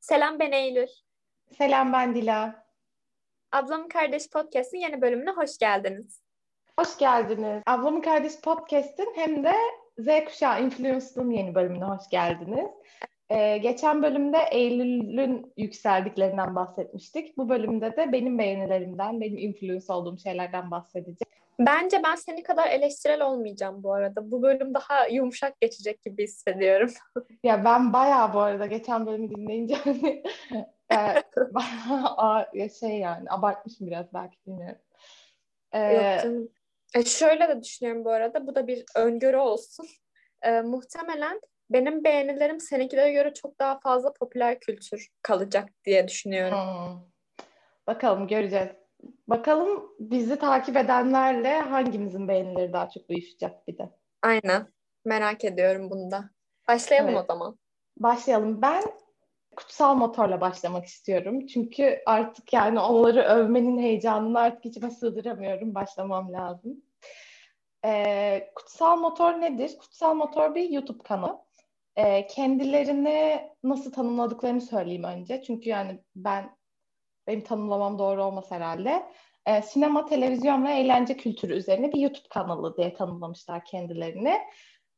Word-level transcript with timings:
Selam 0.00 0.38
ben 0.38 0.52
Eylül. 0.52 0.86
Selam 1.58 1.92
ben 1.92 2.14
Dila. 2.14 2.66
Ablamın 3.52 3.88
Kardeş 3.88 4.30
Podcast'ın 4.30 4.78
yeni 4.78 5.00
bölümüne 5.02 5.30
hoş 5.30 5.58
geldiniz. 5.58 6.22
Hoş 6.78 6.98
geldiniz. 6.98 7.62
Ablamın 7.66 8.00
Kardeş 8.00 8.40
Podcast'ın 8.40 9.12
hem 9.14 9.44
de 9.44 9.52
Z 9.98 10.06
kuşağı 10.24 10.62
influencer'ın 10.62 11.30
yeni 11.30 11.54
bölümüne 11.54 11.84
hoş 11.84 12.08
geldiniz. 12.10 12.70
Ee, 13.30 13.58
geçen 13.58 14.02
bölümde 14.02 14.38
Eylül'ün 14.50 15.52
yükseldiklerinden 15.56 16.54
bahsetmiştik. 16.54 17.36
Bu 17.36 17.48
bölümde 17.48 17.96
de 17.96 18.12
benim 18.12 18.38
beğenilerimden, 18.38 19.20
benim 19.20 19.38
influence 19.38 19.92
olduğum 19.92 20.18
şeylerden 20.18 20.70
bahsedeceğim. 20.70 21.30
Bence 21.58 22.00
ben 22.04 22.14
seni 22.14 22.42
kadar 22.42 22.70
eleştirel 22.70 23.22
olmayacağım 23.22 23.82
bu 23.82 23.92
arada. 23.92 24.30
Bu 24.30 24.42
bölüm 24.42 24.74
daha 24.74 25.06
yumuşak 25.06 25.60
geçecek 25.60 26.02
gibi 26.02 26.22
hissediyorum. 26.22 26.90
ya 27.44 27.64
ben 27.64 27.92
bayağı 27.92 28.34
bu 28.34 28.40
arada 28.40 28.66
geçen 28.66 29.06
bölümü 29.06 29.30
dinleyince 29.30 29.74
hani 29.74 30.22
e, 30.92 30.96
bayağı 31.54 32.70
şey 32.80 32.98
yani 32.98 33.30
abartmışım 33.30 33.86
biraz 33.86 34.14
belki 34.14 34.36
bilmiyorum. 34.46 34.82
Ee, 35.72 35.92
Yok 35.92 36.22
canım. 36.22 36.48
E 36.94 37.04
şöyle 37.04 37.48
de 37.48 37.62
düşünüyorum 37.62 38.04
bu 38.04 38.10
arada. 38.10 38.46
Bu 38.46 38.54
da 38.54 38.66
bir 38.66 38.84
öngörü 38.96 39.36
olsun. 39.36 39.86
E, 40.42 40.60
muhtemelen 40.60 41.40
benim 41.70 42.04
beğenilerim 42.04 42.60
seninkilere 42.60 43.12
göre 43.12 43.34
çok 43.34 43.58
daha 43.58 43.80
fazla 43.80 44.12
popüler 44.12 44.60
kültür 44.60 45.08
kalacak 45.22 45.68
diye 45.84 46.08
düşünüyorum. 46.08 46.58
Hmm. 46.58 47.00
Bakalım 47.86 48.28
göreceğiz. 48.28 48.68
Bakalım 49.28 49.90
bizi 49.98 50.38
takip 50.38 50.76
edenlerle 50.76 51.60
hangimizin 51.60 52.28
beğenileri 52.28 52.72
daha 52.72 52.90
çok 52.90 53.10
uyuşacak 53.10 53.68
bir 53.68 53.78
de. 53.78 53.90
Aynen. 54.22 54.66
Merak 55.04 55.44
ediyorum 55.44 55.90
bunu 55.90 56.10
da. 56.10 56.30
Başlayalım 56.68 57.10
evet. 57.10 57.20
o 57.22 57.26
zaman. 57.26 57.58
Başlayalım. 57.96 58.62
Ben 58.62 58.82
kutsal 59.56 59.94
motorla 59.94 60.40
başlamak 60.40 60.86
istiyorum. 60.86 61.46
Çünkü 61.46 62.02
artık 62.06 62.52
yani 62.52 62.80
onları 62.80 63.22
övmenin 63.22 63.78
heyecanını 63.78 64.38
artık 64.40 64.66
içime 64.66 64.90
sığdıramıyorum. 64.90 65.74
Başlamam 65.74 66.32
lazım. 66.32 66.82
Ee, 67.84 68.50
kutsal 68.54 68.96
motor 68.96 69.40
nedir? 69.40 69.78
Kutsal 69.78 70.14
motor 70.14 70.54
bir 70.54 70.70
YouTube 70.70 71.02
kanalı. 71.02 71.38
Ee, 71.96 72.26
kendilerini 72.26 73.48
nasıl 73.62 73.92
tanımladıklarını 73.92 74.60
söyleyeyim 74.60 75.04
önce. 75.04 75.42
Çünkü 75.42 75.68
yani 75.68 76.00
ben 76.16 76.56
benim 77.26 77.44
tanımlamam 77.44 77.98
doğru 77.98 78.24
olmaz 78.24 78.50
herhalde. 78.50 79.02
E, 79.46 79.62
sinema, 79.62 80.06
televizyon 80.06 80.64
ve 80.64 80.72
eğlence 80.72 81.16
kültürü 81.16 81.54
üzerine 81.54 81.92
bir 81.92 82.00
YouTube 82.00 82.28
kanalı 82.30 82.76
diye 82.76 82.94
tanımlamışlar 82.94 83.64
kendilerini. 83.64 84.38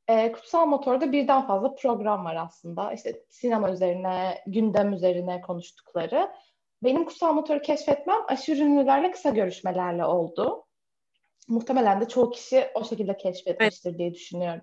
E, 0.08 0.32
Kutsal 0.32 0.66
Motor'da 0.66 1.12
birden 1.12 1.46
fazla 1.46 1.74
program 1.74 2.24
var 2.24 2.36
aslında. 2.36 2.92
İşte 2.92 3.24
sinema 3.28 3.70
üzerine, 3.70 4.38
gündem 4.46 4.92
üzerine 4.92 5.40
konuştukları. 5.40 6.32
Benim 6.82 7.04
Kutsal 7.04 7.34
Motor'u 7.34 7.62
keşfetmem 7.62 8.20
aşırı 8.28 8.60
ünlülerle 8.60 9.10
kısa 9.10 9.30
görüşmelerle 9.30 10.04
oldu. 10.04 10.64
Muhtemelen 11.48 12.00
de 12.00 12.08
çoğu 12.08 12.30
kişi 12.30 12.66
o 12.74 12.84
şekilde 12.84 13.16
keşfetmiştir 13.16 13.90
evet. 13.90 13.98
diye 13.98 14.14
düşünüyorum. 14.14 14.62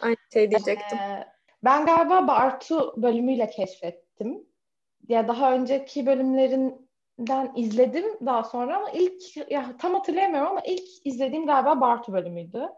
Aynı 0.00 0.16
şey 0.32 0.50
diyecektim. 0.50 0.98
Ee, 0.98 1.26
ben 1.64 1.86
galiba 1.86 2.26
Bartu 2.28 3.02
bölümüyle 3.02 3.50
keşfettim. 3.50 4.46
Ya 5.08 5.28
daha 5.28 5.52
önceki 5.52 6.06
bölümlerin 6.06 6.90
den 7.18 7.52
izledim 7.56 8.26
daha 8.26 8.44
sonra 8.44 8.76
ama 8.76 8.90
ilk 8.90 9.50
ya 9.50 9.76
tam 9.78 9.94
hatırlayamıyorum 9.94 10.50
ama 10.50 10.60
ilk 10.60 11.06
izlediğim 11.06 11.46
galiba 11.46 11.80
Bartu 11.80 12.12
bölümüydü. 12.12 12.68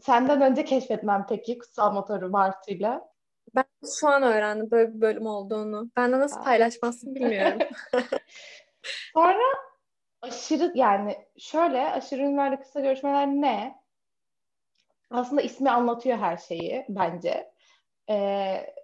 Senden 0.00 0.40
önce 0.40 0.64
keşfetmem 0.64 1.26
peki 1.28 1.58
kutsal 1.58 1.92
motoru 1.92 2.32
Bartu'yla. 2.32 3.08
Ben 3.54 3.64
şu 4.00 4.08
an 4.08 4.22
öğrendim 4.22 4.70
böyle 4.70 4.94
bir 4.94 5.00
bölüm 5.00 5.26
olduğunu. 5.26 5.90
Ben 5.96 6.12
de 6.12 6.18
nasıl 6.18 6.44
paylaşmazsın 6.44 7.14
bilmiyorum. 7.14 7.58
sonra 9.14 9.44
aşırı 10.22 10.72
yani 10.74 11.16
şöyle 11.38 11.90
aşırı 11.90 12.22
ünlülerle 12.22 12.60
kısa 12.60 12.80
görüşmeler 12.80 13.26
ne? 13.26 13.74
Aslında 15.10 15.42
ismi 15.42 15.70
anlatıyor 15.70 16.18
her 16.18 16.36
şeyi 16.36 16.84
bence. 16.88 17.50
Ee, 18.10 18.74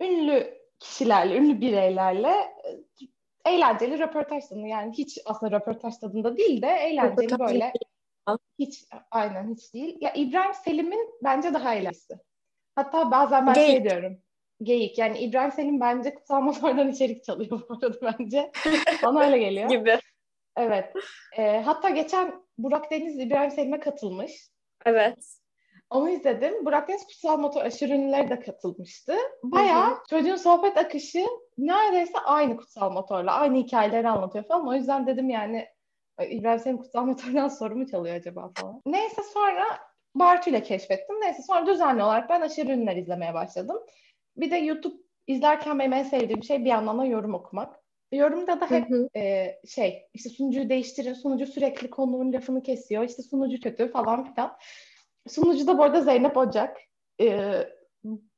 ünlü 0.00 0.54
kişilerle, 0.78 1.36
ünlü 1.36 1.60
bireylerle 1.60 2.34
eğlenceli 3.44 3.98
röportaj 3.98 4.44
tadında 4.46 4.66
yani 4.66 4.92
hiç 4.92 5.18
aslında 5.24 5.56
röportaj 5.56 5.96
tadında 5.96 6.36
değil 6.36 6.62
de 6.62 6.68
eğlenceli 6.68 7.26
röportaj 7.26 7.50
böyle 7.50 7.72
hiç 8.58 8.84
aynen 9.10 9.54
hiç 9.54 9.74
değil. 9.74 9.96
Ya 10.00 10.12
İbrahim 10.12 10.54
Selim'in 10.54 11.10
bence 11.24 11.54
daha 11.54 11.74
eğlenceli. 11.74 12.20
Hatta 12.74 13.10
bazen 13.10 13.46
ben 13.46 13.54
şey 13.54 13.66
Geyik. 13.66 13.82
şey 13.82 13.90
diyorum. 13.90 14.18
Geyik. 14.62 14.98
Yani 14.98 15.18
İbrahim 15.18 15.52
Selim 15.52 15.80
bence 15.80 16.14
kutsal 16.14 16.40
motordan 16.40 16.88
içerik 16.88 17.24
çalıyor 17.24 17.50
bu 17.50 17.74
arada 17.74 17.96
bence. 18.02 18.52
Bana 19.02 19.24
öyle 19.24 19.38
geliyor. 19.38 19.68
Gibi. 19.70 19.98
Evet. 20.56 20.92
Ee, 21.36 21.62
hatta 21.64 21.90
geçen 21.90 22.44
Burak 22.58 22.90
Deniz 22.90 23.18
İbrahim 23.18 23.50
Selim'e 23.50 23.80
katılmış. 23.80 24.48
Evet. 24.84 25.38
Onu 25.94 26.10
izledim. 26.10 26.64
Burak 26.66 26.88
Deniz 26.88 27.06
Kutsal 27.06 27.38
Motor 27.38 27.60
aşırı 27.60 27.92
ünlüleri 27.92 28.30
de 28.30 28.40
katılmıştı. 28.40 29.12
Hı-hı. 29.12 29.96
çocuğun 30.10 30.36
sohbet 30.36 30.76
akışı 30.76 31.26
neredeyse 31.58 32.18
aynı 32.18 32.56
Kutsal 32.56 32.92
Motor'la. 32.92 33.32
Aynı 33.32 33.56
hikayeleri 33.56 34.08
anlatıyor 34.08 34.44
falan. 34.44 34.68
O 34.68 34.74
yüzden 34.74 35.06
dedim 35.06 35.30
yani 35.30 35.66
İbrahim 36.30 36.58
senin 36.58 36.76
Kutsal 36.76 37.04
Motor'dan 37.06 37.48
soru 37.48 37.76
mu 37.76 37.86
çalıyor 37.86 38.16
acaba 38.16 38.50
falan. 38.56 38.82
Neyse 38.86 39.22
sonra 39.22 39.64
Bartu 40.14 40.50
ile 40.50 40.62
keşfettim. 40.62 41.20
Neyse 41.20 41.42
sonra 41.42 41.66
düzenli 41.66 42.02
olarak 42.02 42.30
ben 42.30 42.40
aşırı 42.40 42.72
ünlüler 42.72 42.96
izlemeye 42.96 43.34
başladım. 43.34 43.76
Bir 44.36 44.50
de 44.50 44.56
YouTube 44.56 44.96
izlerken 45.26 45.78
benim 45.78 45.92
en 45.92 46.02
sevdiğim 46.02 46.42
şey 46.42 46.64
bir 46.64 46.70
yandan 46.70 46.98
da 46.98 47.04
yorum 47.04 47.34
okumak. 47.34 47.80
Yorumda 48.12 48.60
da 48.60 48.70
hep 48.70 48.86
E, 49.16 49.54
şey 49.68 50.06
işte 50.14 50.30
sunucuyu 50.30 50.68
değiştirin, 50.68 51.14
sunucu 51.14 51.46
sürekli 51.46 51.90
konuğun 51.90 52.32
lafını 52.32 52.62
kesiyor, 52.62 53.04
işte 53.04 53.22
sunucu 53.22 53.60
kötü 53.60 53.92
falan 53.92 54.34
filan. 54.34 54.56
Sunucu 55.28 55.66
da 55.66 55.78
bu 55.78 55.82
arada 55.82 56.00
Zeynep 56.00 56.36
Ocak. 56.36 56.76
Ee, 57.20 57.68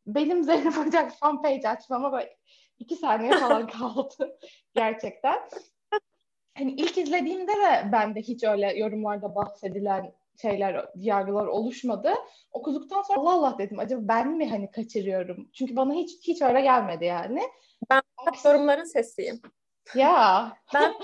benim 0.07 0.45
Zeynep 0.45 0.79
Ocak 0.79 1.13
fan 1.19 1.43
page 1.43 1.69
açmama 1.69 2.13
böyle 2.13 2.37
iki 2.79 2.97
saniye 2.97 3.31
falan 3.31 3.67
kaldı 3.79 4.39
gerçekten. 4.75 5.39
Hani 6.59 6.73
ilk 6.73 6.99
izlediğimde 6.99 7.53
de 7.53 7.93
bende 7.93 8.21
hiç 8.21 8.45
öyle 8.45 8.79
yorumlarda 8.79 9.35
bahsedilen 9.35 10.13
şeyler, 10.43 10.89
yargılar 10.95 11.47
oluşmadı. 11.47 12.15
Okuduktan 12.53 13.03
sonra 13.03 13.21
Allah 13.21 13.33
Allah 13.33 13.59
dedim 13.59 13.79
acaba 13.79 14.01
ben 14.09 14.29
mi 14.29 14.51
hani 14.51 14.71
kaçırıyorum? 14.71 15.51
Çünkü 15.53 15.77
bana 15.77 15.95
hiç 15.95 16.29
hiç 16.29 16.43
öyle 16.43 16.61
gelmedi 16.61 17.05
yani. 17.05 17.43
Ben 17.91 18.03
Aksi... 18.27 18.49
yorumların 18.49 18.85
sesiyim. 18.85 19.41
Ya. 19.95 20.53
ben 20.75 20.95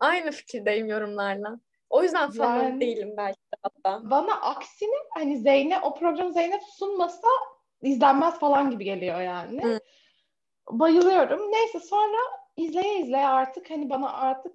aynı 0.00 0.30
fikirdeyim 0.30 0.86
yorumlarla. 0.86 1.60
O 1.90 2.02
yüzden 2.02 2.30
fanım 2.30 2.62
yani, 2.62 2.80
değilim 2.80 3.14
belki 3.16 3.38
de 3.38 3.56
hatta. 3.62 4.10
Bana 4.10 4.40
aksine 4.40 4.96
hani 5.14 5.38
Zeynep 5.38 5.84
o 5.84 5.94
programı 5.94 6.32
Zeynep 6.32 6.62
sunmasa 6.62 7.28
izlenmez 7.82 8.38
falan 8.38 8.70
gibi 8.70 8.84
geliyor 8.84 9.20
yani. 9.20 9.64
Hı. 9.64 9.80
Bayılıyorum. 10.70 11.52
Neyse 11.52 11.80
sonra 11.80 12.18
izleye 12.56 12.98
izleye 13.00 13.26
artık 13.26 13.70
hani 13.70 13.90
bana 13.90 14.12
artık 14.12 14.52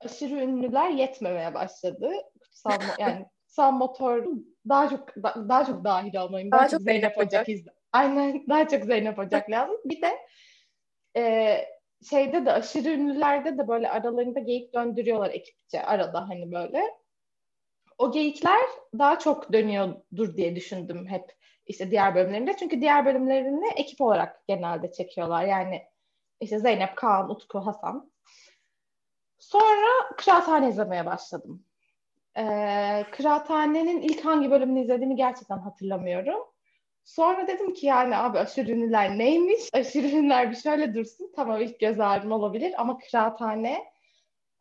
aşırı 0.00 0.34
ünlüler 0.34 0.90
yetmemeye 0.90 1.54
başladı. 1.54 2.12
Kutsal 2.40 2.72
yani 2.98 3.26
kutsal 3.46 3.72
motor 3.72 4.26
daha 4.68 4.88
çok 4.88 5.16
daha 5.48 5.64
çok 5.64 5.84
dahil 5.84 6.16
olmayı. 6.16 6.50
Daha, 6.50 6.60
daha 6.60 6.68
çok 6.68 6.80
Zeynep 6.80 7.18
Ocak 7.18 7.48
izle. 7.48 7.70
Aynen 7.92 8.44
daha 8.48 8.68
çok 8.68 8.84
Zeynep 8.84 9.18
Ocak 9.18 9.50
lazım. 9.50 9.76
Bir 9.84 10.02
de 10.02 10.18
e, 11.16 11.56
şeyde 12.08 12.46
de 12.46 12.52
aşırı 12.52 12.88
ünlülerde 12.88 13.58
de 13.58 13.68
böyle 13.68 13.90
aralarında 13.90 14.40
geyik 14.40 14.74
döndürüyorlar 14.74 15.30
ekipçe 15.30 15.82
arada 15.82 16.28
hani 16.28 16.52
böyle. 16.52 16.82
O 17.98 18.12
geyikler 18.12 18.60
daha 18.98 19.18
çok 19.18 19.52
dönüyordur 19.52 20.36
diye 20.36 20.56
düşündüm 20.56 21.06
hep 21.06 21.36
işte 21.66 21.90
diğer 21.90 22.14
bölümlerinde. 22.14 22.56
Çünkü 22.56 22.80
diğer 22.80 23.06
bölümlerini 23.06 23.68
ekip 23.76 24.00
olarak 24.00 24.46
genelde 24.46 24.92
çekiyorlar. 24.92 25.44
Yani 25.44 25.82
işte 26.40 26.58
Zeynep, 26.58 26.96
Kaan, 26.96 27.30
Utku, 27.30 27.58
Hasan. 27.58 28.12
Sonra 29.38 30.16
Kıraathane 30.16 30.68
izlemeye 30.68 31.06
başladım. 31.06 31.64
Ee, 32.36 33.06
Kıraathane'nin 33.12 34.02
ilk 34.02 34.24
hangi 34.24 34.50
bölümünü 34.50 34.80
izlediğimi 34.80 35.16
gerçekten 35.16 35.58
hatırlamıyorum. 35.58 36.40
Sonra 37.04 37.46
dedim 37.46 37.74
ki 37.74 37.86
yani 37.86 38.16
abi 38.16 38.38
aşırı 38.38 38.70
ünlüler 38.70 39.18
neymiş? 39.18 39.60
Aşırı 39.72 40.06
ünlüler 40.06 40.50
bir 40.50 40.56
şöyle 40.56 40.94
dursun. 40.94 41.32
Tamam 41.36 41.60
ilk 41.60 41.80
göz 41.80 42.00
ağrım 42.00 42.32
olabilir 42.32 42.74
ama 42.78 42.98
Kıraathane 42.98 43.74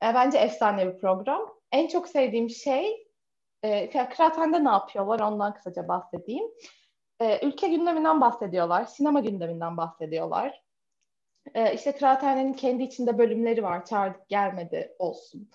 e, 0.03 0.13
bence 0.13 0.37
efsane 0.37 0.87
bir 0.87 0.99
program. 0.99 1.55
En 1.71 1.87
çok 1.87 2.07
sevdiğim 2.07 2.49
şey 2.49 3.07
e, 3.63 3.89
Kıraathane'de 3.89 4.63
ne 4.63 4.69
yapıyorlar 4.69 5.19
ondan 5.19 5.53
kısaca 5.53 5.87
bahsedeyim. 5.87 6.45
E, 7.21 7.47
ülke 7.47 7.67
gündeminden 7.67 8.21
bahsediyorlar. 8.21 8.85
Sinema 8.85 9.19
gündeminden 9.19 9.77
bahsediyorlar. 9.77 10.63
E, 11.53 11.73
işte 11.73 11.91
Kıraathane'nin 11.91 12.53
kendi 12.53 12.83
içinde 12.83 13.17
bölümleri 13.17 13.63
var. 13.63 13.85
Çağırdık 13.85 14.29
gelmedi 14.29 14.95
olsun 14.99 15.49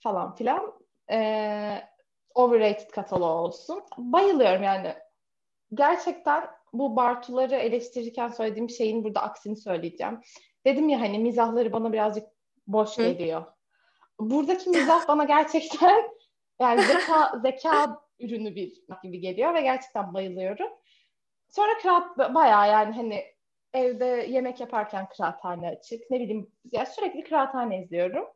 falan 0.00 0.34
filan. 0.34 0.72
E, 1.10 1.82
overrated 2.34 2.90
kataloğu 2.90 3.38
olsun. 3.38 3.82
Bayılıyorum 3.98 4.62
yani 4.62 4.94
gerçekten 5.74 6.50
bu 6.72 6.96
Bartuları 6.96 7.54
eleştirirken 7.54 8.28
söylediğim 8.28 8.70
şeyin 8.70 9.04
burada 9.04 9.22
aksini 9.22 9.56
söyleyeceğim. 9.56 10.20
Dedim 10.66 10.88
ya 10.88 11.00
hani 11.00 11.18
mizahları 11.18 11.72
bana 11.72 11.92
birazcık 11.92 12.28
boş 12.66 12.98
Hı. 12.98 13.02
geliyor. 13.02 13.44
Buradaki 14.20 14.70
mizah 14.70 15.08
bana 15.08 15.24
gerçekten 15.24 16.02
yani 16.60 16.82
zeka 16.82 17.40
zeka 17.42 18.00
ürünü 18.20 18.54
bir 18.54 18.82
gibi 19.02 19.20
geliyor 19.20 19.54
ve 19.54 19.60
gerçekten 19.60 20.14
bayılıyorum. 20.14 20.68
Sonra 21.48 21.78
kıraat 21.78 22.34
bayağı 22.34 22.68
yani 22.68 22.94
hani 22.94 23.24
evde 23.74 24.26
yemek 24.30 24.60
yaparken 24.60 25.08
kıraathane 25.08 25.68
açık. 25.68 26.10
Ne 26.10 26.20
bileyim 26.20 26.52
ya 26.72 26.86
sürekli 26.86 27.24
kıraathane 27.24 27.82
izliyorum. 27.82 28.26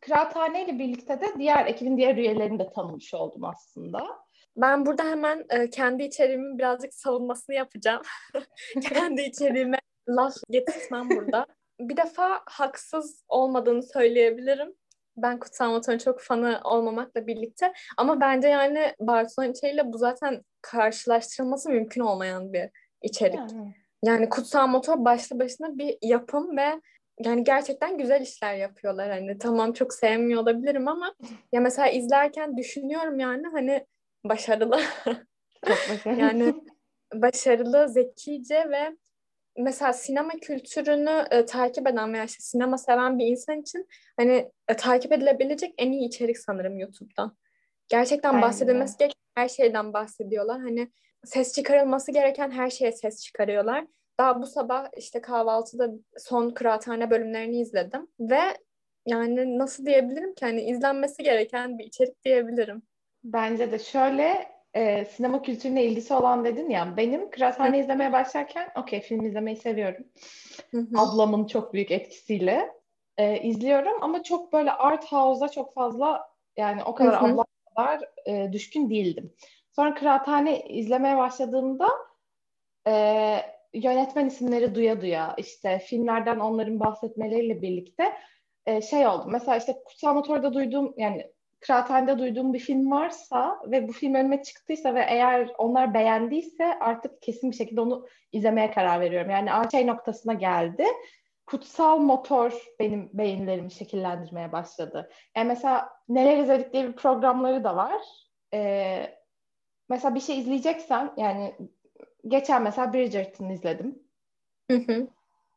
Kıraathane 0.00 0.64
ile 0.64 0.78
birlikte 0.78 1.20
de 1.20 1.26
diğer 1.38 1.66
ekibin 1.66 1.96
diğer 1.96 2.16
üyelerini 2.16 2.58
de 2.58 2.70
tanımış 2.70 3.14
oldum 3.14 3.44
aslında. 3.44 4.24
Ben 4.56 4.86
burada 4.86 5.04
hemen 5.04 5.44
e, 5.50 5.70
kendi 5.70 6.02
içeriğimin 6.02 6.58
birazcık 6.58 6.94
savunmasını 6.94 7.56
yapacağım. 7.56 8.02
kendi 8.88 9.22
içeriğime 9.22 9.78
laf 10.08 10.34
getirmem 10.50 11.10
burada. 11.10 11.46
Bir 11.80 11.96
defa 11.96 12.40
haksız 12.46 13.24
olmadığını 13.28 13.82
söyleyebilirim. 13.82 14.74
Ben 15.16 15.38
Kutsal 15.38 15.70
Motor'un 15.70 15.98
çok 15.98 16.20
fanı 16.20 16.60
olmamakla 16.64 17.26
birlikte. 17.26 17.72
Ama 17.96 18.20
bence 18.20 18.48
yani 18.48 18.94
Barcelona 19.00 19.50
içeriğiyle 19.50 19.92
bu 19.92 19.98
zaten 19.98 20.42
karşılaştırılması 20.62 21.70
mümkün 21.70 22.00
olmayan 22.00 22.52
bir 22.52 22.70
içerik. 23.02 23.38
Yani, 23.38 23.74
yani 24.04 24.28
Kutsal 24.28 24.66
Motor 24.66 25.04
başlı 25.04 25.38
başına 25.38 25.78
bir 25.78 25.98
yapım 26.02 26.56
ve 26.56 26.80
yani 27.24 27.44
gerçekten 27.44 27.98
güzel 27.98 28.20
işler 28.20 28.54
yapıyorlar. 28.54 29.10
Hani 29.10 29.38
tamam 29.38 29.72
çok 29.72 29.94
sevmiyor 29.94 30.42
olabilirim 30.42 30.88
ama 30.88 31.14
ya 31.52 31.60
mesela 31.60 31.88
izlerken 31.88 32.56
düşünüyorum 32.56 33.18
yani 33.18 33.46
hani 33.52 33.86
başarılı. 34.24 34.80
Çok 35.68 35.78
başarılı. 35.90 36.20
yani 36.20 36.54
başarılı, 37.14 37.88
zekice 37.88 38.70
ve 38.70 38.96
mesela 39.58 39.92
sinema 39.92 40.30
kültürünü 40.30 41.24
e, 41.30 41.46
takip 41.46 41.86
eden 41.86 42.12
veya 42.12 42.24
işte 42.24 42.42
sinema 42.42 42.78
seven 42.78 43.18
bir 43.18 43.26
insan 43.26 43.60
için 43.60 43.88
hani 44.16 44.50
e, 44.68 44.76
takip 44.76 45.12
edilebilecek 45.12 45.74
en 45.78 45.92
iyi 45.92 46.08
içerik 46.08 46.38
sanırım 46.38 46.78
YouTube'dan. 46.78 47.36
Gerçekten 47.88 48.28
Aynen. 48.30 48.42
bahsedilmesi 48.42 48.98
gereken 48.98 49.14
her 49.34 49.48
şeyden 49.48 49.92
bahsediyorlar. 49.92 50.60
Hani 50.60 50.92
ses 51.24 51.54
çıkarılması 51.54 52.12
gereken 52.12 52.50
her 52.50 52.70
şeye 52.70 52.92
ses 52.92 53.24
çıkarıyorlar. 53.24 53.86
Daha 54.18 54.42
bu 54.42 54.46
sabah 54.46 54.88
işte 54.96 55.20
kahvaltıda 55.20 55.90
son 56.18 56.50
kıraathane 56.50 57.10
bölümlerini 57.10 57.60
izledim 57.60 58.08
ve 58.20 58.40
yani 59.06 59.58
nasıl 59.58 59.86
diyebilirim 59.86 60.34
ki 60.34 60.44
hani 60.44 60.62
izlenmesi 60.62 61.22
gereken 61.22 61.78
bir 61.78 61.84
içerik 61.84 62.24
diyebilirim. 62.24 62.82
Bence 63.24 63.72
de 63.72 63.78
şöyle 63.78 64.50
e, 64.74 65.04
sinema 65.04 65.42
kültürüne 65.42 65.84
ilgisi 65.84 66.14
olan 66.14 66.44
dedin 66.44 66.70
ya 66.70 66.96
benim 66.96 67.30
kıraathane 67.30 67.78
izlemeye 67.78 68.12
başlarken 68.12 68.68
okey 68.76 69.00
film 69.00 69.24
izlemeyi 69.24 69.56
seviyorum. 69.56 70.04
Ablamın 70.96 71.46
çok 71.46 71.74
büyük 71.74 71.90
etkisiyle 71.90 72.70
e, 73.16 73.40
izliyorum 73.40 74.02
ama 74.02 74.22
çok 74.22 74.52
böyle 74.52 74.72
art 74.72 75.12
house'a 75.12 75.48
çok 75.48 75.74
fazla 75.74 76.30
yani 76.56 76.84
o 76.84 76.94
kadar 76.94 77.12
abla 77.12 77.44
kadar 77.76 78.00
e, 78.26 78.52
düşkün 78.52 78.90
değildim. 78.90 79.34
Sonra 79.72 79.94
kıraathane 79.94 80.60
izlemeye 80.60 81.16
başladığımda 81.16 81.88
e, 82.86 83.36
yönetmen 83.74 84.26
isimleri 84.26 84.74
duya 84.74 85.00
duya 85.00 85.34
işte 85.38 85.78
filmlerden 85.78 86.38
onların 86.38 86.80
bahsetmeleriyle 86.80 87.62
birlikte 87.62 88.12
e, 88.66 88.82
şey 88.82 89.06
oldu. 89.06 89.24
Mesela 89.28 89.56
işte 89.56 89.82
Kutsal 89.84 90.14
Motor'da 90.14 90.54
duyduğum 90.54 90.94
yani 90.96 91.32
Kıraathane'de 91.60 92.18
duyduğum 92.18 92.52
bir 92.54 92.58
film 92.58 92.90
varsa 92.90 93.60
ve 93.66 93.88
bu 93.88 93.92
film 93.92 94.14
önüme 94.14 94.42
çıktıysa 94.42 94.94
ve 94.94 95.04
eğer 95.08 95.50
onlar 95.58 95.94
beğendiyse 95.94 96.78
artık 96.80 97.22
kesin 97.22 97.50
bir 97.50 97.56
şekilde 97.56 97.80
onu 97.80 98.06
izlemeye 98.32 98.70
karar 98.70 99.00
veriyorum. 99.00 99.30
Yani 99.30 99.70
şey 99.70 99.86
noktasına 99.86 100.34
geldi. 100.34 100.84
Kutsal 101.46 101.98
Motor 101.98 102.52
benim 102.78 103.10
beyinlerimi 103.12 103.72
şekillendirmeye 103.72 104.52
başladı. 104.52 105.10
Yani 105.36 105.48
mesela 105.48 105.88
neler 106.08 106.36
izledik 106.36 106.72
diye 106.72 106.88
bir 106.88 106.92
programları 106.92 107.64
da 107.64 107.76
var. 107.76 108.02
Ee, 108.54 109.06
mesela 109.88 110.14
bir 110.14 110.20
şey 110.20 110.38
izleyeceksen 110.38 111.12
yani 111.16 111.54
geçen 112.28 112.62
mesela 112.62 112.92
Bridgerton 112.92 113.48
izledim. 113.48 114.02
Hı 114.70 114.76
hı 114.76 115.08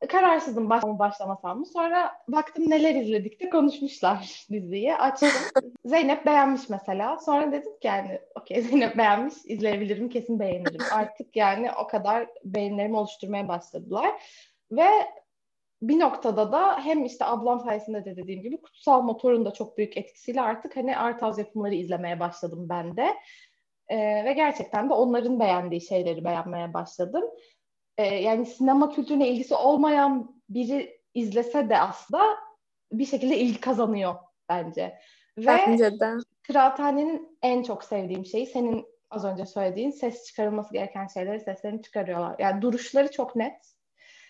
kararsızım 0.07 0.69
başlamam 0.69 1.00
başlamasam 1.00 1.59
mı. 1.59 1.65
Sonra 1.65 2.11
baktım 2.27 2.69
neler 2.69 2.95
izledik 2.95 3.41
de 3.41 3.50
konuşmuşlar 3.50 4.45
diziyi. 4.51 4.95
Açtım. 4.95 5.29
Zeynep 5.85 6.25
beğenmiş 6.25 6.69
mesela. 6.69 7.19
Sonra 7.19 7.51
dedim 7.51 7.79
ki 7.79 7.88
yani 7.88 8.19
okey 8.35 8.61
Zeynep 8.61 8.97
beğenmiş 8.97 9.33
izleyebilirim 9.45 10.09
kesin 10.09 10.39
beğenirim. 10.39 10.81
Artık 10.94 11.35
yani 11.35 11.71
o 11.71 11.88
kadar 11.88 12.27
beğenilerimi 12.45 12.97
oluşturmaya 12.97 13.47
başladılar. 13.47 14.11
Ve 14.71 14.88
bir 15.81 16.00
noktada 16.00 16.51
da 16.51 16.79
hem 16.79 17.06
işte 17.06 17.25
ablam 17.25 17.59
sayesinde 17.59 18.06
de 18.06 18.15
dediğim 18.15 18.41
gibi 18.41 18.61
kutsal 18.61 19.01
motorun 19.01 19.45
da 19.45 19.53
çok 19.53 19.77
büyük 19.77 19.97
etkisiyle 19.97 20.41
artık 20.41 20.75
hani 20.77 20.97
art 20.97 21.38
yapımları 21.38 21.75
izlemeye 21.75 22.19
başladım 22.19 22.69
ben 22.69 22.97
de. 22.97 23.07
Ee, 23.88 24.25
ve 24.25 24.33
gerçekten 24.33 24.89
de 24.89 24.94
onların 24.94 25.39
beğendiği 25.39 25.81
şeyleri 25.81 26.25
beğenmeye 26.25 26.73
başladım 26.73 27.23
e, 27.98 28.16
yani 28.16 28.45
sinema 28.45 28.90
kültürüne 28.92 29.30
ilgisi 29.30 29.56
olmayan 29.56 30.42
biri 30.50 31.01
izlese 31.13 31.69
de 31.69 31.80
aslında 31.80 32.24
bir 32.92 33.06
şekilde 33.06 33.38
ilgi 33.38 33.60
kazanıyor 33.60 34.16
bence. 34.50 35.00
Ve 35.38 35.45
bence 35.48 36.00
de. 36.00 36.13
Kıraathanenin 36.48 37.38
en 37.42 37.63
çok 37.63 37.84
sevdiğim 37.84 38.25
şeyi 38.25 38.48
senin 38.48 38.86
az 39.10 39.25
önce 39.25 39.45
söylediğin 39.45 39.92
ses 39.92 40.25
çıkarılması 40.25 40.74
gereken 40.74 41.07
şeyleri 41.07 41.40
seslerini 41.40 41.81
çıkarıyorlar. 41.81 42.36
Yani 42.40 42.62
duruşları 42.62 43.12
çok 43.12 43.36
net. 43.36 43.74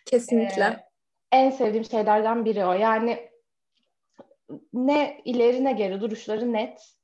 Kesinlikle. 0.06 0.64
Ee, 0.64 0.88
en 1.32 1.50
sevdiğim 1.50 1.86
şeylerden 1.86 2.46
biri 2.46 2.66
o. 2.66 2.74
Yani 2.74 3.30
ne 4.74 5.22
ileri 5.26 5.64
ne 5.64 5.74
geri 5.74 6.02
duruşları 6.02 6.54
net. 6.54 6.96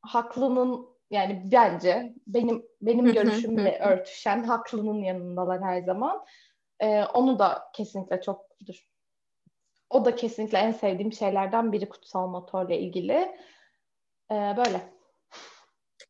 Haklının 0.00 0.95
yani 1.10 1.42
bence 1.52 2.14
benim 2.26 2.66
benim 2.82 3.12
görüşümle 3.12 3.78
örtüşen 3.78 4.44
haklının 4.44 5.02
yanındalar 5.02 5.62
her 5.62 5.82
zaman. 5.82 6.24
Ee, 6.80 7.04
onu 7.04 7.38
da 7.38 7.62
kesinlikle 7.74 8.20
çok 8.20 8.46
dur. 8.66 8.88
O 9.90 10.04
da 10.04 10.16
kesinlikle 10.16 10.58
en 10.58 10.72
sevdiğim 10.72 11.12
şeylerden 11.12 11.72
biri 11.72 11.88
kutsal 11.88 12.28
motorla 12.28 12.74
ilgili. 12.74 13.36
Ee, 14.30 14.54
böyle. 14.56 14.80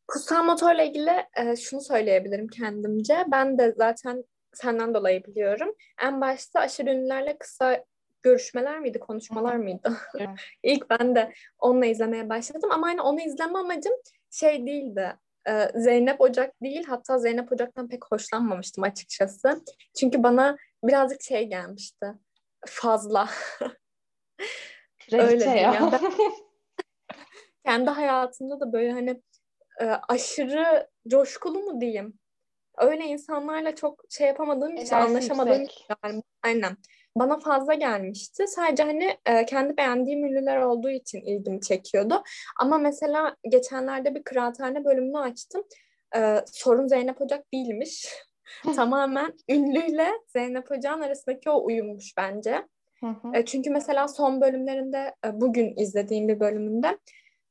Kutsal 0.08 0.44
motorla 0.44 0.82
ilgili 0.82 1.26
e, 1.36 1.56
şunu 1.56 1.80
söyleyebilirim 1.80 2.48
kendimce. 2.48 3.24
Ben 3.32 3.58
de 3.58 3.72
zaten 3.72 4.24
senden 4.52 4.94
dolayı 4.94 5.24
biliyorum. 5.24 5.74
En 6.02 6.20
başta 6.20 6.60
aşırı 6.60 6.90
ünlülerle 6.90 7.38
kısa 7.38 7.84
görüşmeler 8.22 8.80
miydi, 8.80 9.00
konuşmalar 9.00 9.56
mıydı? 9.56 9.96
İlk 10.62 10.90
ben 10.90 11.14
de 11.14 11.32
onunla 11.58 11.86
izlemeye 11.86 12.28
başladım. 12.28 12.70
Ama 12.72 12.86
hani 12.86 13.00
onu 13.00 13.20
izleme 13.20 13.58
amacım 13.58 13.92
şey 14.36 14.66
değildi. 14.66 15.16
E, 15.48 15.68
Zeynep 15.74 16.20
Ocak 16.20 16.62
değil 16.62 16.84
hatta 16.84 17.18
Zeynep 17.18 17.52
Ocak'tan 17.52 17.88
pek 17.88 18.04
hoşlanmamıştım 18.04 18.84
açıkçası. 18.84 19.64
Çünkü 20.00 20.22
bana 20.22 20.56
birazcık 20.84 21.22
şey 21.22 21.44
gelmişti. 21.44 22.06
Fazla. 22.66 23.28
Öyle 25.12 25.44
ya. 25.44 25.74
Yani 25.74 25.92
ben, 25.92 26.12
kendi 27.64 27.90
hayatımda 27.90 28.60
da 28.60 28.72
böyle 28.72 28.92
hani 28.92 29.22
e, 29.80 29.84
aşırı 29.84 30.88
coşkulu 31.08 31.60
mu 31.60 31.80
diyeyim? 31.80 32.18
Öyle 32.78 33.04
insanlarla 33.04 33.74
çok 33.74 34.04
şey 34.10 34.26
yapamadığım 34.26 34.76
için 34.76 34.94
anlaşamadığım 34.94 35.62
için 35.62 35.84
yani, 36.04 36.22
aynen 36.42 36.76
bana 37.16 37.38
fazla 37.38 37.74
gelmişti. 37.74 38.46
Sadece 38.48 38.82
hani 38.82 39.16
e, 39.26 39.46
kendi 39.46 39.76
beğendiğim 39.76 40.24
ünlüler 40.24 40.60
olduğu 40.60 40.90
için 40.90 41.20
ilgimi 41.20 41.60
çekiyordu. 41.60 42.22
Ama 42.60 42.78
mesela 42.78 43.36
geçenlerde 43.50 44.14
bir 44.14 44.22
kıraathane 44.22 44.84
bölümünü 44.84 45.18
açtım. 45.18 45.62
E, 46.16 46.36
sorun 46.52 46.86
Zeynep 46.86 47.20
Ocak 47.20 47.52
değilmiş. 47.52 48.08
Tamamen 48.76 49.32
ünlüyle 49.48 50.08
Zeynep 50.26 50.70
Ocak'ın 50.70 51.00
arasındaki 51.00 51.50
o 51.50 51.64
uyummuş 51.64 52.16
bence. 52.16 52.66
E, 53.34 53.44
çünkü 53.44 53.70
mesela 53.70 54.08
son 54.08 54.40
bölümlerinde 54.40 55.14
e, 55.26 55.40
bugün 55.40 55.76
izlediğim 55.76 56.28
bir 56.28 56.40
bölümünde 56.40 56.98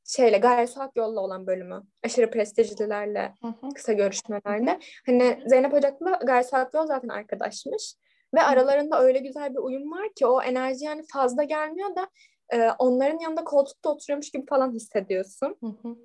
şeyle 0.05 0.37
Gaye 0.37 0.67
Suat 0.67 0.95
Yol'la 0.95 1.21
olan 1.21 1.47
bölümü. 1.47 1.83
Aşırı 2.03 2.31
prestijlilerle 2.31 3.33
kısa 3.75 3.93
görüşmelerle. 3.93 4.79
Hani 5.05 5.39
Zeynep 5.45 5.73
Ocak'la 5.73 6.11
Gaye 6.11 6.43
Suat 6.43 6.73
Yol 6.73 6.85
zaten 6.87 7.09
arkadaşmış. 7.09 7.95
Ve 8.33 8.41
aralarında 8.41 9.01
öyle 9.01 9.19
güzel 9.19 9.53
bir 9.53 9.59
uyum 9.59 9.91
var 9.91 10.09
ki 10.15 10.25
o 10.25 10.41
enerji 10.41 10.85
yani 10.85 11.03
fazla 11.13 11.43
gelmiyor 11.43 11.95
da 11.95 12.07
e, 12.53 12.69
onların 12.79 13.19
yanında 13.19 13.43
koltukta 13.43 13.89
oturuyormuş 13.89 14.31
gibi 14.31 14.45
falan 14.45 14.71
hissediyorsun. 14.71 15.57
Hı 15.59 15.67
hı. 15.67 15.95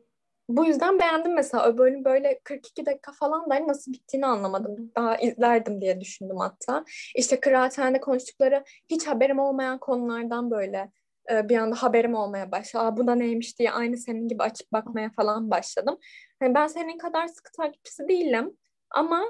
Bu 0.48 0.64
yüzden 0.64 0.98
beğendim 0.98 1.34
mesela. 1.34 1.70
O 1.70 1.78
bölüm 1.78 2.04
böyle 2.04 2.40
42 2.44 2.86
dakika 2.86 3.12
falan 3.12 3.50
da 3.50 3.54
hani 3.54 3.68
nasıl 3.68 3.92
bittiğini 3.92 4.26
anlamadım. 4.26 4.92
Daha 4.96 5.16
izlerdim 5.16 5.80
diye 5.80 6.00
düşündüm 6.00 6.36
hatta. 6.36 6.84
İşte 7.16 7.40
kıraathanede 7.40 8.00
konuştukları 8.00 8.64
hiç 8.88 9.06
haberim 9.06 9.38
olmayan 9.38 9.78
konulardan 9.78 10.50
böyle 10.50 10.90
e, 11.30 11.48
bir 11.48 11.56
anda 11.56 11.82
haberim 11.82 12.14
olmaya 12.14 12.52
başladı. 12.52 12.84
Aa, 12.84 12.96
bu 12.96 13.06
da 13.06 13.14
neymiş 13.14 13.58
diye 13.58 13.72
aynı 13.72 13.96
senin 13.96 14.28
gibi 14.28 14.42
açıp 14.42 14.72
bakmaya 14.72 15.10
falan 15.10 15.50
başladım. 15.50 15.98
Yani 16.42 16.54
ben 16.54 16.66
senin 16.66 16.98
kadar 16.98 17.26
sıkı 17.26 17.52
takipçisi 17.52 18.08
değilim 18.08 18.56
ama 18.90 19.24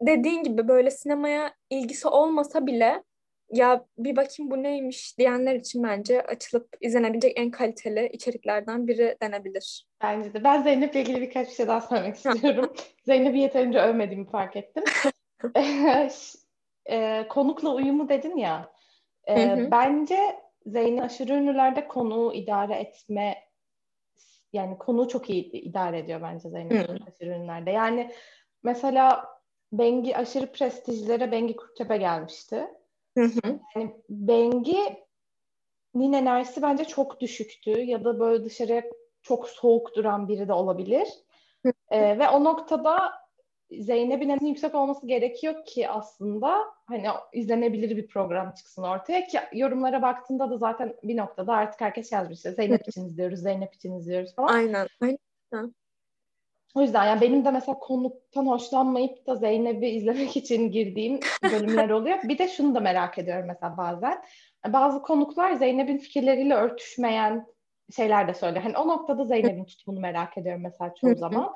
dediğin 0.00 0.42
gibi 0.42 0.68
böyle 0.68 0.90
sinemaya 0.90 1.54
ilgisi 1.70 2.08
olmasa 2.08 2.66
bile 2.66 3.02
ya 3.52 3.84
bir 3.98 4.16
bakayım 4.16 4.50
bu 4.50 4.62
neymiş 4.62 5.18
diyenler 5.18 5.54
için 5.54 5.82
bence 5.82 6.22
açılıp 6.22 6.68
izlenebilecek 6.80 7.32
en 7.36 7.50
kaliteli 7.50 8.10
içeriklerden 8.12 8.86
biri 8.86 9.16
denebilir. 9.22 9.86
Bence 10.02 10.34
de. 10.34 10.44
Ben 10.44 10.62
Zeynep'le 10.62 10.94
ilgili 10.94 11.20
birkaç 11.20 11.48
bir 11.48 11.54
şey 11.54 11.66
daha 11.66 11.80
söylemek 11.80 12.16
istiyorum. 12.16 12.72
Zeynep'i 13.06 13.38
yeterince 13.38 13.78
övmediğimi 13.78 14.30
fark 14.30 14.56
ettim. 14.56 14.84
e, 16.90 17.28
konukla 17.28 17.74
uyumu 17.74 18.08
dedin 18.08 18.36
ya. 18.36 18.72
E, 19.28 19.70
bence 19.70 20.18
Zeynep 20.66 21.04
aşırı 21.04 21.32
ünlülerde 21.32 21.88
konuğu 21.88 22.34
idare 22.34 22.74
etme 22.74 23.48
yani 24.52 24.78
konuğu 24.78 25.08
çok 25.08 25.30
iyi 25.30 25.52
idare 25.52 25.98
ediyor 25.98 26.22
bence 26.22 26.48
Zeynep 26.48 26.90
aşırı 27.08 27.30
ünlülerde. 27.30 27.70
Yani 27.70 28.10
mesela 28.62 29.37
Bengi 29.72 30.16
aşırı 30.16 30.52
prestijlere 30.52 31.32
Bengi 31.32 31.56
Kurtepe 31.56 31.96
gelmişti. 31.96 32.68
Hı 33.18 33.24
hı. 33.24 33.58
Yani 33.76 33.96
Bengi'nin 34.08 36.12
enerjisi 36.12 36.62
bence 36.62 36.84
çok 36.84 37.20
düşüktü 37.20 37.70
ya 37.70 38.04
da 38.04 38.20
böyle 38.20 38.44
dışarıya 38.44 38.82
çok 39.22 39.48
soğuk 39.48 39.96
duran 39.96 40.28
biri 40.28 40.48
de 40.48 40.52
olabilir. 40.52 41.08
ee, 41.90 42.18
ve 42.18 42.28
o 42.28 42.44
noktada 42.44 43.12
Zeynep'in 43.70 44.28
en 44.28 44.46
yüksek 44.46 44.74
olması 44.74 45.06
gerekiyor 45.06 45.64
ki 45.64 45.88
aslında 45.88 46.58
hani 46.86 47.06
izlenebilir 47.32 47.96
bir 47.96 48.08
program 48.08 48.54
çıksın 48.54 48.82
ortaya 48.82 49.26
ki 49.26 49.38
yorumlara 49.52 50.02
baktığında 50.02 50.50
da 50.50 50.58
zaten 50.58 50.96
bir 51.02 51.16
noktada 51.16 51.52
artık 51.52 51.80
herkes 51.80 52.12
yazmış. 52.12 52.40
Zeynep 52.40 52.88
için 52.88 53.06
izliyoruz, 53.06 53.40
Zeynep 53.40 53.74
için 53.74 53.96
izliyoruz 53.96 54.34
falan. 54.34 54.48
Aynen. 54.48 54.88
Aynen. 55.00 55.74
O 56.74 56.82
yüzden 56.82 57.06
yani 57.06 57.20
benim 57.20 57.44
de 57.44 57.50
mesela 57.50 57.78
konuktan 57.78 58.46
hoşlanmayıp 58.46 59.26
da 59.26 59.34
Zeynep'i 59.34 59.86
izlemek 59.86 60.36
için 60.36 60.70
girdiğim 60.70 61.20
bölümler 61.42 61.90
oluyor. 61.90 62.18
Bir 62.22 62.38
de 62.38 62.48
şunu 62.48 62.74
da 62.74 62.80
merak 62.80 63.18
ediyorum 63.18 63.44
mesela 63.46 63.76
bazen. 63.76 64.22
Bazı 64.66 65.02
konuklar 65.02 65.52
Zeynep'in 65.52 65.98
fikirleriyle 65.98 66.54
örtüşmeyen 66.54 67.46
şeyler 67.96 68.28
de 68.28 68.34
söylüyor. 68.34 68.62
Hani 68.62 68.78
o 68.78 68.88
noktada 68.88 69.24
Zeynep'in 69.24 69.64
tutumunu 69.64 70.00
merak 70.00 70.38
ediyorum 70.38 70.62
mesela 70.62 70.94
çoğu 70.94 71.14
zaman. 71.14 71.54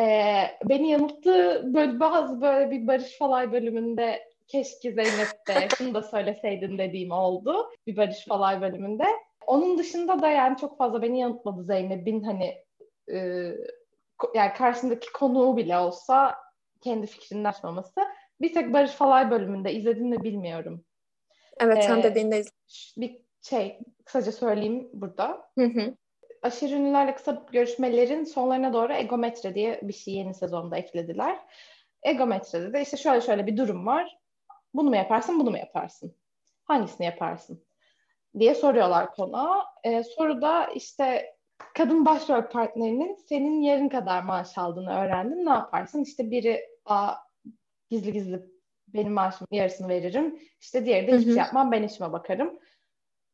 Ee, 0.00 0.44
beni 0.64 0.90
yanılttı 0.90 1.62
böyle 1.74 2.00
bazı 2.00 2.40
böyle 2.40 2.70
bir 2.70 2.86
Barış 2.86 3.18
Falay 3.18 3.52
bölümünde 3.52 4.28
keşke 4.48 4.92
Zeynep 4.92 5.28
de 5.48 5.68
şunu 5.78 5.94
da 5.94 6.02
söyleseydin 6.02 6.78
dediğim 6.78 7.10
oldu. 7.10 7.70
Bir 7.86 7.96
Barış 7.96 8.24
Falay 8.24 8.60
bölümünde. 8.60 9.04
Onun 9.46 9.78
dışında 9.78 10.22
da 10.22 10.28
yani 10.28 10.56
çok 10.56 10.78
fazla 10.78 11.02
beni 11.02 11.20
yanıltmadı 11.20 11.64
Zeynep'in 11.64 12.22
hani 12.22 12.54
e, 13.12 13.50
yani 14.34 14.52
karşısındaki 14.52 15.12
konuğu 15.12 15.56
bile 15.56 15.78
olsa 15.78 16.36
kendi 16.80 17.06
fikrini 17.06 17.48
açmaması. 17.48 18.00
Bir 18.40 18.54
tek 18.54 18.72
Barış 18.72 18.90
Falay 18.90 19.30
bölümünde 19.30 19.72
izledim 19.72 20.08
mi 20.08 20.22
bilmiyorum. 20.22 20.84
Evet 21.60 21.78
ee, 21.78 21.82
sen 21.82 22.02
dediğinde 22.02 22.44
Bir 22.96 23.20
şey 23.42 23.80
kısaca 24.04 24.32
söyleyeyim 24.32 24.88
burada. 24.92 25.50
Hı 25.58 25.64
hı. 25.64 25.94
Aşırı 26.42 26.74
ünlülerle 26.74 27.14
kısa 27.14 27.46
görüşmelerin 27.52 28.24
sonlarına 28.24 28.72
doğru 28.72 28.92
egometre 28.92 29.54
diye 29.54 29.80
bir 29.82 29.92
şey 29.92 30.14
yeni 30.14 30.34
sezonda 30.34 30.76
eklediler. 30.76 31.38
Egometrede 32.02 32.72
de 32.72 32.82
işte 32.82 32.96
şöyle 32.96 33.20
şöyle 33.20 33.46
bir 33.46 33.56
durum 33.56 33.86
var. 33.86 34.18
Bunu 34.74 34.88
mu 34.88 34.96
yaparsın, 34.96 35.40
bunu 35.40 35.50
mu 35.50 35.58
yaparsın? 35.58 36.14
Hangisini 36.64 37.06
yaparsın? 37.06 37.64
diye 38.38 38.54
soruyorlar 38.54 39.10
konuğa. 39.10 39.64
Ee, 39.84 40.02
soruda 40.02 40.66
işte 40.66 41.36
kadın 41.74 42.06
başrol 42.06 42.42
partnerinin 42.42 43.14
senin 43.14 43.60
yarın 43.60 43.88
kadar 43.88 44.22
maaş 44.22 44.58
aldığını 44.58 44.90
öğrendin. 44.90 45.46
Ne 45.46 45.50
yaparsın? 45.50 46.02
İşte 46.02 46.30
biri 46.30 46.64
a 46.84 47.14
gizli 47.90 48.12
gizli 48.12 48.42
benim 48.88 49.12
maaşımın 49.12 49.48
yarısını 49.50 49.88
veririm. 49.88 50.38
İşte 50.60 50.84
diğeri 50.84 51.06
de 51.06 51.12
hiçbir 51.12 51.32
şey 51.32 51.38
yapmam 51.38 51.72
ben 51.72 51.82
işime 51.82 52.12
bakarım. 52.12 52.58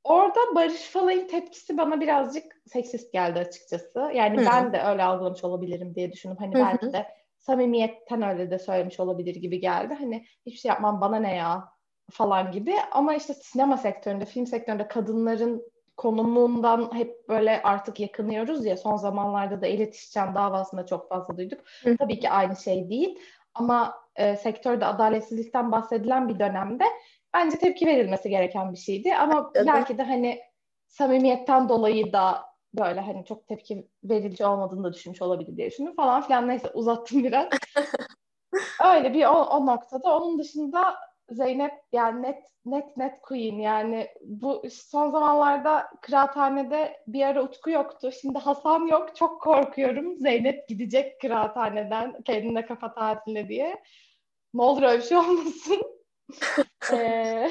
Orada 0.04 0.40
Barış 0.54 0.83
Falay'ın 0.83 1.28
tepkisi 1.28 1.78
bana 1.78 2.00
birazcık 2.00 2.61
seksist 2.66 3.12
geldi 3.12 3.38
açıkçası. 3.38 4.11
Yani 4.14 4.37
Hı-hı. 4.37 4.47
ben 4.47 4.73
de 4.73 4.83
öyle 4.83 5.04
algılamış 5.04 5.45
olabilirim 5.45 5.95
diye 5.95 6.12
düşünüp 6.12 6.40
hani 6.40 6.54
Hı-hı. 6.54 6.64
belki 6.64 6.93
de 6.93 7.07
samimiyetten 7.38 8.23
öyle 8.23 8.50
de 8.50 8.59
söylemiş 8.59 9.00
olabilir 9.00 9.35
gibi 9.35 9.61
geldi. 9.61 9.95
Hani 9.95 10.26
hiçbir 10.47 10.59
şey 10.59 10.69
yapmam 10.69 11.00
bana 11.00 11.16
ne 11.16 11.35
ya 11.35 11.69
falan 12.11 12.52
gibi. 12.52 12.75
Ama 12.93 13.14
işte 13.14 13.35
sinema 13.35 13.76
sektöründe, 13.76 14.25
film 14.25 14.47
sektöründe 14.47 14.88
kadınların 14.88 15.74
konumundan 15.96 16.90
hep 16.94 17.28
böyle 17.28 17.62
artık 17.62 18.00
yakınıyoruz 18.00 18.66
ya 18.66 18.76
son 18.76 18.96
zamanlarda 18.96 19.60
da 19.62 19.66
iletişim 19.66 20.34
davasında 20.34 20.86
çok 20.86 21.08
fazla 21.08 21.36
duyduk. 21.36 21.60
Hı. 21.84 21.96
Tabii 21.96 22.20
ki 22.20 22.30
aynı 22.30 22.56
şey 22.56 22.90
değil 22.90 23.18
ama 23.54 23.94
e, 24.16 24.36
sektörde 24.36 24.86
adaletsizlikten 24.86 25.72
bahsedilen 25.72 26.28
bir 26.28 26.38
dönemde 26.38 26.84
bence 27.34 27.58
tepki 27.58 27.86
verilmesi 27.86 28.30
gereken 28.30 28.72
bir 28.72 28.78
şeydi 28.78 29.16
ama 29.16 29.50
evet. 29.54 29.66
belki 29.66 29.98
de 29.98 30.02
hani 30.02 30.40
samimiyetten 30.86 31.68
dolayı 31.68 32.12
da 32.12 32.44
böyle 32.74 33.00
hani 33.00 33.24
çok 33.24 33.46
tepki 33.48 33.88
verici 34.04 34.46
olmadığını 34.46 34.84
da 34.84 34.92
düşünmüş 34.92 35.22
olabilir 35.22 35.56
diye 35.56 35.70
düşündüm 35.70 35.94
falan 35.94 36.22
filan 36.22 36.48
neyse 36.48 36.70
uzattım 36.74 37.24
biraz. 37.24 37.48
Öyle 38.94 39.14
bir 39.14 39.24
o, 39.26 39.44
o 39.44 39.66
noktada. 39.66 40.16
Onun 40.16 40.38
dışında 40.38 40.94
Zeynep 41.31 41.73
yani 41.93 42.23
net 42.23 42.45
net 42.66 42.97
net 42.97 43.23
queen 43.23 43.59
yani 43.59 44.09
bu 44.21 44.62
son 44.71 45.11
zamanlarda 45.11 45.90
kıraathanede 46.02 47.00
bir 47.07 47.23
ara 47.23 47.43
Utku 47.43 47.71
yoktu. 47.71 48.11
Şimdi 48.21 48.38
Hasan 48.38 48.87
yok. 48.87 49.16
Çok 49.16 49.43
korkuyorum. 49.43 50.19
Zeynep 50.19 50.69
gidecek 50.69 51.21
kıraathaneden 51.21 52.23
kendine 52.23 52.66
kafa 52.66 52.95
tatiline 52.95 53.49
diye. 53.49 53.83
Ne 54.54 54.62
olur 54.62 54.83
öyle 54.83 54.99
bir 54.99 55.02
şey 55.02 55.19
olmasın. 55.19 55.83
ee, 56.93 57.50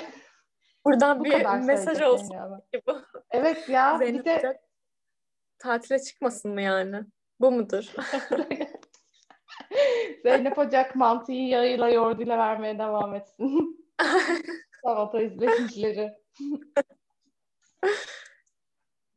Buradan 0.86 1.24
bir 1.24 1.46
mesaj 1.46 2.01
olsun. 2.01 2.38
Bu. 2.88 3.01
Evet 3.32 3.70
ya. 3.70 3.98
Zeynep 3.98 4.25
bir 4.25 4.25
de 4.25 4.62
tatile 5.60 6.00
çıkmasın 6.00 6.51
mı 6.51 6.62
yani? 6.62 7.01
Bu 7.39 7.51
mudur? 7.51 7.94
Zeynep 10.24 10.58
Ocak 10.58 10.96
mantıyı 10.96 11.48
yağıyla 11.48 11.89
yoğurduyla 11.89 12.38
vermeye 12.38 12.80
devam 12.80 13.15
etsin. 13.15 13.86
Salata 14.84 15.22
izleyicileri. 15.22 16.13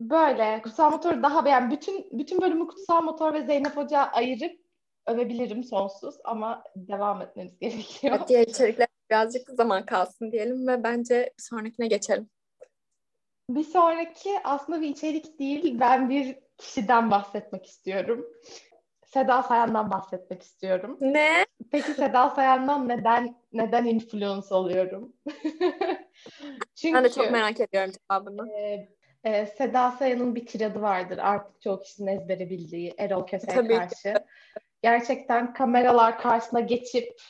Böyle 0.01 0.63
Kutsal 0.63 0.91
Motor 0.91 1.23
daha 1.23 1.45
beğen. 1.45 1.71
Bütün 1.71 2.19
bütün 2.19 2.41
bölümü 2.41 2.67
Kutsal 2.67 3.03
Motor 3.03 3.35
ve 3.35 3.43
Zeynep 3.47 3.77
Hoca 3.77 3.99
ayırıp 3.99 4.61
övebilirim 5.07 5.65
sonsuz 5.65 6.15
ama 6.25 6.63
devam 6.77 7.23
etmemiz 7.23 7.59
gerekiyor. 7.59 8.17
Evet, 8.17 8.29
diğer 8.29 8.47
içerikler 8.47 8.89
birazcık 9.11 9.51
zaman 9.51 9.87
kalsın 9.87 10.33
diyelim 10.33 10.67
ve 10.67 10.85
bence 10.85 11.33
bir 11.39 11.43
sonrakine 11.43 11.87
geçelim. 11.87 12.29
Bir 13.51 13.65
sonraki 13.65 14.31
aslında 14.45 14.81
bir 14.81 14.89
içerik 14.89 15.39
değil. 15.39 15.81
Ben 15.81 16.11
bir 16.11 16.39
kişiden 16.59 17.11
bahsetmek 17.11 17.67
istiyorum. 17.67 18.27
Seda 19.07 19.43
Sayan'dan 19.43 19.91
bahsetmek 19.91 20.43
istiyorum. 20.43 20.97
Ne? 21.01 21.47
Peki 21.71 21.93
Seda 21.93 22.31
Sayan'dan 22.31 22.89
neden 22.89 23.37
neden 23.53 23.85
influence 23.85 24.55
oluyorum? 24.55 25.13
Çünkü 26.75 26.95
ben 26.95 27.05
de 27.05 27.11
çok 27.11 27.31
merak 27.31 27.61
ediyorum 27.61 27.93
cevabını. 27.93 28.51
E, 28.59 28.89
e, 29.25 29.47
Seda 29.47 29.91
Sayan'ın 29.91 30.35
bir 30.35 30.47
tiradı 30.47 30.83
vardır 30.83 31.19
artık 31.19 31.61
çoğu 31.61 31.81
kişinin 31.81 32.07
ezbere 32.07 32.51
bildiği 32.51 32.95
Erol 32.99 33.27
Köse'ye 33.27 33.69
karşı. 33.69 34.15
Ki. 34.15 34.15
Gerçekten 34.83 35.53
kameralar 35.53 36.19
karşısına 36.19 36.61
geçip 36.61 37.21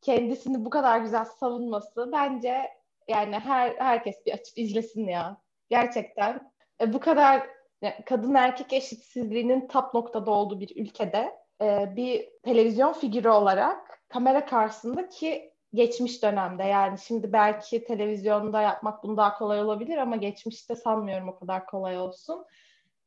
kendisini 0.00 0.64
bu 0.64 0.70
kadar 0.70 0.98
güzel 0.98 1.24
savunması 1.24 2.12
bence 2.12 2.70
yani 3.08 3.38
her 3.38 3.74
herkes 3.78 4.26
bir 4.26 4.32
açıp 4.32 4.58
izlesin 4.58 5.08
ya. 5.08 5.42
Gerçekten 5.70 6.52
e, 6.80 6.92
bu 6.92 7.00
kadar 7.00 7.57
kadın 8.06 8.34
erkek 8.34 8.72
eşitsizliğinin 8.72 9.66
tap 9.68 9.94
noktada 9.94 10.30
olduğu 10.30 10.60
bir 10.60 10.76
ülkede 10.76 11.34
e, 11.62 11.96
bir 11.96 12.28
televizyon 12.42 12.92
figürü 12.92 13.28
olarak 13.28 14.00
kamera 14.08 14.46
karşısında 14.46 15.08
ki 15.08 15.52
geçmiş 15.74 16.22
dönemde 16.22 16.64
yani 16.64 16.98
şimdi 16.98 17.32
belki 17.32 17.84
televizyonda 17.84 18.60
yapmak 18.60 19.02
bunu 19.02 19.16
daha 19.16 19.38
kolay 19.38 19.60
olabilir 19.60 19.96
ama 19.96 20.16
geçmişte 20.16 20.76
sanmıyorum 20.76 21.28
o 21.28 21.38
kadar 21.38 21.66
kolay 21.66 21.98
olsun. 21.98 22.44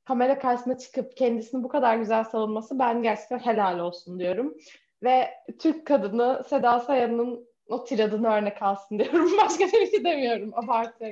Kamera 0.06 0.40
karşısına 0.40 0.78
çıkıp 0.78 1.18
kendisini 1.18 1.63
bu 1.63 1.68
kadar 1.68 1.98
güzel 1.98 2.24
savunması 2.24 2.80
ben 2.80 3.04
gerçekten 3.04 3.40
helal 3.40 3.80
olsun 3.80 4.20
diyorum. 4.20 4.58
Ve 5.04 5.30
Türk 5.60 5.88
kadını 5.88 6.44
Seda 6.50 6.80
Sayan'ın 6.80 7.48
o 7.68 7.84
tiradını 7.84 8.28
örnek 8.28 8.62
alsın 8.62 9.00
diyorum. 9.00 9.32
Başka 9.42 9.66
bir 9.66 9.92
şey 9.92 10.04
demiyorum. 10.04 10.51
Abartı 10.54 11.06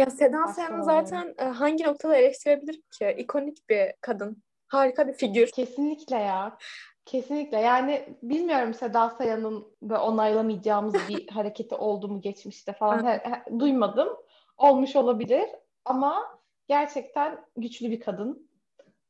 ya 0.00 0.10
Seda 0.10 0.46
Sayan'ı 0.46 0.84
zaten 0.84 1.34
e, 1.38 1.44
hangi 1.44 1.84
noktada 1.84 2.16
eleştirebilirim 2.16 2.82
ki? 2.98 3.14
İkonik 3.18 3.68
bir 3.68 3.92
kadın. 4.00 4.42
Harika 4.68 5.08
bir 5.08 5.12
figür. 5.12 5.50
Kesinlikle 5.50 6.16
ya. 6.16 6.58
Kesinlikle. 7.04 7.60
Yani 7.60 8.18
bilmiyorum 8.22 8.74
Seda 8.74 9.10
Sayan'ın 9.10 9.76
onaylamayacağımız 9.90 10.94
bir 11.08 11.28
hareketi 11.32 11.74
oldu 11.74 12.08
mu 12.08 12.20
geçmişte 12.20 12.72
falan. 12.72 13.06
He, 13.06 13.10
he, 13.10 13.58
duymadım. 13.58 14.08
Olmuş 14.56 14.96
olabilir 14.96 15.48
ama 15.84 16.38
gerçekten 16.68 17.44
güçlü 17.56 17.90
bir 17.90 18.00
kadın. 18.00 18.50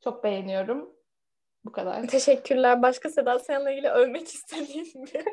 Çok 0.04 0.24
beğeniyorum. 0.24 0.90
Bu 1.64 1.72
kadar. 1.72 2.06
Teşekkürler. 2.06 2.82
Başka 2.82 3.10
Seda 3.10 3.38
Sayan'la 3.38 3.70
ilgili 3.70 3.88
övmek 3.88 4.28
istediğin 4.34 4.86
bir 4.94 5.24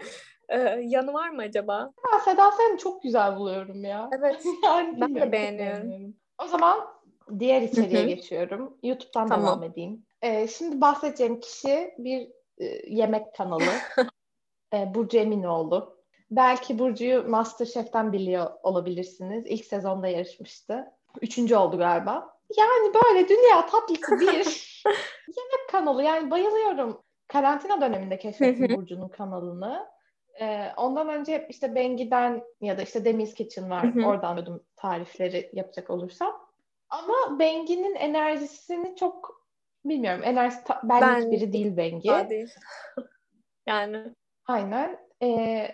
e, 0.50 0.60
yanı 0.84 1.13
var 1.13 1.30
mı 1.30 1.42
acaba? 1.42 1.92
Ya 2.13 2.20
Seda 2.20 2.51
Sayan'ı 2.51 2.77
çok 2.77 3.04
güzel 3.04 3.36
buluyorum 3.36 3.84
ya. 3.84 4.10
Evet. 4.18 4.46
yani 4.63 5.01
ben 5.01 5.16
de 5.16 5.32
beğeniyorum. 5.32 5.89
beğeniyorum. 5.89 6.16
O 6.44 6.48
zaman 6.48 6.80
diğer 7.39 7.62
içeriğe 7.62 8.04
geçiyorum. 8.06 8.77
YouTube'dan 8.84 9.27
tamam. 9.27 9.46
devam 9.46 9.63
edeyim. 9.63 10.06
Ee, 10.22 10.48
şimdi 10.48 10.82
bahsedeceğim 10.82 11.39
kişi 11.39 11.94
bir 11.98 12.27
e, 12.58 12.66
yemek 12.88 13.36
kanalı. 13.36 13.72
e, 14.74 14.94
Burcu 14.96 15.18
Eminoğlu. 15.18 15.98
Belki 16.32 16.80
Burcu'yu 16.80 17.30
Masterchef'ten 17.30 18.13
biliyor 18.13 18.51
olabilirsiniz. 18.63 19.46
İlk 19.48 19.66
sezonda 19.66 20.08
yarışmıştı. 20.08 20.86
Üçüncü 21.22 21.56
oldu 21.56 21.77
galiba. 21.77 22.38
Yani 22.58 22.94
böyle 22.94 23.30
dünya 23.30 23.66
tatlısı 23.66 24.20
bir 24.20 24.27
yemek 25.38 25.70
kanalı. 25.72 26.04
Yani 26.04 26.32
bayılıyorum. 26.32 27.01
Karantina 27.27 27.82
döneminde 27.82 28.20
keşfettim 28.20 28.75
Burcu'nun 28.75 29.10
kanalını. 29.10 29.88
Ee, 30.41 30.72
ondan 30.77 31.10
önce 31.10 31.48
işte 31.50 31.75
Bengi'den 31.75 32.44
ya 32.62 32.77
da 32.77 32.82
işte 32.82 33.06
Demiz 33.06 33.34
Kitchen 33.34 33.70
var. 33.70 34.06
Oradan 34.06 34.38
dedim 34.38 34.62
tarifleri 34.75 35.50
yapacak 35.53 35.89
olursam. 35.89 36.48
Ama 36.89 37.39
Bengi'nin 37.39 37.96
enerjisini 37.96 38.96
çok 38.96 39.44
bilmiyorum. 39.86 40.22
Enerjisi 40.24 40.63
ta- 40.63 40.82
benlik 40.84 41.24
ben, 41.24 41.32
biri 41.32 41.53
değil 41.53 41.77
Bengi. 41.77 42.29
Değil. 42.29 42.53
yani. 43.67 44.15
Aynen. 44.46 45.00
Ee, 45.24 45.72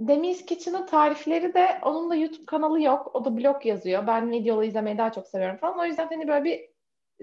Demiz 0.00 0.46
Kitchen'ın 0.46 0.86
tarifleri 0.86 1.54
de 1.54 1.78
onun 1.82 2.10
da 2.10 2.14
YouTube 2.14 2.46
kanalı 2.46 2.82
yok. 2.82 3.14
O 3.14 3.24
da 3.24 3.36
blog 3.36 3.66
yazıyor. 3.66 4.06
Ben 4.06 4.30
videolu 4.30 4.64
izlemeyi 4.64 4.98
daha 4.98 5.12
çok 5.12 5.26
seviyorum 5.26 5.56
falan. 5.56 5.78
O 5.78 5.84
yüzden 5.84 6.06
hani 6.06 6.28
böyle 6.28 6.44
bir 6.44 6.60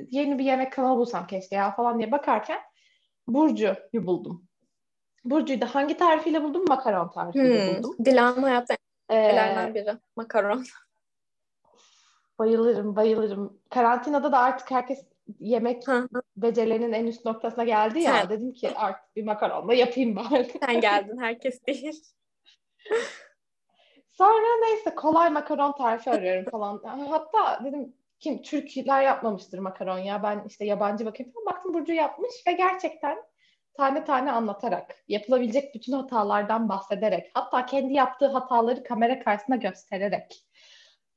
yeni 0.10 0.40
bir 0.40 0.44
yemek 0.44 0.74
kanalı 0.74 0.98
bulsam 0.98 1.28
keşke 1.28 1.56
ya 1.56 1.72
falan 1.72 2.00
diye 2.00 2.12
bakarken 2.12 2.60
Burcu'yu 3.28 4.06
buldum. 4.08 4.48
Burcu'yu 5.26 5.62
da 5.62 5.76
hangi 5.76 5.98
tarifiyle 5.98 6.44
buldum? 6.44 6.66
Makaron 6.68 7.10
tarifiyle 7.10 7.68
hmm. 7.68 7.84
buldum. 7.84 8.06
Dilan 8.06 8.42
hayatta 8.42 8.76
ee, 9.12 9.72
biri. 9.74 9.98
Makaron. 10.16 10.64
Bayılırım, 12.40 12.96
bayılırım. 12.96 13.60
Karantinada 13.70 14.32
da 14.32 14.40
artık 14.40 14.72
herkes 14.72 15.06
yemek 15.40 15.84
becerilerinin 16.38 16.94
en 16.94 17.06
üst 17.06 17.26
noktasına 17.26 17.64
geldi 17.64 18.00
ya. 18.00 18.18
Sen. 18.18 18.30
Dedim 18.30 18.54
ki 18.54 18.72
artık 18.76 19.16
bir 19.16 19.24
makaronla 19.24 19.74
yapayım 19.74 20.16
bari. 20.16 20.52
Sen 20.66 20.82
geldin, 20.82 21.18
herkes 21.18 21.66
değil. 21.68 22.04
Sonra 24.12 24.60
neyse 24.62 24.96
kolay 24.96 25.30
makaron 25.30 25.72
tarifi 25.72 26.12
arıyorum 26.12 26.52
falan. 26.52 26.82
Hatta 27.10 27.66
dedim 27.66 27.94
kim 28.20 28.42
Türkler 28.42 29.04
yapmamıştır 29.04 29.60
makaron 29.60 29.98
ya. 29.98 30.24
Ben 30.24 30.44
işte 30.48 30.66
yabancı 30.66 31.06
bakayım 31.06 31.32
falan. 31.32 31.46
Baktım 31.46 31.74
Burcu 31.74 31.94
yapmış 31.94 32.32
ve 32.48 32.52
gerçekten 32.52 33.18
tane 33.74 34.06
tane 34.06 34.32
anlatarak, 34.32 34.96
yapılabilecek 35.08 35.76
bütün 35.76 35.94
hatalardan 35.94 36.70
bahsederek, 36.70 37.32
hatta 37.34 37.66
kendi 37.66 37.94
yaptığı 37.94 38.28
hataları 38.28 38.84
kamera 38.84 39.20
karşısında 39.24 39.56
göstererek 39.56 40.46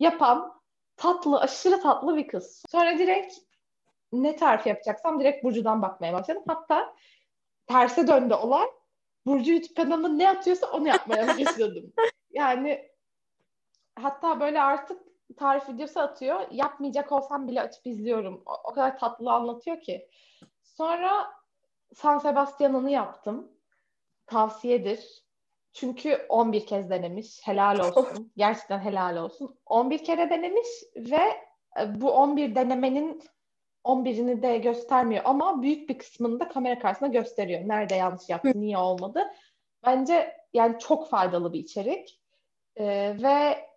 yapan 0.01 0.53
tatlı, 0.97 1.41
aşırı 1.41 1.81
tatlı 1.81 2.17
bir 2.17 2.29
kız. 2.29 2.63
Sonra 2.71 2.99
direkt 2.99 3.35
ne 4.13 4.37
tarif 4.37 4.67
yapacaksam 4.67 5.21
direkt 5.21 5.45
Burcu'dan 5.45 5.83
bakmaya 5.83 6.13
başladım. 6.13 6.43
Hatta 6.47 6.95
terse 7.67 8.09
döndü 8.09 8.35
olay. 8.35 8.67
Burcu 9.27 9.53
YouTube 9.53 9.75
kanalında 9.75 10.09
ne 10.09 10.31
atıyorsa 10.31 10.71
onu 10.71 10.89
yapmaya 10.89 11.29
başladım. 11.39 11.93
Yani 12.31 12.89
hatta 13.97 14.41
böyle 14.41 14.63
artık 14.63 15.03
tarif 15.37 15.69
videosu 15.69 16.01
atıyor. 16.01 16.41
Yapmayacak 16.51 17.13
olsam 17.13 17.49
bile 17.49 17.61
açıp 17.61 17.87
izliyorum. 17.87 18.43
O, 18.47 18.53
o 18.65 18.75
kadar 18.75 18.99
tatlı 18.99 19.33
anlatıyor 19.33 19.81
ki. 19.81 20.09
Sonra 20.63 21.27
San 21.95 22.19
Sebastian'ını 22.19 22.91
yaptım. 22.91 23.53
Tavsiyedir. 24.27 25.25
Çünkü 25.73 26.27
11 26.29 26.67
kez 26.67 26.91
denemiş. 26.91 27.41
Helal 27.45 27.79
olsun. 27.79 28.33
Gerçekten 28.37 28.79
helal 28.79 29.17
olsun. 29.17 29.59
11 29.67 30.05
kere 30.05 30.31
denemiş 30.31 30.69
ve 30.97 31.21
e, 31.81 32.01
bu 32.01 32.11
11 32.11 32.55
denemenin 32.55 33.23
11'ini 33.85 34.43
de 34.43 34.59
göstermiyor 34.59 35.23
ama 35.25 35.63
büyük 35.63 35.89
bir 35.89 35.99
kısmını 35.99 36.41
da 36.41 36.49
kamera 36.49 36.79
karşısında 36.79 37.11
gösteriyor. 37.11 37.61
Nerede 37.69 37.95
yanlış 37.95 38.29
yaptı, 38.29 38.53
niye 38.55 38.79
olmadı. 38.79 39.25
Bence 39.87 40.37
yani 40.53 40.79
çok 40.79 41.09
faydalı 41.09 41.53
bir 41.53 41.59
içerik. 41.59 42.21
Ee, 42.77 43.17
ve 43.23 43.69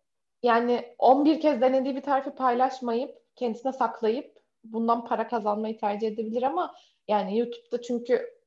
yani 0.44 0.96
11 0.98 1.42
kez 1.42 1.62
denediği 1.62 1.96
bir 1.96 2.02
tarifi 2.02 2.32
paylaşmayıp 2.32 3.18
kendisine 3.36 3.74
saklayıp 3.74 4.38
bundan 4.64 5.06
para 5.06 5.28
kazanmayı 5.28 5.80
tercih 5.80 6.08
edebilir 6.08 6.44
ama 6.44 6.76
yani 7.08 7.38
YouTube'da 7.38 7.82
çünkü 7.82 8.38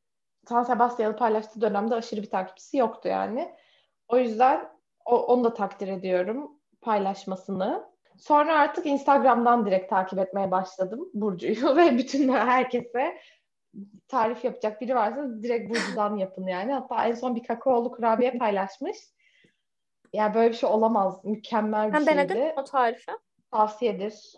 San 0.48 0.62
Sebastian'ı 0.62 1.16
paylaştığı 1.16 1.60
dönemde 1.60 1.94
aşırı 1.94 2.22
bir 2.22 2.30
takipçisi 2.30 2.76
yoktu 2.76 3.08
yani. 3.08 3.54
O 4.08 4.18
yüzden 4.18 4.68
o, 5.04 5.26
onu 5.26 5.44
da 5.44 5.54
takdir 5.54 5.88
ediyorum 5.88 6.50
paylaşmasını. 6.80 7.90
Sonra 8.18 8.58
artık 8.58 8.86
Instagram'dan 8.86 9.66
direkt 9.66 9.90
takip 9.90 10.18
etmeye 10.18 10.50
başladım 10.50 11.10
Burcu'yu 11.14 11.76
ve 11.76 11.98
bütün 11.98 12.28
herkese 12.32 13.18
tarif 14.08 14.44
yapacak 14.44 14.80
biri 14.80 14.94
varsa 14.94 15.42
direkt 15.42 15.70
Burcu'dan 15.70 16.16
yapın 16.16 16.46
yani. 16.46 16.72
Hatta 16.72 17.06
en 17.06 17.14
son 17.14 17.36
bir 17.36 17.42
kakaolu 17.42 17.92
kurabiye 17.92 18.30
paylaşmış. 18.32 18.96
Ya 20.12 20.22
yani 20.22 20.34
böyle 20.34 20.50
bir 20.50 20.56
şey 20.56 20.70
olamaz. 20.70 21.24
Mükemmel 21.24 21.92
bir 21.92 21.98
Sen 21.98 22.04
şeydi. 22.04 22.18
Sen 22.18 22.28
denedin 22.28 22.52
o 22.56 22.64
tarifi? 22.64 23.12
Tavsiyedir. 23.50 24.36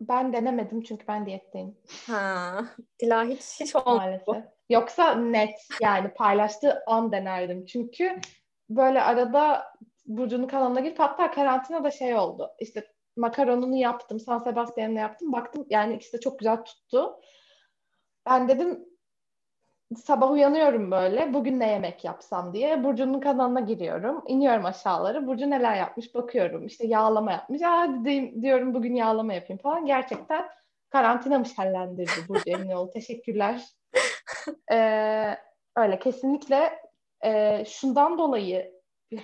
Ben 0.00 0.32
denemedim 0.32 0.82
çünkü 0.82 1.06
ben 1.08 1.26
diyetteyim. 1.26 1.76
Ha, 2.06 2.64
Dila 3.02 3.24
hiç, 3.24 3.60
hiç 3.60 3.76
olmadı. 3.76 4.22
Maalesef. 4.26 4.50
Yoksa 4.70 5.14
net 5.14 5.66
yani 5.82 6.14
paylaştığı 6.14 6.82
an 6.86 7.12
denerdim. 7.12 7.66
Çünkü 7.66 8.20
böyle 8.70 9.02
arada 9.02 9.64
Burcu'nun 10.06 10.46
kanalına 10.48 10.80
girip 10.80 10.98
hatta 10.98 11.30
karantina 11.30 11.84
da 11.84 11.90
şey 11.90 12.14
oldu. 12.14 12.50
İşte 12.60 12.86
makaronunu 13.16 13.76
yaptım. 13.76 14.20
San 14.20 14.38
Sebastian'la 14.38 15.00
yaptım. 15.00 15.32
Baktım 15.32 15.66
yani 15.70 15.94
ikisi 15.94 16.12
de 16.12 16.20
çok 16.20 16.38
güzel 16.38 16.64
tuttu. 16.64 17.20
Ben 18.26 18.48
dedim 18.48 18.87
sabah 19.96 20.30
uyanıyorum 20.30 20.90
böyle. 20.90 21.34
Bugün 21.34 21.60
ne 21.60 21.70
yemek 21.70 22.04
yapsam 22.04 22.54
diye. 22.54 22.84
Burcu'nun 22.84 23.20
kanalına 23.20 23.60
giriyorum. 23.60 24.22
iniyorum 24.26 24.64
aşağıları. 24.64 25.26
Burcu 25.26 25.50
neler 25.50 25.76
yapmış 25.76 26.14
bakıyorum. 26.14 26.66
İşte 26.66 26.86
yağlama 26.86 27.32
yapmış. 27.32 27.62
Aa 27.62 27.88
diyorum 28.42 28.74
bugün 28.74 28.94
yağlama 28.94 29.34
yapayım 29.34 29.62
falan. 29.62 29.86
Gerçekten 29.86 30.48
karantina 30.90 31.44
şenlendirdi 31.44 32.28
Burcu 32.28 32.50
Eminoğlu. 32.50 32.90
Teşekkürler. 32.90 33.64
Ee, 34.72 35.36
öyle 35.76 35.98
kesinlikle 35.98 36.78
e, 37.24 37.64
şundan 37.64 38.18
dolayı 38.18 38.72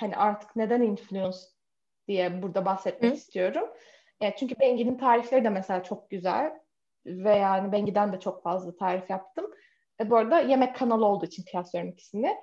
hani 0.00 0.16
artık 0.16 0.56
neden 0.56 0.82
influence 0.82 1.38
diye 2.08 2.42
burada 2.42 2.64
bahsetmek 2.64 3.12
Hı? 3.12 3.16
istiyorum. 3.16 3.68
E, 4.20 4.36
çünkü 4.36 4.54
Bengi'nin 4.60 4.98
tarifleri 4.98 5.44
de 5.44 5.48
mesela 5.48 5.82
çok 5.82 6.10
güzel 6.10 6.52
ve 7.06 7.36
yani 7.36 7.72
Bengi'den 7.72 8.12
de 8.12 8.20
çok 8.20 8.42
fazla 8.42 8.76
tarif 8.76 9.10
yaptım. 9.10 9.50
E, 10.00 10.10
bu 10.10 10.16
arada 10.16 10.40
yemek 10.40 10.76
kanalı 10.76 11.06
olduğu 11.06 11.26
için 11.26 11.44
kıyaslıyorum 11.44 11.90
ikisini. 11.90 12.36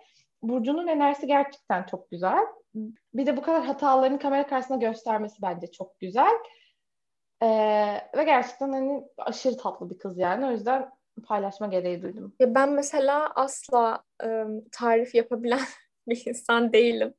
Burcu'nun 0.44 0.88
enerjisi 0.88 1.28
gerçekten 1.28 1.84
çok 1.84 2.12
güzel. 2.12 2.46
Bir 3.14 3.26
de 3.26 3.38
bu 3.38 3.42
kadar 3.42 3.66
hatalarını 3.66 4.20
kamera 4.20 4.48
karşısında 4.48 4.78
göstermesi 4.78 5.42
bence 5.42 5.68
çok 5.72 6.00
güzel. 6.00 6.32
Ee, 7.44 7.48
ve 8.18 8.24
gerçekten 8.24 8.72
hani 8.72 9.04
aşırı 9.18 9.58
tatlı 9.58 9.90
bir 9.90 9.98
kız 9.98 10.18
yani. 10.18 10.46
O 10.46 10.52
yüzden 10.52 10.90
paylaşma 11.24 11.68
gereği 11.68 12.02
duydum. 12.02 12.36
Ya 12.40 12.56
ben 12.56 12.72
mesela 12.72 13.30
asla 13.36 14.04
ıı, 14.24 14.64
tarif 14.72 15.16
yapabilen 15.16 15.60
bir 16.08 16.24
insan 16.26 16.74
değilim. 16.74 17.14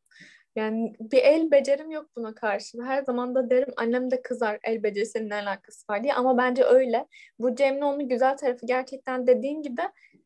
Yani 0.57 0.97
bir 1.01 1.19
el 1.19 1.51
becerim 1.51 1.91
yok 1.91 2.11
buna 2.17 2.35
karşı. 2.35 2.83
Her 2.83 3.03
zaman 3.03 3.35
da 3.35 3.51
derim 3.51 3.75
annem 3.77 4.11
de 4.11 4.23
kızar 4.23 4.59
el 4.65 4.83
becerisinin 4.83 5.31
alakası 5.31 5.85
var 5.91 6.03
diye. 6.03 6.15
Ama 6.15 6.39
bence 6.39 6.65
öyle. 6.65 7.07
Bu 7.39 7.55
Cem'le 7.55 7.83
onun 7.83 8.09
güzel 8.09 8.37
tarafı 8.37 8.67
gerçekten 8.67 9.27
dediğin 9.27 9.63
gibi 9.63 9.83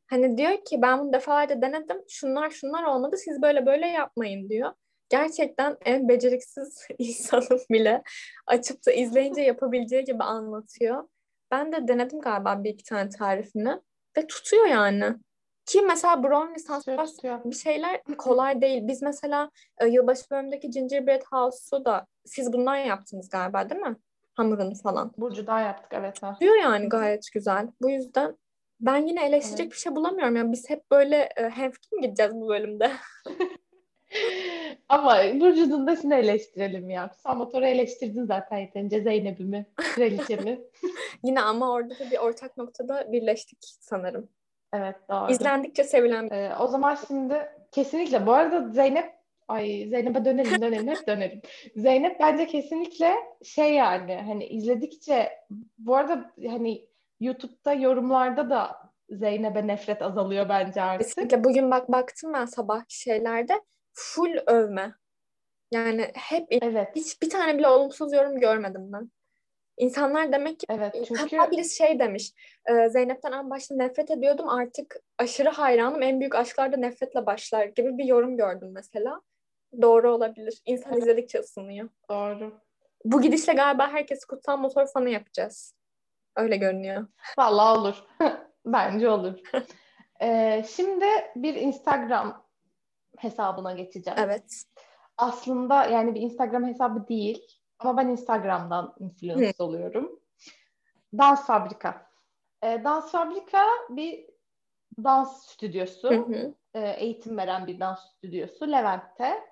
hani 0.07 0.39
diyor 0.39 0.65
ki 0.65 0.83
ben 0.83 1.01
bunu 1.01 1.13
defalarca 1.13 1.63
denedim. 1.63 2.03
Şunlar 2.09 2.51
şunlar 2.51 2.85
olmadı. 2.85 3.17
Siz 3.17 3.43
böyle 3.43 3.67
böyle 3.67 3.87
yapmayın 3.87 4.49
diyor. 4.49 4.73
Gerçekten 5.09 5.77
en 5.85 6.09
beceriksiz 6.09 6.87
insanım 6.99 7.61
bile 7.71 8.03
açıp 8.47 8.87
da 8.87 8.93
izleyince 8.93 9.41
yapabileceği 9.41 10.05
gibi 10.05 10.25
anlatıyor. 10.25 11.09
Ben 11.51 11.73
de 11.73 11.89
denedim 11.89 12.21
galiba 12.21 12.65
bir 12.65 12.71
iki 12.71 12.85
tane 12.85 13.09
tarifini 13.09 13.81
ve 14.19 14.27
tutuyor 14.27 14.67
yani. 14.67 15.15
Ki 15.67 15.83
mesela 15.83 16.23
brownie 16.23 16.55
lisans 16.55 16.87
bir 17.45 17.57
şeyler 17.57 18.03
kolay 18.19 18.61
değil. 18.61 18.83
Biz 18.89 19.03
mesela 19.03 19.51
e, 19.81 19.87
yılbaşı 19.87 20.23
bölümündeki 20.31 20.71
Gingerbread 20.71 21.23
House'u 21.33 21.85
da 21.85 22.07
siz 22.25 22.53
bundan 22.53 22.77
yaptınız 22.77 23.29
galiba 23.29 23.71
değil 23.71 23.81
mi? 23.81 23.97
Hamurunu 24.35 24.75
falan. 24.75 25.13
Burcu'dan 25.19 25.61
yaptık 25.61 25.93
evet. 25.93 26.21
Diyor 26.41 26.57
yani 26.57 26.89
gayet 26.89 27.33
güzel. 27.33 27.69
Bu 27.83 27.91
yüzden 27.91 28.37
ben 28.81 29.07
yine 29.07 29.27
eleştirecek 29.27 29.67
evet. 29.67 29.73
bir 29.73 29.79
şey 29.79 29.97
bulamıyorum. 29.97 30.37
Yani 30.37 30.53
biz 30.53 30.71
hep 30.71 30.91
böyle 30.91 31.29
e, 31.37 31.43
hemfikir 31.43 32.01
gideceğiz 32.03 32.33
bu 32.35 32.49
bölümde? 32.49 32.91
Ama 34.89 35.19
Burcu'nun 35.41 35.87
da 35.87 35.97
şunu 35.97 36.15
eleştirelim 36.15 36.91
ya. 36.91 37.11
Sen 37.23 37.37
motoru 37.37 37.67
eleştirdin 37.67 38.25
zaten 38.25 38.59
yeterince 38.59 39.01
Zeynep'imi, 39.01 39.67
kraliçemi. 39.77 40.61
Yine 41.25 41.41
ama 41.41 41.73
orada 41.73 41.99
da 41.99 42.11
bir 42.11 42.19
ortak 42.19 42.57
noktada 42.57 43.13
birleştik 43.13 43.59
sanırım. 43.81 44.29
Evet 44.73 44.97
doğru. 45.11 45.33
İzlendikçe 45.33 45.85
sevilen. 45.85 46.29
Ee, 46.31 46.53
o 46.61 46.67
zaman 46.67 46.99
şimdi 47.09 47.49
kesinlikle 47.73 48.27
bu 48.27 48.33
arada 48.33 48.69
Zeynep 48.69 49.17
ay 49.49 49.87
Zeynep'e 49.89 50.25
dönelim 50.25 50.63
dönelim 50.63 50.89
hep 50.89 51.07
dönelim. 51.07 51.41
Zeynep 51.77 52.21
bence 52.21 52.47
kesinlikle 52.47 53.15
şey 53.45 53.75
yani 53.75 54.15
hani 54.15 54.47
izledikçe 54.47 55.33
bu 55.79 55.97
arada 55.97 56.31
hani 56.47 56.87
YouTube'da 57.21 57.73
yorumlarda 57.73 58.51
da 58.51 58.77
Zeynep'e 59.11 59.67
nefret 59.67 60.03
azalıyor 60.03 60.49
bence 60.49 60.83
artık. 60.83 61.09
Kesinlikle 61.09 61.45
bugün 61.45 61.71
bak 61.71 61.93
baktım 61.93 62.33
ben 62.33 62.45
sabah 62.45 62.83
şeylerde 62.89 63.63
full 63.93 64.37
övme. 64.47 64.95
Yani 65.71 66.11
hep 66.15 66.47
evet. 66.51 66.89
hiç 66.97 67.23
bir 67.23 67.31
tane 67.31 67.59
bile 67.59 67.69
olumsuz 67.69 68.13
yorum 68.13 68.41
görmedim 68.41 68.93
ben. 68.93 69.11
İnsanlar 69.79 70.33
demek 70.33 70.61
ki 70.61 70.67
evet, 70.71 70.95
çünkü... 71.09 71.37
hatta 71.37 71.51
birisi 71.51 71.77
şey 71.77 71.99
demiş 71.99 72.33
e, 72.67 72.89
Zeynep'ten 72.89 73.33
en 73.33 73.51
başta 73.51 73.75
nefret 73.75 74.11
ediyordum 74.11 74.49
artık 74.49 74.97
aşırı 75.19 75.49
hayranım 75.49 76.03
en 76.03 76.21
büyük 76.21 76.35
aşklar 76.35 76.73
da 76.73 76.77
nefretle 76.77 77.27
başlar 77.27 77.65
gibi 77.65 77.99
bir 77.99 78.05
yorum 78.05 78.37
gördüm 78.37 78.71
mesela. 78.73 79.21
Doğru 79.83 80.15
olabilir. 80.15 80.63
İnsan 80.67 80.93
evet. 80.93 81.03
izledikçe 81.03 81.39
ısınıyor. 81.39 81.89
Doğru. 82.11 82.61
Bu 83.05 83.23
gidişle 83.23 83.53
galiba 83.53 83.89
herkes 83.89 84.25
kutsal 84.25 84.57
motor 84.57 84.87
fanı 84.87 85.11
yapacağız. 85.11 85.75
Öyle 86.37 86.57
görünüyor. 86.57 87.07
Vallahi 87.39 87.79
olur. 87.79 88.05
Bence 88.67 89.11
olur. 89.11 89.39
ee, 90.23 90.65
şimdi 90.69 91.07
bir 91.37 91.55
Instagram 91.55 92.47
hesabına 93.19 93.73
geçeceğim. 93.73 94.19
Evet. 94.23 94.63
Aslında 95.19 95.85
yani 95.85 96.15
bir 96.15 96.21
Instagram 96.21 96.67
hesabı 96.67 97.09
değil 97.09 97.47
ama 97.79 97.97
ben 97.97 98.09
Instagram'dan 98.09 98.95
influence 98.99 99.55
Hı. 99.59 99.65
oluyorum. 99.65 100.21
Dans 101.19 101.47
Fabrika. 101.47 102.11
Ee, 102.63 102.85
dans 102.85 103.11
Fabrika 103.11 103.67
bir 103.91 104.27
dans 105.05 105.47
stüdyosu. 105.47 106.11
Hı 106.11 106.15
hı. 106.15 106.55
Ee, 106.75 106.91
eğitim 106.91 107.37
veren 107.37 107.67
bir 107.67 107.81
dans 107.81 108.01
stüdyosu 108.11 108.73
Levent'te, 108.73 109.45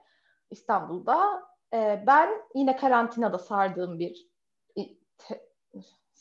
İstanbul'da. 0.50 1.42
Ee, 1.74 2.04
ben 2.06 2.30
yine 2.54 2.76
karantinada 2.76 3.38
sardığım 3.38 3.98
bir 3.98 4.28
te, 5.18 5.40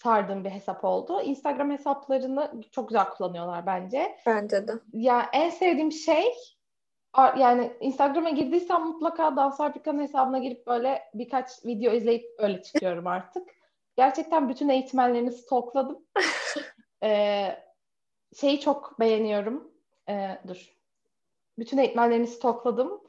sardığım 0.04 0.44
bir 0.44 0.50
hesap 0.50 0.86
oldu. 0.86 1.22
Instagram 1.22 1.72
hesaplarını 1.72 2.52
çok 2.72 2.90
güzel 2.90 3.10
kullanıyorlar 3.10 3.66
bence. 3.66 4.18
Bence 4.26 4.68
de. 4.68 4.72
Ya 4.94 5.30
en 5.34 5.50
sevdiğim 5.50 5.92
şey 5.92 6.34
yani 7.18 7.74
Instagram'a 7.80 8.30
girdiysem 8.30 8.82
mutlaka 8.82 9.36
Dans 9.36 9.58
Fabrika'nın 9.58 10.02
hesabına 10.02 10.40
girip 10.40 10.68
böyle 10.68 11.04
birkaç 11.14 11.66
video 11.66 11.94
izleyip 11.94 12.26
öyle 12.38 12.62
çıkıyorum 12.62 13.08
artık. 13.08 13.50
Gerçekten 13.98 14.50
bütün 14.50 14.70
eğitmenlerini 14.70 15.32
stalkladım. 15.32 16.06
ee, 17.04 17.56
şeyi 18.40 18.60
çok 18.60 19.00
beğeniyorum. 19.00 19.72
Ee, 20.10 20.38
dur. 20.48 20.76
Bütün 21.60 21.78
eğitmenlerini 21.78 22.28
stalkladım. 22.28 23.02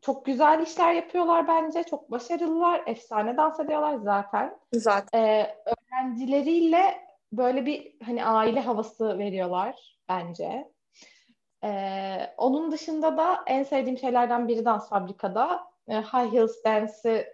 Çok 0.00 0.26
güzel 0.26 0.62
işler 0.62 0.92
yapıyorlar 0.92 1.48
bence. 1.48 1.82
Çok 1.82 2.10
başarılılar. 2.10 2.82
Efsane 2.86 3.36
dans 3.36 3.60
ediyorlar 3.60 3.96
zaten. 3.96 4.58
Zaten. 4.72 5.20
Ee, 5.20 5.56
öğrencileriyle 5.92 7.00
böyle 7.32 7.66
bir 7.66 7.92
hani 8.04 8.24
aile 8.24 8.60
havası 8.60 9.18
veriyorlar 9.18 9.98
bence. 10.08 10.70
Ee, 11.64 12.34
onun 12.36 12.72
dışında 12.72 13.16
da 13.16 13.40
en 13.46 13.62
sevdiğim 13.62 13.98
şeylerden 13.98 14.48
biri 14.48 14.64
Dans 14.64 14.88
Fabrika'da. 14.88 15.60
E, 15.88 15.94
High 15.94 16.32
Heels 16.32 16.64
Dance'i 16.64 17.26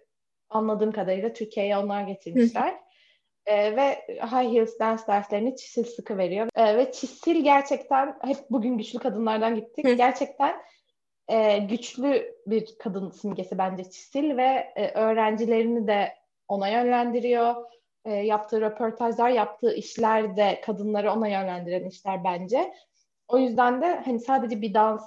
anladığım 0.49 0.93
kadarıyla 0.93 1.33
Türkiye'ye 1.33 1.77
onlar 1.79 2.03
getirmişler. 2.03 2.75
ee, 3.47 3.77
ve 3.77 4.07
High 4.09 4.53
Heels 4.53 4.79
Dance 4.79 5.03
derslerini 5.07 5.57
Çisil 5.57 5.85
sıkı 5.85 6.19
veriyor. 6.19 6.49
Ee, 6.55 6.77
ve 6.77 6.93
Çisil 6.93 7.45
gerçekten, 7.45 8.19
hep 8.23 8.37
bugün 8.51 8.79
güçlü 8.79 8.99
kadınlardan 8.99 9.55
gittik. 9.55 9.87
Hı. 9.87 9.93
Gerçekten 9.93 10.57
e, 11.29 11.59
güçlü 11.59 12.35
bir 12.47 12.79
kadın 12.79 13.11
simgesi 13.11 13.59
bence 13.59 13.85
Çisil 13.85 14.37
ve 14.37 14.73
e, 14.77 14.91
öğrencilerini 14.95 15.87
de 15.87 16.15
ona 16.49 16.69
yönlendiriyor. 16.69 17.55
E, 18.07 18.13
yaptığı 18.13 18.61
röportajlar, 18.61 19.31
yaptığı 19.31 19.75
işler 19.75 20.37
de 20.37 20.61
kadınları 20.65 21.13
ona 21.13 21.29
yönlendiren 21.29 21.85
işler 21.85 22.25
bence. 22.25 22.73
O 23.29 23.39
yüzden 23.39 23.83
de 23.83 24.03
hani 24.05 24.21
sadece 24.21 24.63
bir 24.63 24.75
dans 24.75 25.03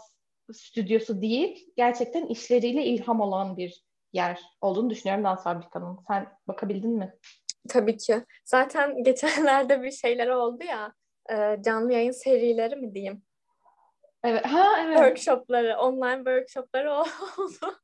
stüdyosu 0.54 1.22
değil, 1.22 1.74
gerçekten 1.76 2.26
işleriyle 2.26 2.84
ilham 2.84 3.22
olan 3.22 3.58
bir 3.58 3.84
yer 4.14 4.42
olduğunu 4.62 4.90
düşünüyorum 4.90 5.24
Dans 5.24 5.44
Fabrika'nın. 5.44 6.00
Sen 6.08 6.38
bakabildin 6.48 6.92
mi? 6.92 7.16
Tabii 7.70 7.98
ki. 7.98 8.26
Zaten 8.46 9.04
geçenlerde 9.04 9.84
bir 9.84 9.92
şeyler 9.92 10.28
oldu 10.28 10.64
ya, 10.64 10.94
e, 11.32 11.62
canlı 11.64 11.94
yayın 11.94 12.12
serileri 12.12 12.76
mi 12.76 12.94
diyeyim? 12.94 13.22
Evet. 14.24 14.46
Ha 14.46 14.66
evet. 14.82 14.98
Workshopları, 14.98 15.78
online 15.78 16.18
workshopları 16.18 16.94
oldu. 17.00 17.80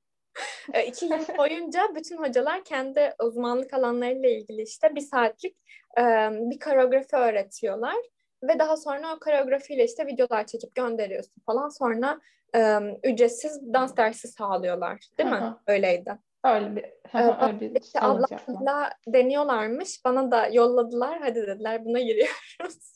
E, 0.74 0.86
iki 0.86 1.06
yıl 1.06 1.20
boyunca 1.38 1.82
bütün 1.96 2.18
hocalar 2.18 2.64
kendi 2.64 3.14
uzmanlık 3.24 3.74
alanlarıyla 3.74 4.30
ilgili 4.30 4.62
işte 4.62 4.96
bir 4.96 5.02
saatlik 5.02 5.58
e, 5.98 6.02
bir 6.32 6.60
koreografi 6.60 7.16
öğretiyorlar 7.16 7.96
ve 8.44 8.60
daha 8.60 8.78
sonra 8.78 9.16
o 9.16 9.20
koreografiyle 9.20 9.86
işte 9.86 10.08
videolar 10.08 10.46
çekip 10.46 10.76
gönderiyorsun 10.76 11.42
falan. 11.46 11.70
Sonra 11.70 12.20
e, 12.56 12.80
ücretsiz 13.04 13.74
dans 13.74 13.98
dersi 13.98 14.28
sağlıyorlar. 14.28 15.00
Değil 15.18 15.30
mi? 15.30 15.54
Öyleydi. 15.68 16.18
Öyle 16.44 16.76
bir, 16.76 16.86
öyle 17.14 17.60
bir 17.60 17.82
işte 17.82 18.02
ablamla 18.02 18.90
deniyorlarmış. 19.08 20.06
Bana 20.06 20.32
da 20.32 20.48
yolladılar. 20.48 21.20
Hadi 21.20 21.48
dediler 21.48 21.86
buna 21.86 22.00
giriyoruz. 22.00 22.96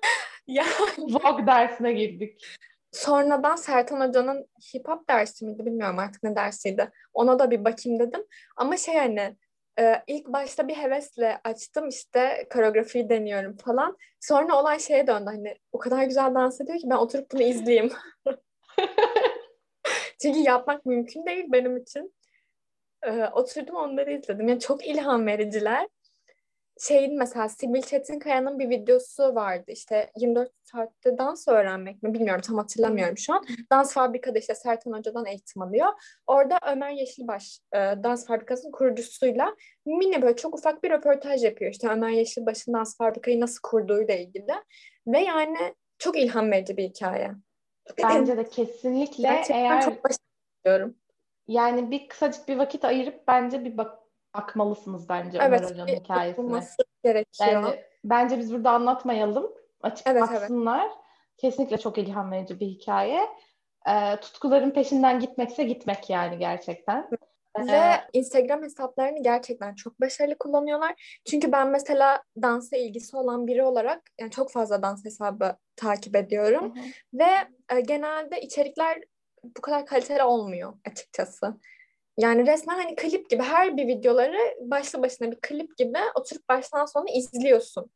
yani... 0.46 0.68
Vogue 0.98 1.46
dersine 1.46 1.92
girdik. 1.92 2.46
Sonradan 2.92 3.56
Sertan 3.56 4.08
Hoca'nın 4.08 4.46
hip 4.74 4.88
hop 4.88 5.08
dersi 5.08 5.44
miydi 5.44 5.66
bilmiyorum 5.66 5.98
artık 5.98 6.22
ne 6.22 6.36
dersiydi. 6.36 6.90
Ona 7.14 7.38
da 7.38 7.50
bir 7.50 7.64
bakayım 7.64 7.98
dedim. 7.98 8.26
Ama 8.56 8.76
şey 8.76 8.96
hani 8.96 9.36
ee, 9.78 10.02
ilk 10.06 10.26
başta 10.26 10.68
bir 10.68 10.74
hevesle 10.74 11.40
açtım 11.44 11.88
işte 11.88 12.48
koreografiyi 12.52 13.08
deniyorum 13.08 13.56
falan. 13.56 13.96
Sonra 14.20 14.60
olay 14.60 14.78
şeye 14.78 15.06
döndü 15.06 15.24
hani 15.24 15.56
o 15.72 15.78
kadar 15.78 16.04
güzel 16.04 16.34
dans 16.34 16.60
ediyor 16.60 16.78
ki 16.78 16.90
ben 16.90 16.96
oturup 16.96 17.32
bunu 17.32 17.42
izleyeyim. 17.42 17.92
Çünkü 20.22 20.38
yapmak 20.38 20.86
mümkün 20.86 21.26
değil 21.26 21.44
benim 21.48 21.76
için. 21.76 22.14
Ee, 23.02 23.24
oturdum 23.26 23.76
onları 23.76 24.12
izledim. 24.12 24.48
Yani 24.48 24.60
çok 24.60 24.86
ilham 24.86 25.26
vericiler 25.26 25.88
şeyin 26.80 27.18
mesela 27.18 27.48
Sibil 27.48 27.82
Çetinkaya'nın 27.82 28.58
bir 28.58 28.70
videosu 28.70 29.34
vardı. 29.34 29.64
İşte 29.66 30.10
24 30.16 30.52
saatte 30.62 31.18
dans 31.18 31.48
öğrenmek 31.48 32.02
mi 32.02 32.14
bilmiyorum 32.14 32.42
tam 32.46 32.56
hatırlamıyorum 32.56 33.18
şu 33.18 33.34
an. 33.34 33.44
Dans 33.72 33.94
Fabrika'da 33.94 34.38
işte 34.38 34.54
Sertan 34.54 34.92
Hoca'dan 34.92 35.26
eğitim 35.26 35.62
alıyor. 35.62 35.88
Orada 36.26 36.58
Ömer 36.72 36.90
Yeşilbaş 36.90 37.60
e, 37.72 37.78
Dans 37.78 38.26
Fabrikası'nın 38.26 38.72
kurucusuyla 38.72 39.56
mini 39.86 40.22
böyle 40.22 40.36
çok 40.36 40.54
ufak 40.54 40.82
bir 40.82 40.90
röportaj 40.90 41.44
yapıyor. 41.44 41.70
İşte 41.70 41.88
Ömer 41.88 42.10
Yeşilbaş'ın 42.10 42.72
Dans 42.72 42.96
Fabrika'yı 42.96 43.40
nasıl 43.40 43.60
kurduğuyla 43.62 44.14
ilgili. 44.14 44.52
Ve 45.06 45.20
yani 45.20 45.74
çok 45.98 46.18
ilham 46.18 46.50
verici 46.50 46.76
bir 46.76 46.84
hikaye. 46.84 47.30
Bence 48.02 48.36
de 48.36 48.48
kesinlikle 48.48 49.22
Gerçekten 49.22 49.64
eğer 49.64 49.82
çok 49.82 50.04
başarılı 50.04 50.94
Yani 51.48 51.90
bir 51.90 52.08
kısacık 52.08 52.48
bir 52.48 52.56
vakit 52.56 52.84
ayırıp 52.84 53.28
bence 53.28 53.64
bir 53.64 53.78
bak 53.78 53.99
bakmalısınız 54.34 55.08
bence 55.08 55.38
evet, 55.42 55.60
Ömer 55.60 55.70
Hoca'nın 55.70 55.88
hikayesine. 55.88 56.60
gerekiyor. 57.04 57.50
Yani, 57.52 57.80
bence 58.04 58.38
biz 58.38 58.52
burada 58.52 58.70
anlatmayalım. 58.70 59.52
Açık 59.82 60.06
evet, 60.06 60.22
baksınlar. 60.22 60.86
Evet. 60.86 60.96
Kesinlikle 61.36 61.78
çok 61.78 61.98
ilham 61.98 62.32
verici 62.32 62.60
bir 62.60 62.66
hikaye. 62.66 63.20
Ee, 63.88 64.16
tutkuların 64.20 64.70
peşinden 64.70 65.20
gitmekse 65.20 65.64
gitmek 65.64 66.10
yani 66.10 66.38
gerçekten. 66.38 67.10
Ve 67.58 67.72
ee, 67.72 68.00
Instagram 68.12 68.62
hesaplarını 68.62 69.22
gerçekten 69.22 69.74
çok 69.74 70.00
başarılı 70.00 70.38
kullanıyorlar. 70.38 71.20
Çünkü 71.30 71.52
ben 71.52 71.68
mesela 71.68 72.22
dansa 72.42 72.76
ilgisi 72.76 73.16
olan 73.16 73.46
biri 73.46 73.62
olarak 73.62 74.02
yani 74.20 74.30
çok 74.30 74.52
fazla 74.52 74.82
dans 74.82 75.04
hesabı 75.04 75.56
takip 75.76 76.16
ediyorum. 76.16 76.74
Hı 76.76 76.80
hı. 76.80 76.84
Ve 77.14 77.30
e, 77.76 77.80
genelde 77.80 78.40
içerikler 78.40 79.02
bu 79.56 79.60
kadar 79.60 79.86
kaliteli 79.86 80.22
olmuyor 80.22 80.72
açıkçası. 80.90 81.56
Yani 82.20 82.46
resmen 82.46 82.74
hani 82.74 82.94
klip 82.96 83.30
gibi 83.30 83.42
her 83.42 83.76
bir 83.76 83.86
videoları 83.86 84.38
başlı 84.60 85.02
başına 85.02 85.30
bir 85.30 85.38
klip 85.40 85.76
gibi 85.76 85.98
oturup 86.14 86.48
baştan 86.48 86.84
sona 86.84 87.10
izliyorsun. 87.10 87.90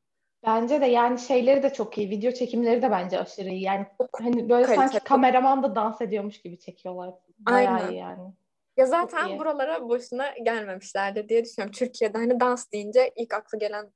Bence 0.47 0.81
de 0.81 0.87
yani 0.87 1.19
şeyleri 1.19 1.63
de 1.63 1.73
çok 1.73 1.99
iyi. 1.99 2.11
Video 2.11 2.33
çekimleri 2.33 2.83
de 2.83 2.91
bence 2.91 3.21
aşırı 3.21 3.49
iyi. 3.49 3.63
Yani 3.63 3.87
hani 4.13 4.49
böyle 4.49 4.67
Kaliteli. 4.67 4.89
sanki 4.89 5.05
kameraman 5.05 5.63
da 5.63 5.75
dans 5.75 6.01
ediyormuş 6.01 6.43
gibi 6.43 6.59
çekiyorlar. 6.59 7.15
Bayağı 7.39 7.75
Aynen. 7.75 7.91
iyi 7.91 7.99
yani. 7.99 8.33
Ya 8.77 8.87
zaten 8.87 9.39
buralara 9.39 9.89
boşuna 9.89 10.31
gelmemişlerdir 10.31 11.29
diye 11.29 11.45
düşünüyorum. 11.45 11.73
Türkiye'de 11.73 12.19
hani 12.19 12.41
dans 12.41 12.73
deyince 12.73 13.13
ilk 13.17 13.35
aklı 13.35 13.59
gelen 13.59 13.93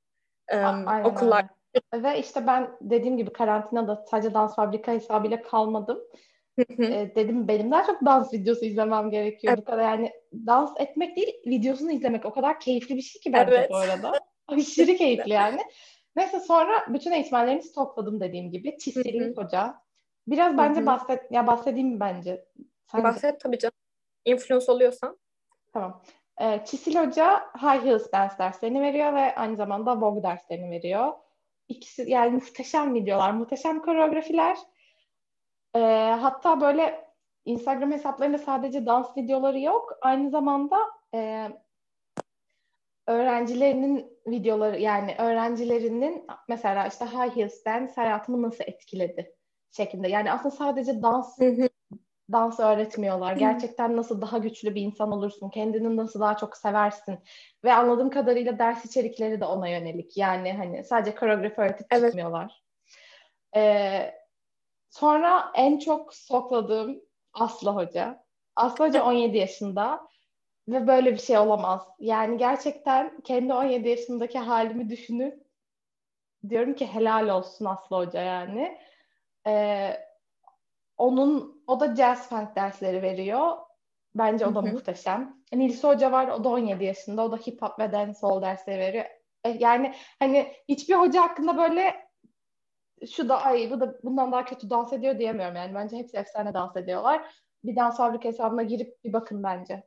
um, 0.53 1.05
okullar. 1.05 1.45
Öyle. 1.93 2.03
Ve 2.03 2.19
işte 2.19 2.47
ben 2.47 2.69
dediğim 2.81 3.17
gibi 3.17 3.33
karantinada 3.33 4.05
sadece 4.11 4.33
dans 4.33 4.55
fabrika 4.55 4.91
hesabıyla 4.91 5.41
kalmadım 5.41 5.99
e, 6.59 7.15
dedim 7.15 7.47
benim 7.47 7.71
daha 7.71 7.85
çok 7.85 8.05
dans 8.05 8.33
videosu 8.33 8.65
izlemem 8.65 9.09
gerekiyor 9.09 9.53
evet. 9.53 9.67
bu 9.67 9.71
kadar 9.71 9.83
yani 9.83 10.11
dans 10.33 10.71
etmek 10.79 11.17
değil 11.17 11.33
videosunu 11.45 11.91
izlemek 11.91 12.25
o 12.25 12.33
kadar 12.33 12.59
keyifli 12.59 12.95
bir 12.95 13.01
şey 13.01 13.21
ki 13.21 13.33
bence 13.33 13.55
evet. 13.55 13.69
bu 13.69 13.75
arada 13.77 14.11
aşırı 14.47 14.95
keyifli 14.95 15.33
yani 15.33 15.59
Neyse 16.15 16.39
sonra 16.39 16.85
bütün 16.87 17.11
eğitmenlerini 17.11 17.63
stokladım 17.63 18.19
dediğim 18.19 18.51
gibi. 18.51 18.77
Çisil'in 18.77 19.35
hoca. 19.35 19.81
Biraz 20.27 20.57
bence 20.57 20.85
bahset 20.85 21.31
ya 21.31 21.47
bahsedeyim 21.47 21.99
bence. 21.99 22.45
Sen 22.91 23.03
Bahset 23.03 23.33
de. 23.33 23.37
tabii 23.37 23.59
canım. 23.59 23.73
Influence 24.25 24.71
oluyorsan. 24.71 25.17
Tamam. 25.73 26.01
Ee, 26.41 26.61
Çisil 26.65 26.95
Hoca 26.95 27.39
High 27.61 27.85
Heels 27.85 28.11
Dance 28.11 28.33
derslerini 28.39 28.81
veriyor 28.81 29.13
ve 29.15 29.35
aynı 29.35 29.55
zamanda 29.55 30.01
Vogue 30.01 30.23
derslerini 30.23 30.71
veriyor. 30.71 31.13
İkisi 31.67 32.09
yani 32.09 32.31
muhteşem 32.31 32.93
videolar, 32.93 33.31
muhteşem 33.31 33.81
koreografiler. 33.81 34.57
Ee, 35.75 36.15
hatta 36.21 36.61
böyle 36.61 37.09
Instagram 37.45 37.91
hesaplarında 37.91 38.37
sadece 38.37 38.85
dans 38.85 39.17
videoları 39.17 39.59
yok. 39.59 39.97
Aynı 40.01 40.29
zamanda 40.29 40.77
e, 41.13 41.49
öğrencilerinin 43.07 44.19
videoları 44.27 44.79
yani 44.79 45.15
öğrencilerinin 45.17 46.27
mesela 46.49 46.87
işte 46.87 47.05
High 47.05 47.35
Heels 47.35 47.65
Dance 47.65 47.93
hayatımı 47.95 48.41
nasıl 48.41 48.63
etkiledi 48.67 49.35
şeklinde. 49.71 50.07
Yani 50.07 50.31
aslında 50.31 50.55
sadece 50.55 51.01
dans 51.01 51.39
dans 52.31 52.59
öğretmiyorlar. 52.59 53.35
Gerçekten 53.35 53.97
nasıl 53.97 54.21
daha 54.21 54.37
güçlü 54.37 54.75
bir 54.75 54.81
insan 54.81 55.11
olursun, 55.11 55.49
kendini 55.49 55.97
nasıl 55.97 56.19
daha 56.19 56.37
çok 56.37 56.57
seversin. 56.57 57.19
Ve 57.63 57.73
anladığım 57.73 58.09
kadarıyla 58.09 58.59
ders 58.59 58.85
içerikleri 58.85 59.41
de 59.41 59.45
ona 59.45 59.67
yönelik. 59.69 60.17
Yani 60.17 60.53
hani 60.53 60.83
sadece 60.83 61.15
koreografi 61.15 61.61
öğretip 61.61 61.87
evet. 61.91 62.05
çıkmıyorlar. 62.05 62.63
Ee, 63.55 64.18
sonra 64.89 65.51
en 65.55 65.79
çok 65.79 66.13
sokladığım 66.13 67.01
Aslı 67.33 67.71
Hoca. 67.71 68.23
Aslı 68.55 68.87
Hoca 68.87 69.03
17 69.03 69.37
yaşında 69.37 70.07
ve 70.67 70.87
böyle 70.87 71.13
bir 71.13 71.17
şey 71.17 71.37
olamaz. 71.37 71.87
Yani 71.99 72.37
gerçekten 72.37 73.19
kendi 73.21 73.53
17 73.53 73.89
yaşındaki 73.89 74.39
halimi 74.39 74.89
düşünüp 74.89 75.43
diyorum 76.49 76.73
ki 76.73 76.87
helal 76.87 77.29
olsun 77.29 77.65
Aslı 77.65 77.97
Hoca 77.97 78.21
yani. 78.21 78.77
Ee, 79.47 79.97
onun 80.97 81.63
o 81.67 81.79
da 81.79 81.95
jazz 81.95 82.29
funk 82.29 82.55
dersleri 82.55 83.01
veriyor. 83.01 83.57
Bence 84.15 84.45
o 84.47 84.55
da 84.55 84.61
Hı-hı. 84.61 84.71
muhteşem. 84.71 85.43
Nilsi 85.53 85.87
Hoca 85.87 86.11
var, 86.11 86.27
o 86.27 86.43
da 86.43 86.49
17 86.49 86.83
yaşında. 86.85 87.25
O 87.25 87.31
da 87.31 87.37
hip 87.37 87.61
hop 87.61 87.79
ve 87.79 87.91
dancehall 87.91 88.41
dersleri 88.41 88.79
veriyor. 88.79 89.05
E, 89.43 89.49
yani 89.49 89.95
hani 90.19 90.53
hiçbir 90.69 90.95
hoca 90.95 91.21
hakkında 91.21 91.57
böyle 91.57 92.08
şu 93.07 93.29
da 93.29 93.41
ay 93.41 93.71
bu 93.71 93.79
da 93.79 93.97
bundan 94.03 94.31
daha 94.31 94.45
kötü 94.45 94.69
dans 94.69 94.93
ediyor 94.93 95.19
diyemiyorum 95.19 95.55
yani. 95.55 95.75
Bence 95.75 95.97
hepsi 95.97 96.17
efsane 96.17 96.53
dans 96.53 96.77
ediyorlar. 96.77 97.33
Bir 97.63 97.75
dans 97.75 97.97
fabrika 97.97 98.29
hesabına 98.29 98.63
girip 98.63 99.03
bir 99.03 99.13
bakın 99.13 99.43
bence. 99.43 99.83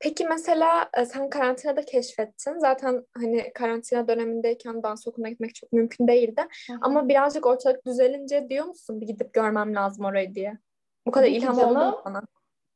Peki 0.00 0.24
mesela 0.24 0.90
e, 0.94 1.04
sen 1.04 1.30
karantinada 1.30 1.84
keşfettin. 1.84 2.58
Zaten 2.58 3.06
hani 3.16 3.52
karantina 3.52 4.08
dönemindeyken 4.08 4.82
dans 4.82 5.06
okuluna 5.06 5.28
gitmek 5.28 5.54
çok 5.54 5.72
mümkün 5.72 6.08
değildi. 6.08 6.40
Hı-hı. 6.66 6.78
Ama 6.80 7.08
birazcık 7.08 7.46
ortalık 7.46 7.86
düzelince 7.86 8.48
diyor 8.48 8.64
musun 8.64 9.00
bir 9.00 9.06
gidip 9.06 9.34
görmem 9.34 9.74
lazım 9.74 10.04
orayı 10.04 10.34
diye? 10.34 10.58
Bu 11.06 11.10
kadar 11.10 11.26
Tabii 11.26 11.36
ilham 11.36 11.58
oldu 11.58 11.74
mu 11.74 12.00
sana? 12.04 12.22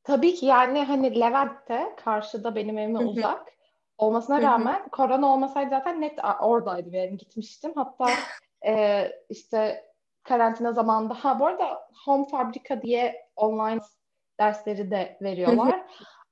Tabii 0.02 0.34
ki 0.34 0.46
yani 0.46 0.84
hani 0.84 1.20
Levent'te 1.20 1.92
karşıda 2.04 2.54
benim 2.54 2.78
evime 2.78 2.98
Hı-hı. 2.98 3.08
uzak 3.08 3.48
olmasına 3.98 4.42
rağmen 4.42 4.80
Hı-hı. 4.80 4.90
korona 4.90 5.26
olmasaydı 5.26 5.70
zaten 5.70 6.00
net 6.00 6.18
oradaydım 6.40 6.94
yani 6.94 7.16
gitmiştim. 7.16 7.72
Hatta 7.74 8.06
e, 8.66 9.12
işte 9.28 9.84
karantina 10.22 10.72
zamanında 10.72 11.14
ha 11.14 11.40
bu 11.40 11.46
arada 11.46 11.88
Home 12.04 12.28
Fabrika 12.28 12.82
diye 12.82 13.30
online 13.36 13.80
dersleri 14.40 14.90
de 14.90 15.18
veriyorlar. 15.22 15.82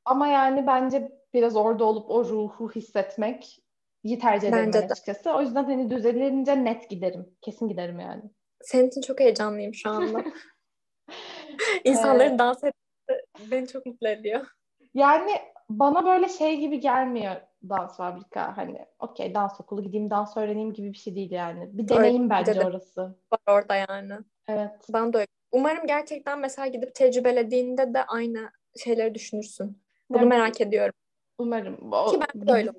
Ama 0.05 0.27
yani 0.27 0.67
bence 0.67 1.13
biraz 1.35 1.57
orada 1.57 1.85
olup 1.85 2.11
o 2.11 2.25
ruhu 2.25 2.71
hissetmek 2.71 3.59
iyi 4.03 4.19
tercih 4.19 4.49
ederim 4.49 4.67
bence 4.67 4.79
açıkçası. 4.79 5.31
O 5.31 5.41
yüzden 5.41 5.65
hani 5.65 5.91
düzelince 5.91 6.65
net 6.65 6.91
giderim. 6.91 7.37
Kesin 7.41 7.69
giderim 7.69 8.01
yani. 8.01 8.23
Senin 8.61 8.89
için 8.89 9.01
çok 9.01 9.21
heyecanlıyım 9.21 9.75
şu 9.75 9.91
anda. 9.91 10.25
İnsanların 11.85 12.39
dans 12.39 12.65
etmesi 12.65 13.51
beni 13.51 13.69
çok 13.69 13.87
mutlu 13.87 14.09
ediyor. 14.09 14.47
Yani 14.95 15.33
bana 15.71 16.07
böyle 16.07 16.29
şey 16.29 16.57
gibi 16.61 16.81
gelmiyor 16.81 17.37
dans 17.69 17.97
fabrika. 17.97 18.57
Hani 18.57 18.87
okey 18.99 19.35
dans 19.35 19.61
okulu 19.61 19.83
gideyim 19.83 20.11
dans 20.11 20.37
öğreneyim 20.37 20.73
gibi 20.73 20.93
bir 20.93 20.99
şey 20.99 21.15
değil 21.15 21.31
yani. 21.31 21.79
Bir 21.79 21.89
deneyim 21.89 22.23
öyle, 22.23 22.31
bence 22.31 22.55
de. 22.55 22.67
orası. 22.67 23.01
Var 23.33 23.41
orada 23.47 23.75
yani. 23.75 24.15
Evet. 24.49 24.87
Ben 24.93 25.13
de 25.13 25.17
öyle. 25.17 25.27
Umarım 25.53 25.87
gerçekten 25.87 26.39
mesela 26.39 26.67
gidip 26.67 26.95
tecrübelediğinde 26.95 27.95
de 27.95 28.05
aynı 28.05 28.51
şeyleri 28.85 29.15
düşünürsün. 29.15 29.83
Bunu 30.11 30.19
evet. 30.19 30.29
merak 30.29 30.61
ediyorum. 30.61 30.95
Umarım. 31.39 31.93
O, 31.93 32.07
Ki 32.07 32.21
ben 32.21 32.47
de 32.47 32.53
öyle 32.53 32.71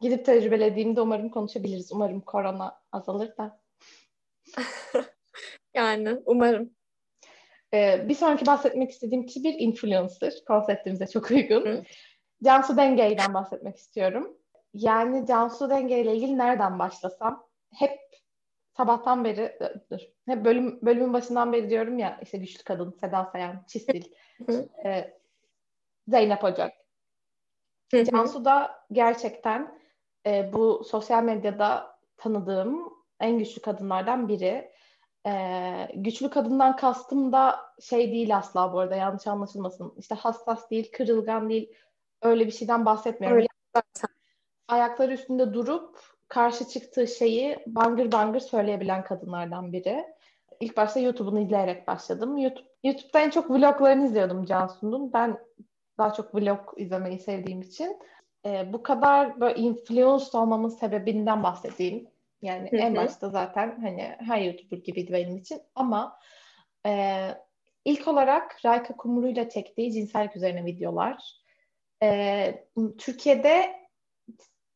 Gidip 0.00 0.24
tecrübelediğimde 0.24 1.00
umarım 1.00 1.28
konuşabiliriz. 1.28 1.92
Umarım 1.92 2.20
korona 2.20 2.80
azalır 2.92 3.36
da. 3.36 3.60
yani 5.74 6.18
umarım. 6.26 6.70
Ee, 7.74 8.08
bir 8.08 8.14
sonraki 8.14 8.46
bahsetmek 8.46 8.90
istediğim 8.90 9.26
kişi 9.26 9.44
bir 9.44 9.54
influencer. 9.58 10.32
Konseptimize 10.46 11.06
çok 11.06 11.30
uygun. 11.30 11.66
Hı. 11.66 11.82
Cansu 12.44 12.76
Denge'den 12.76 13.34
bahsetmek 13.34 13.76
istiyorum. 13.76 14.36
Yani 14.74 15.26
Cansu 15.26 15.70
Denge 15.70 16.00
ile 16.00 16.16
ilgili 16.16 16.38
nereden 16.38 16.78
başlasam? 16.78 17.46
Hep 17.74 17.98
sabahtan 18.76 19.24
beri 19.24 19.58
dur. 19.90 20.00
Hep 20.26 20.44
bölüm 20.44 20.78
bölümün 20.82 21.12
başından 21.12 21.52
beri 21.52 21.70
diyorum 21.70 21.98
ya 21.98 22.18
işte 22.22 22.38
güçlü 22.38 22.64
kadın 22.64 22.90
Seda 23.00 23.24
Sayan, 23.32 23.64
Çistil. 23.68 24.04
e, 24.84 25.14
Zeynep 26.08 26.44
Ocak. 26.44 26.72
Cansu 28.04 28.44
da 28.44 28.84
gerçekten 28.92 29.80
e, 30.26 30.52
bu 30.52 30.84
sosyal 30.84 31.22
medyada 31.22 31.98
tanıdığım 32.16 32.92
en 33.20 33.38
güçlü 33.38 33.62
kadınlardan 33.62 34.28
biri. 34.28 34.72
E, 35.26 35.32
güçlü 35.94 36.30
kadından 36.30 36.76
kastım 36.76 37.32
da 37.32 37.60
şey 37.80 38.12
değil 38.12 38.36
asla 38.36 38.72
bu 38.72 38.78
arada 38.78 38.96
yanlış 38.96 39.26
anlaşılmasın. 39.26 39.94
İşte 39.96 40.14
hassas 40.14 40.70
değil, 40.70 40.92
kırılgan 40.92 41.48
değil. 41.48 41.74
Öyle 42.22 42.46
bir 42.46 42.50
şeyden 42.50 42.86
bahsetmiyorum. 42.86 43.38
Öyle. 43.38 43.48
Ayakları 44.68 45.12
üstünde 45.12 45.54
durup 45.54 46.00
karşı 46.28 46.68
çıktığı 46.68 47.06
şeyi 47.06 47.58
bangır 47.66 48.12
bangır 48.12 48.40
söyleyebilen 48.40 49.04
kadınlardan 49.04 49.72
biri. 49.72 50.04
İlk 50.60 50.76
başta 50.76 51.00
YouTube'unu 51.00 51.40
izleyerek 51.40 51.86
başladım. 51.86 52.38
YouTube, 52.38 52.68
YouTube'da 52.84 53.20
en 53.20 53.30
çok 53.30 53.50
vloglarını 53.50 54.06
izliyordum 54.06 54.44
Cansu'nun. 54.44 55.12
Ben 55.12 55.38
daha 55.98 56.12
çok 56.12 56.34
vlog 56.34 56.74
izlemeyi 56.76 57.18
sevdiğim 57.18 57.60
için. 57.60 57.98
E, 58.46 58.72
bu 58.72 58.82
kadar 58.82 59.40
böyle 59.40 59.60
influenced 59.60 60.32
olmamın 60.32 60.68
sebebinden 60.68 61.42
bahsedeyim. 61.42 62.08
Yani 62.42 62.70
Hı-hı. 62.70 62.80
en 62.80 62.96
başta 62.96 63.28
zaten 63.28 63.80
hani 63.80 64.16
her 64.18 64.40
YouTuber 64.40 64.76
gibiydi 64.76 65.12
benim 65.12 65.36
için 65.36 65.60
ama 65.74 66.18
e, 66.86 67.20
ilk 67.84 68.08
olarak 68.08 68.64
Rayka 68.64 68.96
Kumru 68.96 69.28
ile 69.28 69.48
çektiği 69.48 69.92
cinsellik 69.92 70.36
üzerine 70.36 70.64
videolar. 70.64 71.39
E, 72.02 72.68
Türkiye'de 72.98 73.76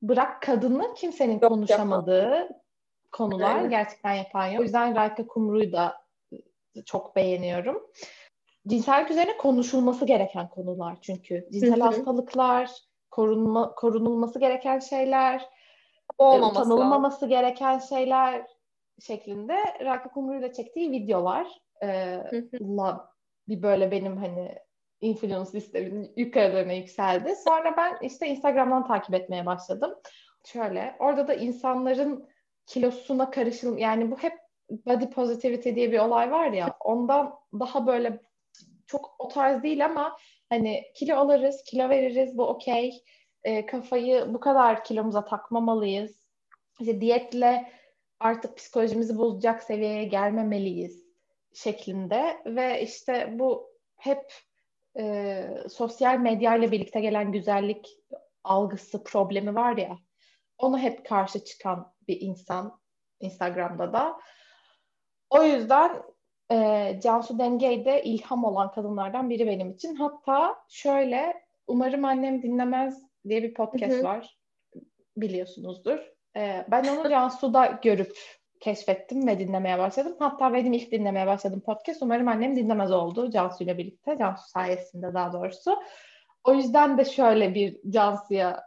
bırak 0.03 0.43
kadını 0.43 0.95
kimsenin 0.95 1.33
yok, 1.41 1.49
konuşamadığı 1.49 2.31
yapma. 2.31 2.57
konular 3.13 3.57
Aynen. 3.57 3.71
gerçekten 3.71 4.13
yapan 4.13 4.47
yok. 4.47 4.61
O 4.61 4.63
yüzden 4.63 4.97
Rayka 4.97 5.27
Kumru'yu 5.27 5.73
da 5.73 6.05
çok 6.85 7.17
beğeniyorum 7.17 7.91
cinsellik 8.69 9.11
üzerine 9.11 9.37
konuşulması 9.37 10.07
gereken 10.07 10.49
konular 10.49 10.97
çünkü. 11.01 11.49
Cinsel 11.53 11.77
Hı-hı. 11.77 11.85
hastalıklar, 11.85 12.71
korunma, 13.11 13.75
korunulması 13.75 14.39
gereken 14.39 14.79
şeyler, 14.79 15.41
e, 15.41 15.45
Olmaması 16.19 16.61
utanılmaması 16.61 17.17
lazım. 17.17 17.29
gereken 17.29 17.79
şeyler 17.79 18.47
şeklinde 19.01 19.57
Raka 19.81 20.11
Kumru 20.11 20.39
ile 20.39 20.53
çektiği 20.53 20.91
videolar 20.91 21.47
e, 21.83 22.21
la, 22.61 23.11
bir 23.49 23.63
böyle 23.63 23.91
benim 23.91 24.17
hani 24.17 24.59
influence 25.05 25.51
listemin 25.55 26.13
yukarılarına 26.17 26.73
yükseldi. 26.73 27.35
Sonra 27.45 27.77
ben 27.77 27.99
işte 28.03 28.27
Instagram'dan 28.27 28.87
takip 28.87 29.15
etmeye 29.15 29.47
başladım. 29.47 29.95
Şöyle 30.45 30.97
orada 30.99 31.29
da 31.29 31.35
insanların 31.35 32.29
kilosuna 32.67 33.31
karışıl 33.31 33.79
yani 33.79 34.11
bu 34.11 34.19
hep 34.19 34.33
body 34.71 35.07
positivity 35.11 35.75
diye 35.75 35.93
bir 35.93 35.99
olay 35.99 36.31
var 36.31 36.51
ya 36.51 36.77
ondan 36.81 37.35
daha 37.61 37.87
böyle 37.87 38.21
çok 38.87 39.17
o 39.19 39.29
tarz 39.29 39.63
değil 39.63 39.85
ama 39.85 40.17
hani 40.49 40.83
kilo 40.95 41.17
alırız, 41.17 41.63
kilo 41.67 41.89
veririz 41.89 42.39
bu 42.39 42.47
okey. 42.47 43.05
E, 43.45 43.67
kafayı 43.67 44.35
bu 44.35 44.41
kadar 44.41 44.85
kilomuza 44.85 45.25
takmamalıyız. 45.25 46.29
İşte 46.81 47.01
diyetle 47.01 47.73
artık 48.21 48.57
psikolojimizi 48.57 49.19
bozacak 49.19 49.63
seviyeye 49.63 50.05
gelmemeliyiz 50.05 51.05
şeklinde 51.55 52.43
ve 52.47 52.83
işte 52.83 53.31
bu 53.39 53.71
hep 53.97 54.33
e, 54.99 55.47
sosyal 55.71 56.19
medya 56.19 56.57
ile 56.57 56.73
birlikte 56.73 57.01
gelen 57.01 57.33
güzellik 57.33 57.89
algısı 58.45 59.05
problemi 59.05 59.55
var 59.55 59.77
ya 59.77 59.99
ona 60.59 60.79
hep 60.79 61.07
karşı 61.07 61.45
çıkan 61.45 61.93
bir 62.09 62.21
insan 62.21 62.81
Instagram'da 63.21 63.93
da. 63.93 64.21
O 65.31 65.43
yüzden 65.43 66.03
e, 66.53 67.01
Cansu 67.03 67.39
Denge'de 67.39 68.03
ilham 68.05 68.45
olan 68.45 68.71
kadınlardan 68.73 69.31
biri 69.31 69.47
benim 69.47 69.71
için. 69.71 69.95
Hatta 69.95 70.57
şöyle 70.69 71.45
Umarım 71.67 72.05
Annem 72.05 72.43
Dinlemez 72.43 73.03
diye 73.29 73.43
bir 73.43 73.55
podcast 73.55 73.93
Hı-hı. 73.93 74.05
var. 74.05 74.39
Biliyorsunuzdur. 75.17 75.99
Ee, 76.37 76.67
ben 76.71 76.85
onu 76.85 77.11
Cansu'da 77.11 77.67
görüp 77.83 78.19
keşfettim 78.65 79.27
ve 79.27 79.39
dinlemeye 79.39 79.79
başladım. 79.79 80.17
Hatta 80.19 80.55
benim 80.55 80.73
ilk 80.73 80.93
dinlemeye 80.93 81.27
başladım 81.27 81.63
podcast. 81.67 82.03
Umarım 82.03 82.29
annem 82.29 82.57
dinlemez 82.57 82.93
oldu 82.93 83.31
Cansu 83.31 83.65
ile 83.65 83.79
birlikte. 83.79 84.19
Cansu 84.19 84.49
sayesinde 84.49 85.15
daha 85.15 85.33
doğrusu. 85.33 85.77
O 86.45 86.55
yüzden 86.55 86.99
de 86.99 87.05
şöyle 87.05 87.55
bir 87.55 87.81
Cansu'ya 87.91 88.65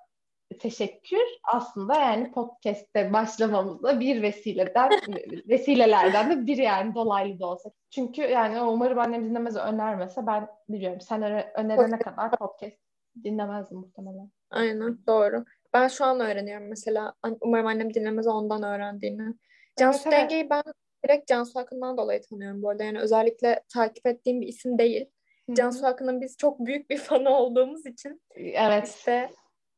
teşekkür 0.60 1.24
aslında 1.44 1.96
yani 1.96 2.32
podcast'te 2.32 3.14
başlamamızda 3.14 4.00
bir 4.00 4.22
vesileden 4.22 4.92
vesilelerden 5.50 6.32
de 6.32 6.48
biri 6.48 6.62
yani 6.62 6.96
dolaylı 6.96 7.40
da 7.40 7.48
olsa. 7.48 7.70
Çünkü 7.90 8.22
yani 8.22 8.62
umarım 8.62 9.00
annem 9.00 9.26
dinlemez 9.26 9.56
önermese 9.56 10.28
ben 10.28 10.48
biliyorum 10.70 11.02
sen 11.02 11.22
önerene 11.56 12.00
kadar 12.00 12.32
podcast 12.32 12.78
dinlemezdim 13.24 13.78
muhtemelen. 13.78 14.32
Aynen 14.50 14.98
doğru. 15.08 15.46
Ben 15.74 15.88
şu 15.88 16.06
an 16.06 16.20
öğreniyorum 16.20 16.68
mesela. 16.68 17.14
Umarım 17.42 17.68
annem 17.68 17.94
dinlemez 17.94 18.28
ondan 18.28 18.64
öğrendiğini. 18.64 19.34
Cansu 19.80 20.10
evet, 20.10 20.12
Denge'yi 20.12 20.50
ben 20.50 20.64
direkt 21.06 21.28
Cansu 21.28 21.60
Akın'dan 21.60 21.98
dolayı 21.98 22.22
tanıyorum 22.22 22.62
bu 22.62 22.70
arada. 22.70 22.84
Yani 22.84 23.00
özellikle 23.00 23.64
takip 23.74 24.08
ettiğim 24.08 24.42
bir 24.42 24.48
isim 24.48 24.78
değil. 24.78 25.06
Hı-hı. 25.46 25.56
Cansu 25.56 25.86
Akın'ın 25.86 26.22
biz 26.22 26.38
çok 26.38 26.60
büyük 26.60 26.90
bir 26.90 26.98
fanı 27.08 27.30
olduğumuz 27.30 27.86
için 27.86 28.22
evet. 28.36 28.88
işte 28.88 29.30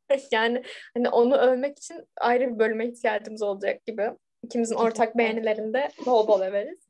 yani 0.31 0.63
hani 0.93 1.09
onu 1.09 1.35
övmek 1.35 1.77
için 1.77 2.07
ayrı 2.17 2.53
bir 2.53 2.59
bölüme 2.59 2.87
ihtiyacımız 2.87 3.41
olacak 3.41 3.85
gibi. 3.85 4.11
İkimizin 4.43 4.75
ortak 4.75 5.17
beğenilerinde 5.17 5.89
bol 6.05 6.27
bol 6.27 6.41
överiz. 6.41 6.89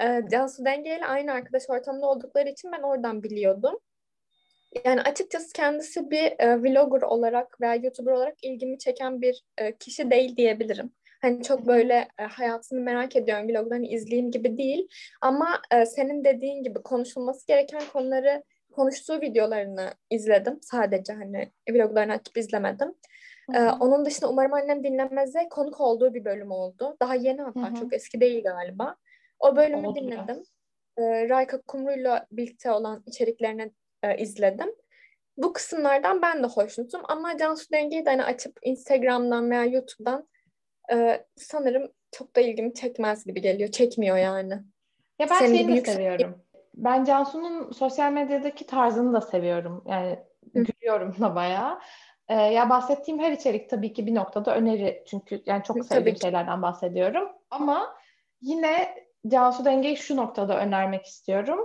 Ee, 0.00 0.22
Cansu 0.30 0.64
Denge 0.64 0.96
ile 0.96 1.06
aynı 1.06 1.32
arkadaş 1.32 1.62
ortamında 1.68 2.06
oldukları 2.06 2.48
için 2.48 2.72
ben 2.72 2.82
oradan 2.82 3.22
biliyordum. 3.22 3.78
Yani 4.84 5.02
açıkçası 5.02 5.52
kendisi 5.52 6.10
bir 6.10 6.32
e, 6.38 6.62
vlogger 6.62 7.02
olarak 7.02 7.60
veya 7.60 7.74
YouTuber 7.74 8.12
olarak 8.12 8.44
ilgimi 8.44 8.78
çeken 8.78 9.22
bir 9.22 9.42
e, 9.58 9.76
kişi 9.76 10.10
değil 10.10 10.36
diyebilirim. 10.36 10.92
Hani 11.20 11.42
çok 11.42 11.66
böyle 11.66 12.08
e, 12.18 12.22
hayatını 12.22 12.80
merak 12.80 13.16
ediyorum 13.16 13.48
vloglarını 13.48 13.86
izleyeyim 13.86 14.30
gibi 14.30 14.58
değil. 14.58 14.88
Ama 15.20 15.60
e, 15.70 15.86
senin 15.86 16.24
dediğin 16.24 16.62
gibi 16.62 16.82
konuşulması 16.82 17.46
gereken 17.46 17.82
konuları 17.92 18.42
konuştuğu 18.72 19.20
videolarını 19.20 19.94
izledim. 20.10 20.58
Sadece 20.62 21.12
hani 21.12 21.52
vloglarını 21.70 22.12
açıp 22.12 22.36
izlemedim. 22.36 22.94
Ee, 23.54 23.60
onun 23.60 24.04
dışında 24.04 24.30
umarım 24.30 24.52
annem 24.52 24.84
dinlemezse 24.84 25.48
konuk 25.50 25.80
olduğu 25.80 26.14
bir 26.14 26.24
bölüm 26.24 26.50
oldu. 26.50 26.96
Daha 27.00 27.14
yeni 27.14 27.42
hatta 27.42 27.68
Hı-hı. 27.68 27.74
çok 27.74 27.92
eski 27.92 28.20
değil 28.20 28.42
galiba. 28.42 28.96
O 29.38 29.56
bölümü 29.56 29.86
Oldu 29.86 30.00
dinledim. 30.00 30.42
Ee, 30.98 31.28
Rayka 31.28 31.60
Kumru'yla 31.60 32.26
birlikte 32.32 32.70
olan 32.70 33.02
içeriklerini 33.06 33.72
e, 34.02 34.18
izledim. 34.18 34.74
Bu 35.36 35.52
kısımlardan 35.52 36.22
ben 36.22 36.42
de 36.42 36.46
hoşnutum 36.46 37.02
ama 37.08 37.36
Cansu 37.38 37.72
Denge'yi 37.72 38.06
de 38.06 38.10
hani 38.10 38.24
açıp 38.24 38.58
Instagram'dan 38.62 39.50
veya 39.50 39.64
YouTube'dan 39.64 40.28
e, 40.92 41.26
sanırım 41.36 41.92
çok 42.12 42.36
da 42.36 42.40
ilgimi 42.40 42.74
çekmez 42.74 43.24
gibi 43.24 43.40
geliyor. 43.40 43.70
Çekmiyor 43.70 44.16
yani. 44.16 44.52
Ya 45.18 45.26
ben 45.30 45.38
Senin 45.38 45.54
şeyini 45.54 45.76
de 45.76 45.90
seviyorum. 45.90 46.42
Ben 46.74 47.04
Cansu'nun 47.04 47.70
sosyal 47.72 48.12
medyadaki 48.12 48.66
tarzını 48.66 49.12
da 49.12 49.20
seviyorum. 49.20 49.84
Yani 49.86 50.18
Hı. 50.52 50.62
gülüyorum 50.62 51.14
da 51.20 51.34
bayağı. 51.34 51.78
Ee, 52.28 52.34
ya 52.34 52.70
bahsettiğim 52.70 53.20
her 53.20 53.32
içerik 53.32 53.70
tabii 53.70 53.92
ki 53.92 54.06
bir 54.06 54.14
noktada 54.14 54.56
öneri. 54.56 55.04
Çünkü 55.06 55.42
yani 55.46 55.62
çok 55.62 55.84
sevdiğim 55.84 56.16
şeylerden 56.16 56.62
bahsediyorum. 56.62 57.28
Ama 57.50 57.94
yine 58.40 58.94
Cansu 59.28 59.64
Denge'yi 59.64 59.96
şu 59.96 60.16
noktada 60.16 60.58
önermek 60.58 61.06
istiyorum. 61.06 61.60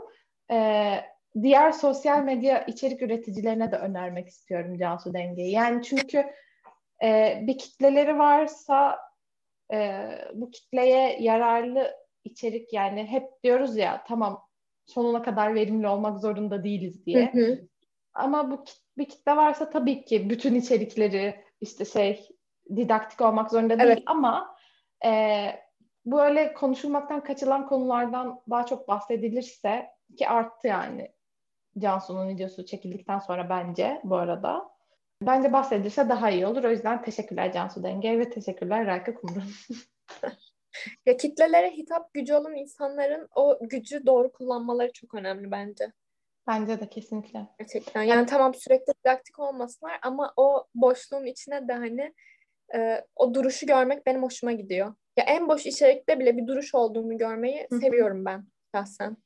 Ee, 0.51 0.99
diğer 1.41 1.71
sosyal 1.71 2.23
medya 2.23 2.65
içerik 2.65 3.01
üreticilerine 3.01 3.71
de 3.71 3.75
önermek 3.75 4.27
istiyorum 4.27 4.77
Cansu 4.77 5.13
Denge'yi. 5.13 5.51
Yani 5.51 5.83
çünkü 5.83 6.25
e, 7.03 7.39
bir 7.41 7.57
kitleleri 7.57 8.19
varsa 8.19 8.99
e, 9.73 10.10
bu 10.34 10.52
kitleye 10.52 11.17
yararlı 11.21 11.93
içerik 12.23 12.73
yani 12.73 13.06
hep 13.06 13.43
diyoruz 13.43 13.78
ya 13.78 14.04
tamam 14.08 14.41
sonuna 14.86 15.21
kadar 15.21 15.56
verimli 15.56 15.88
olmak 15.88 16.19
zorunda 16.19 16.63
değiliz 16.63 17.06
diye. 17.06 17.34
Hı 17.34 17.39
hı. 17.39 17.67
Ama 18.13 18.52
bu 18.52 18.63
bir 18.97 19.06
kitle 19.06 19.36
varsa 19.36 19.69
tabii 19.69 20.06
ki 20.06 20.30
bütün 20.30 20.56
içerikleri 20.56 21.43
işte 21.62 21.86
şey 21.86 22.30
didaktik 22.76 23.21
olmak 23.21 23.52
zorunda 23.52 23.80
değil 23.80 23.89
evet. 23.89 24.04
ama 24.06 24.56
e, 25.06 25.49
böyle 26.06 26.54
konuşulmaktan 26.54 27.23
kaçılan 27.23 27.67
konulardan 27.67 28.41
daha 28.49 28.65
çok 28.65 28.88
bahsedilirse 28.88 29.89
ki 30.17 30.30
arttı 30.30 30.67
yani 30.67 31.12
Cansu'nun 31.78 32.30
videosu 32.30 32.65
çekildikten 32.65 33.19
sonra 33.19 33.49
bence 33.49 34.02
bu 34.04 34.15
arada. 34.15 34.73
Bence 35.25 35.53
bahsedilse 35.53 36.09
daha 36.09 36.29
iyi 36.29 36.47
olur. 36.47 36.63
O 36.63 36.69
yüzden 36.69 37.01
teşekkürler 37.01 37.51
Cansu 37.53 37.83
Denge 37.83 38.19
ve 38.19 38.29
teşekkürler 38.29 38.86
Rayka 38.86 39.13
Kumru. 39.13 39.39
ya 41.05 41.17
kitlelere 41.17 41.71
hitap 41.71 42.13
gücü 42.13 42.33
olan 42.33 42.55
insanların 42.55 43.27
o 43.36 43.59
gücü 43.62 44.05
doğru 44.05 44.31
kullanmaları 44.31 44.91
çok 44.93 45.13
önemli 45.15 45.51
bence. 45.51 45.91
Bence 46.47 46.79
de 46.79 46.89
kesinlikle. 46.89 47.47
Gerçekten. 47.59 48.01
Yani 48.01 48.25
tamam 48.25 48.53
sürekli 48.53 48.93
didaktik 49.01 49.39
olmasınlar 49.39 49.99
ama 50.01 50.33
o 50.38 50.65
boşluğun 50.75 51.25
içine 51.25 51.67
de 51.67 51.73
hani 51.73 52.13
e, 52.75 53.05
o 53.15 53.33
duruşu 53.33 53.65
görmek 53.65 54.05
benim 54.05 54.23
hoşuma 54.23 54.51
gidiyor. 54.51 54.95
Ya 55.17 55.23
en 55.23 55.47
boş 55.47 55.65
içerikte 55.65 56.19
bile 56.19 56.38
bir 56.38 56.47
duruş 56.47 56.75
olduğunu 56.75 57.17
görmeyi 57.17 57.67
seviyorum 57.81 58.25
ben 58.25 58.45
şahsen. 58.75 59.17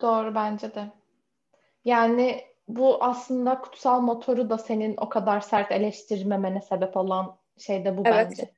Doğru 0.00 0.34
bence 0.34 0.74
de. 0.74 0.86
Yani 1.84 2.51
bu 2.76 3.04
aslında 3.04 3.60
kutsal 3.60 4.00
motoru 4.00 4.50
da 4.50 4.58
senin 4.58 4.96
o 4.96 5.08
kadar 5.08 5.40
sert 5.40 5.72
eleştirmemene 5.72 6.60
sebep 6.60 6.96
olan 6.96 7.38
şey 7.58 7.84
de 7.84 7.96
bu 7.96 8.02
evet. 8.04 8.26
bence. 8.30 8.54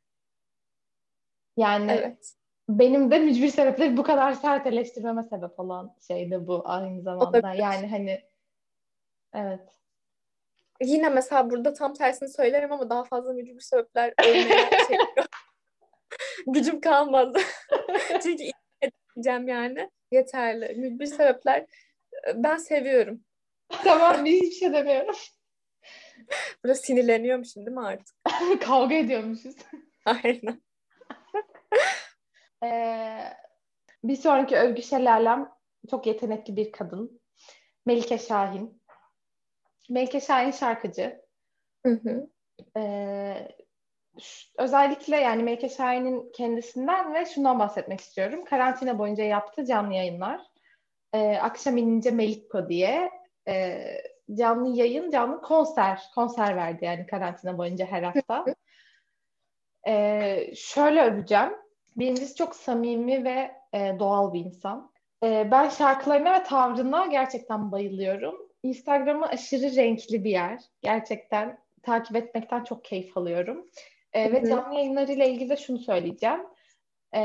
Yani 1.56 1.92
evet. 1.92 2.34
benim 2.68 3.10
de 3.10 3.18
mücbir 3.18 3.48
sebepleri 3.48 3.96
bu 3.96 4.02
kadar 4.02 4.32
sert 4.32 4.66
eleştirmeme 4.66 5.22
sebep 5.22 5.60
olan 5.60 5.96
şey 6.08 6.30
de 6.30 6.46
bu 6.46 6.62
aynı 6.64 7.02
zamanda. 7.02 7.24
Olabilir. 7.28 7.62
Yani 7.62 7.86
hani 7.86 8.24
evet. 9.34 9.68
Yine 10.82 11.08
mesela 11.08 11.50
burada 11.50 11.72
tam 11.72 11.94
tersini 11.94 12.28
söylerim 12.28 12.72
ama 12.72 12.90
daha 12.90 13.04
fazla 13.04 13.32
mücbir 13.32 13.60
sebepler 13.60 14.14
ölmeye 14.22 14.70
çekiyor. 14.70 15.26
Gücüm 16.46 16.80
kalmadı. 16.80 17.38
Çünkü 18.22 18.44
edeceğim 18.82 19.48
yani. 19.48 19.90
Yeterli. 20.10 20.74
Mücbir 20.74 21.06
sebepler 21.06 21.66
ben 22.34 22.56
seviyorum. 22.56 23.20
Tamam 23.84 24.24
biz 24.24 24.42
hiçbir 24.42 24.56
şey 24.56 24.72
demiyorum. 24.72 25.14
Burada 26.64 26.74
sinirleniyormuşum 26.74 27.66
değil 27.66 27.76
mi 27.76 27.86
artık? 27.86 28.16
Kavga 28.60 28.94
ediyormuşuz. 28.94 29.54
Aynen. 30.04 30.62
ee, 32.64 33.24
bir 34.04 34.16
sonraki 34.16 34.56
övgü 34.56 34.82
şelalem 34.82 35.48
çok 35.90 36.06
yetenekli 36.06 36.56
bir 36.56 36.72
kadın. 36.72 37.20
Melike 37.86 38.18
Şahin. 38.18 38.82
Melike 39.90 40.20
Şahin 40.20 40.50
şarkıcı. 40.50 41.20
Hı 41.86 41.92
hı. 41.92 42.30
Ee, 42.76 43.48
özellikle 44.58 45.16
yani 45.16 45.42
Melike 45.42 45.68
Şahin'in 45.68 46.32
kendisinden 46.32 47.14
ve 47.14 47.26
şundan 47.26 47.58
bahsetmek 47.58 48.00
istiyorum. 48.00 48.44
Karantina 48.44 48.98
boyunca 48.98 49.24
yaptığı 49.24 49.64
canlı 49.64 49.94
yayınlar. 49.94 50.40
Ee, 51.12 51.36
Akşam 51.36 51.76
inince 51.76 52.10
Melikko 52.10 52.68
diye 52.68 53.10
e, 53.48 53.84
canlı 54.34 54.76
yayın, 54.76 55.10
canlı 55.10 55.40
konser, 55.40 56.02
konser 56.14 56.56
verdi 56.56 56.84
yani 56.84 57.06
karantina 57.06 57.58
boyunca 57.58 57.86
her 57.86 58.02
hafta. 58.02 58.44
e, 59.86 60.54
şöyle 60.56 61.02
öveceğim. 61.02 61.52
Birincisi 61.96 62.34
çok 62.34 62.56
samimi 62.56 63.24
ve 63.24 63.52
e, 63.72 63.96
doğal 63.98 64.32
bir 64.32 64.40
insan. 64.40 64.92
E, 65.24 65.48
ben 65.50 65.68
şarkılarına 65.68 66.32
ve 66.32 66.42
tavrına 66.42 67.06
gerçekten 67.06 67.72
bayılıyorum. 67.72 68.48
Instagram'ı 68.62 69.26
aşırı 69.26 69.76
renkli 69.76 70.24
bir 70.24 70.30
yer. 70.30 70.60
Gerçekten 70.82 71.58
takip 71.82 72.16
etmekten 72.16 72.64
çok 72.64 72.84
keyif 72.84 73.16
alıyorum. 73.16 73.66
E, 74.12 74.32
ve 74.32 74.48
canlı 74.48 74.74
yayınlarıyla 74.74 75.24
ilgili 75.24 75.50
de 75.50 75.56
şunu 75.56 75.78
söyleyeceğim. 75.78 76.40
E, 77.14 77.20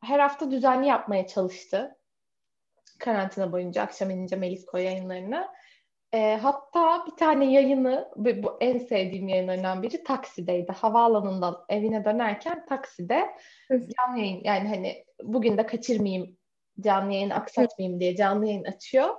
her 0.00 0.18
hafta 0.18 0.50
düzenli 0.50 0.86
yapmaya 0.86 1.26
çalıştı 1.26 1.96
karantina 2.98 3.52
boyunca 3.52 3.82
akşam 3.82 4.10
inince 4.10 4.36
Melisko 4.36 4.78
yayınlarını. 4.78 5.48
E, 6.12 6.36
hatta 6.42 7.06
bir 7.06 7.16
tane 7.16 7.52
yayını, 7.52 8.08
bu, 8.16 8.56
en 8.60 8.78
sevdiğim 8.78 9.28
yayınlarından 9.28 9.82
biri 9.82 10.04
taksideydi. 10.04 10.72
Havaalanından 10.72 11.64
evine 11.68 12.04
dönerken 12.04 12.66
takside 12.66 13.30
canlı 13.70 14.18
yayın 14.18 14.40
yani 14.44 14.68
hani 14.68 15.04
bugün 15.22 15.58
de 15.58 15.66
kaçırmayayım 15.66 16.36
canlı 16.80 17.12
yayın 17.12 17.30
aksatmayayım 17.30 18.00
diye 18.00 18.16
canlı 18.16 18.46
yayın 18.46 18.64
açıyor. 18.64 19.14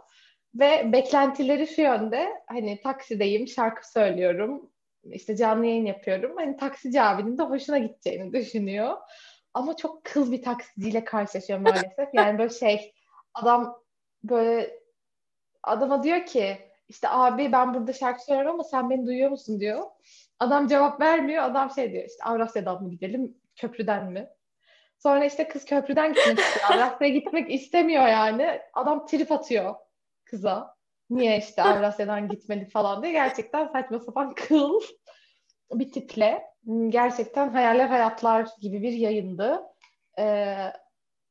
Ve 0.55 0.91
beklentileri 0.91 1.67
şu 1.67 1.81
yönde 1.81 2.27
hani 2.47 2.81
taksideyim 2.81 3.47
şarkı 3.47 3.91
söylüyorum 3.91 4.71
işte 5.11 5.35
canlı 5.35 5.65
yayın 5.65 5.85
yapıyorum. 5.85 6.35
Hani 6.37 6.57
taksici 6.57 7.01
abinin 7.01 7.37
de 7.37 7.43
hoşuna 7.43 7.77
gideceğini 7.77 8.33
düşünüyor. 8.33 8.97
Ama 9.53 9.75
çok 9.75 10.03
kıl 10.03 10.31
bir 10.31 10.41
taksiciyle 10.41 11.03
karşılaşıyor 11.03 11.59
maalesef. 11.59 12.13
Yani 12.13 12.39
böyle 12.39 12.53
şey 12.53 12.93
adam 13.35 13.81
böyle 14.23 14.79
adama 15.63 16.03
diyor 16.03 16.25
ki 16.25 16.57
İşte 16.89 17.09
abi 17.09 17.51
ben 17.51 17.73
burada 17.73 17.93
şarkı 17.93 18.23
söylüyorum 18.23 18.53
ama 18.53 18.63
sen 18.63 18.89
beni 18.89 19.05
duyuyor 19.05 19.29
musun 19.29 19.59
diyor. 19.59 19.83
Adam 20.39 20.67
cevap 20.67 21.01
vermiyor. 21.01 21.43
Adam 21.43 21.71
şey 21.71 21.91
diyor 21.91 22.03
işte 22.03 22.23
Avrasya'dan 22.23 22.83
mı 22.83 22.89
gidelim 22.89 23.37
köprüden 23.55 24.11
mi? 24.11 24.29
Sonra 24.99 25.25
işte 25.25 25.47
kız 25.47 25.65
köprüden 25.65 26.13
gitmek 26.13 26.39
istiyor. 26.39 26.65
Avrasya'ya 26.71 27.13
gitmek 27.13 27.51
istemiyor 27.53 28.07
yani. 28.07 28.61
Adam 28.73 29.05
trip 29.05 29.31
atıyor 29.31 29.75
kıza. 30.25 30.75
Niye 31.09 31.37
işte 31.37 31.63
Avrasya'dan 31.63 32.29
gitmedi 32.29 32.69
falan 32.69 33.03
diye. 33.03 33.13
Gerçekten 33.13 33.67
saçma 33.67 33.99
sapan 33.99 34.33
kıl 34.35 34.81
bir 35.73 35.91
tiple. 35.91 36.43
Gerçekten 36.89 37.49
hayaller 37.49 37.87
hayatlar 37.87 38.47
gibi 38.61 38.81
bir 38.81 38.91
yayındı. 38.91 39.63
Ee, 40.19 40.73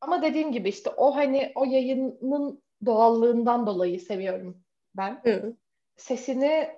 ama 0.05 0.23
dediğim 0.23 0.53
gibi 0.53 0.69
işte 0.69 0.91
o 0.91 1.17
hani 1.17 1.53
o 1.55 1.65
yayının 1.65 2.63
doğallığından 2.87 3.67
dolayı 3.67 4.01
seviyorum 4.01 4.65
ben. 4.97 5.21
Hı. 5.25 5.57
Sesini 5.97 6.69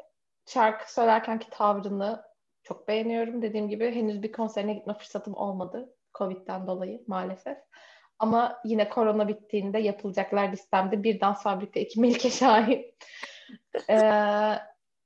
şarkı 0.47 0.95
söylerkenki 0.95 1.51
tavrını 1.51 2.23
çok 2.63 2.89
beğeniyorum. 2.89 3.43
Dediğim 3.43 3.69
gibi 3.69 3.95
henüz 3.95 4.23
bir 4.23 4.33
konserine 4.33 4.75
gitme 4.75 4.95
fırsatım 4.95 5.35
olmadı. 5.35 5.95
Covid'den 6.19 6.67
dolayı 6.67 7.05
maalesef. 7.07 7.59
Ama 8.19 8.61
yine 8.65 8.89
korona 8.89 9.29
bittiğinde 9.29 9.79
yapılacaklar 9.79 10.53
listemde 10.53 11.03
bir 11.03 11.21
dans 11.21 11.43
fabrika, 11.43 11.81
iki 11.81 12.01
Melike 12.01 12.31
Şahin. 12.41 12.95
ee, 13.89 14.57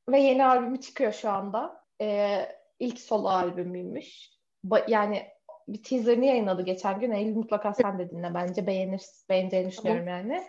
ve 0.08 0.20
yeni 0.20 0.44
albümü 0.46 0.80
çıkıyor 0.80 1.12
şu 1.12 1.30
anda. 1.30 1.84
Ee, 2.00 2.48
ilk 2.78 3.00
solo 3.00 3.28
albümüymüş. 3.28 4.30
Ba- 4.64 4.90
yani 4.90 5.28
bir 5.72 5.82
teaserini 5.82 6.26
yayınladı 6.26 6.62
geçen 6.62 7.00
gün. 7.00 7.10
Eylül 7.10 7.36
mutlaka 7.36 7.74
sen 7.74 7.98
de 7.98 8.10
dinle 8.10 8.34
bence. 8.34 8.66
Beğenir, 8.66 9.02
beğeneceğini 9.28 9.70
düşünüyorum 9.70 10.06
tamam. 10.06 10.30
yani. 10.30 10.42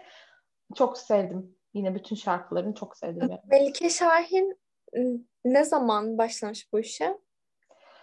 Çok 0.76 0.98
sevdim. 0.98 1.56
Yine 1.74 1.96
bütün 1.96 2.16
şarkılarını 2.16 2.74
çok 2.74 2.98
sevdim. 2.98 3.22
Yani. 3.22 3.42
Melike 3.46 3.90
Şahin 3.90 4.58
ıı, 4.98 5.20
ne 5.46 5.64
zaman 5.64 6.18
başlamış 6.18 6.74
bu 6.74 6.80
işe? 6.80 7.18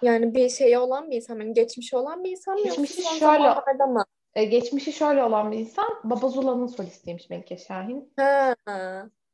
Yani 0.03 0.35
bir 0.35 0.49
şey 0.49 0.79
olan 0.79 1.11
bir 1.11 1.17
insan, 1.17 1.41
yani 1.41 1.55
geçmişi 1.55 1.97
olan 1.97 2.25
bir 2.25 2.31
insan 2.31 2.55
mı 2.55 2.65
geçmişi 2.65 3.03
şöyle, 3.19 3.55
mı? 3.87 4.05
E, 4.35 4.45
geçmişi 4.45 4.93
şöyle 4.93 5.25
olan 5.25 5.53
bir 5.53 5.59
insan, 5.59 5.89
Baba 6.05 6.29
Zula'nın 6.29 6.67
solistiymiş 6.67 7.31
Melike 7.31 7.57
Şahin. 7.57 8.13
Ha. 8.17 8.55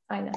Aynen. 0.08 0.34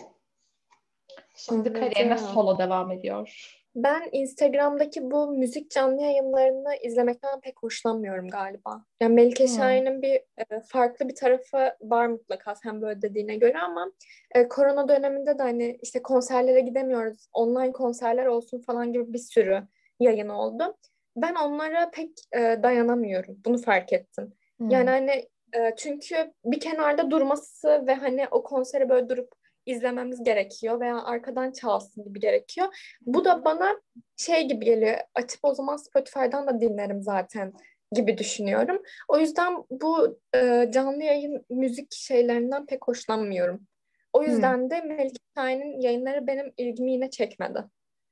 Şimdi 1.38 1.70
Anladım. 1.70 1.74
kariyerine 1.74 2.18
solo 2.18 2.58
devam 2.58 2.92
ediyor. 2.92 3.54
Ben 3.76 4.10
Instagram'daki 4.12 5.12
bu 5.12 5.32
müzik 5.32 5.72
canlı 5.72 6.02
yayınlarını 6.02 6.76
izlemekten 6.84 7.42
pek 7.42 7.64
hoşlanmıyorum 7.64 8.28
galiba. 8.28 8.84
Yani 9.02 9.14
Melike 9.14 9.48
hmm. 9.48 9.56
Şahin'in 9.56 10.02
bir 10.02 10.14
e, 10.16 10.62
farklı 10.68 11.08
bir 11.08 11.16
tarafı 11.16 11.72
var 11.82 12.08
mutlaka 12.08 12.56
sen 12.56 12.82
böyle 12.82 13.02
dediğine 13.02 13.36
göre 13.36 13.60
ama 13.60 13.92
e, 14.36 14.48
korona 14.48 14.88
döneminde 14.88 15.40
de 15.40 15.44
hani 15.44 15.80
işte 15.82 16.02
konserlere 16.02 16.60
gidemiyoruz, 16.62 17.28
online 17.34 17.72
konserler 17.72 18.26
olsun 18.26 18.60
falan 18.60 18.94
gibi 18.94 19.14
bir 19.14 19.20
sürü 19.20 19.64
yayın 20.00 20.30
oldu. 20.30 20.78
Ben 21.16 21.36
onlara 21.36 21.92
pek 21.92 22.12
e, 22.36 22.40
dayanamıyorum. 22.64 23.38
Bunu 23.46 23.58
fark 23.58 23.94
ettim. 23.94 24.34
Hmm. 24.58 24.70
Yani 24.70 24.90
hani 24.90 25.12
e, 25.56 25.76
çünkü 25.78 26.34
bir 26.46 26.60
kenarda 26.60 27.12
durması 27.12 27.84
ve 27.88 27.94
hani 27.94 28.28
o 28.32 28.44
konseri 28.44 28.90
böyle 28.90 29.10
durup 29.10 29.34
izlememiz 29.68 30.24
gerekiyor 30.24 30.80
veya 30.80 31.04
arkadan 31.04 31.52
çalsın 31.52 32.04
gibi 32.04 32.20
gerekiyor. 32.20 32.68
Bu 33.02 33.26
da 33.26 33.46
bana 33.46 33.82
şey 34.18 34.48
gibi 34.48 34.66
geliyor. 34.66 34.98
Açıp 35.16 35.40
o 35.44 35.54
zaman 35.54 35.78
Spotify'dan 35.78 36.48
da 36.48 36.62
dinlerim 36.62 37.02
zaten 37.02 37.54
gibi 37.92 38.18
düşünüyorum. 38.18 38.82
O 39.08 39.18
yüzden 39.20 39.64
bu 39.70 40.20
e, 40.36 40.70
canlı 40.74 41.04
yayın 41.04 41.46
müzik 41.50 41.94
şeylerinden 41.94 42.66
pek 42.66 42.88
hoşlanmıyorum. 42.88 43.68
O 44.14 44.24
yüzden 44.24 44.58
hmm. 44.58 44.70
de 44.70 44.82
Melike 44.82 45.20
Şahin'in 45.38 45.82
yayınları 45.82 46.28
benim 46.28 46.54
ilgimi 46.58 46.92
yine 46.92 47.10
çekmedi. 47.10 47.64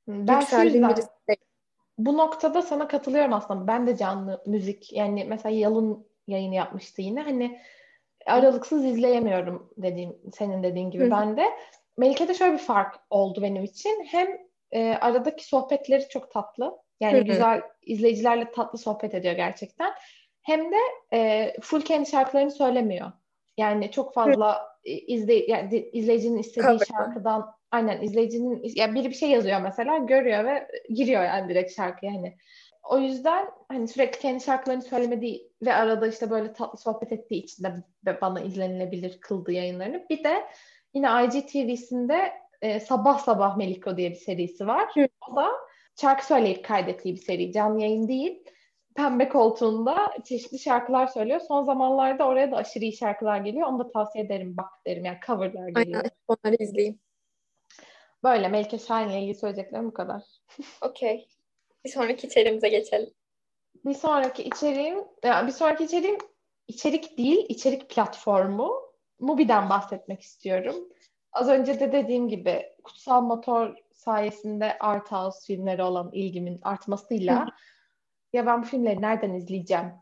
Ben 0.08 0.40
şu 0.40 0.60
yüzden 0.60 0.94
bu 1.98 2.16
noktada 2.16 2.62
sana 2.62 2.88
katılıyorum 2.88 3.32
aslında. 3.32 3.66
Ben 3.66 3.86
de 3.86 3.96
canlı 3.96 4.42
müzik 4.46 4.92
yani 4.92 5.24
mesela 5.24 5.54
Yalın 5.54 6.06
yayını 6.26 6.54
yapmıştı 6.54 7.02
yine. 7.02 7.22
Hani 7.22 7.60
aralıksız 8.26 8.84
izleyemiyorum 8.84 9.72
dediğim 9.76 10.16
senin 10.34 10.62
dediğin 10.62 10.90
gibi 10.90 11.06
Hı. 11.06 11.10
ben 11.10 11.36
de. 11.36 11.44
Melike'de 11.96 12.34
şöyle 12.34 12.52
bir 12.52 12.58
fark 12.58 12.94
oldu 13.10 13.42
benim 13.42 13.64
için. 13.64 14.04
Hem 14.10 14.28
e, 14.72 14.94
aradaki 15.00 15.44
sohbetleri 15.44 16.08
çok 16.08 16.30
tatlı. 16.30 16.78
Yani 17.00 17.16
Hı-hı. 17.16 17.24
güzel 17.24 17.62
izleyicilerle 17.82 18.50
tatlı 18.50 18.78
sohbet 18.78 19.14
ediyor 19.14 19.34
gerçekten. 19.34 19.92
Hem 20.42 20.72
de 20.72 20.76
e, 21.12 21.52
full 21.60 21.80
kendi 21.80 22.10
şarkılarını 22.10 22.50
söylemiyor. 22.50 23.12
Yani 23.56 23.90
çok 23.90 24.14
fazla 24.14 24.54
Hı. 24.54 24.66
izle 24.84 25.34
yani 25.34 25.90
izleyicinin 25.92 26.38
istediği 26.38 26.78
Cover. 26.78 26.86
şarkıdan 26.86 27.52
aynen 27.70 28.02
izleyicinin 28.02 28.62
ya 28.74 28.94
biri 28.94 29.08
bir 29.08 29.14
şey 29.14 29.30
yazıyor 29.30 29.60
mesela 29.60 29.98
görüyor 29.98 30.44
ve 30.44 30.68
giriyor 30.88 31.24
yani 31.24 31.48
direkt 31.48 31.76
şarkıya 31.76 32.12
hani. 32.12 32.36
O 32.90 32.98
yüzden 32.98 33.46
hani 33.68 33.88
sürekli 33.88 34.18
kendi 34.18 34.44
şarkılarını 34.44 34.82
söylemediği 34.82 35.45
ve 35.62 35.74
arada 35.74 36.06
işte 36.06 36.30
böyle 36.30 36.52
tatlı 36.52 36.78
sohbet 36.78 37.12
ettiği 37.12 37.42
için 37.42 37.64
de 38.06 38.20
bana 38.20 38.40
izlenilebilir 38.40 39.20
kıldı 39.20 39.52
yayınlarını. 39.52 40.06
Bir 40.10 40.24
de 40.24 40.46
yine 40.94 41.08
IGTV'sinde 41.24 42.32
e, 42.62 42.80
Sabah 42.80 43.18
Sabah 43.18 43.56
Meliko 43.56 43.96
diye 43.96 44.10
bir 44.10 44.16
serisi 44.16 44.66
var. 44.66 44.90
Hı. 44.94 45.08
O 45.30 45.36
da 45.36 45.50
şarkı 46.00 46.26
söyleyip 46.26 46.64
kaydettiği 46.64 47.14
bir 47.14 47.20
seri. 47.20 47.52
Canlı 47.52 47.80
yayın 47.80 48.08
değil. 48.08 48.44
Pembe 48.94 49.28
koltuğunda 49.28 50.12
çeşitli 50.24 50.58
şarkılar 50.58 51.06
söylüyor. 51.06 51.40
Son 51.40 51.62
zamanlarda 51.62 52.26
oraya 52.26 52.50
da 52.50 52.56
aşırı 52.56 52.84
iyi 52.84 52.92
şarkılar 52.92 53.40
geliyor. 53.40 53.68
Onu 53.68 53.78
da 53.78 53.92
tavsiye 53.92 54.24
ederim 54.24 54.56
bak 54.56 54.70
derim. 54.86 55.04
Yani 55.04 55.18
coverlar 55.26 55.68
geliyor. 55.68 56.00
Aynen 56.04 56.10
onları 56.28 56.62
izleyeyim. 56.62 57.00
Böyle 58.24 58.48
Melike 58.48 58.78
Şahin'le 58.78 59.20
ilgili 59.20 59.34
söyleyeceklerim 59.34 59.86
bu 59.86 59.94
kadar. 59.94 60.22
Okey. 60.82 61.28
Bir 61.84 61.90
sonraki 61.90 62.26
içeriğimize 62.26 62.68
geçelim. 62.68 63.10
Bir 63.84 63.94
sonraki 63.94 64.42
içeriğim, 64.42 64.98
yani 65.24 65.46
bir 65.46 65.52
sonraki 65.52 65.84
içeriğim 65.84 66.18
içerik 66.68 67.18
değil, 67.18 67.46
içerik 67.48 67.90
platformu. 67.90 68.86
Mubi'den 69.20 69.70
bahsetmek 69.70 70.20
istiyorum. 70.20 70.74
Az 71.32 71.48
önce 71.48 71.80
de 71.80 71.92
dediğim 71.92 72.28
gibi 72.28 72.66
Kutsal 72.84 73.22
Motor 73.22 73.74
sayesinde 73.92 74.78
Art 74.78 75.12
House 75.12 75.46
filmleri 75.46 75.82
olan 75.82 76.10
ilgimin 76.12 76.60
artmasıyla 76.62 77.46
ya 78.32 78.46
ben 78.46 78.62
bu 78.62 78.66
filmleri 78.66 79.02
nereden 79.02 79.34
izleyeceğim? 79.34 79.92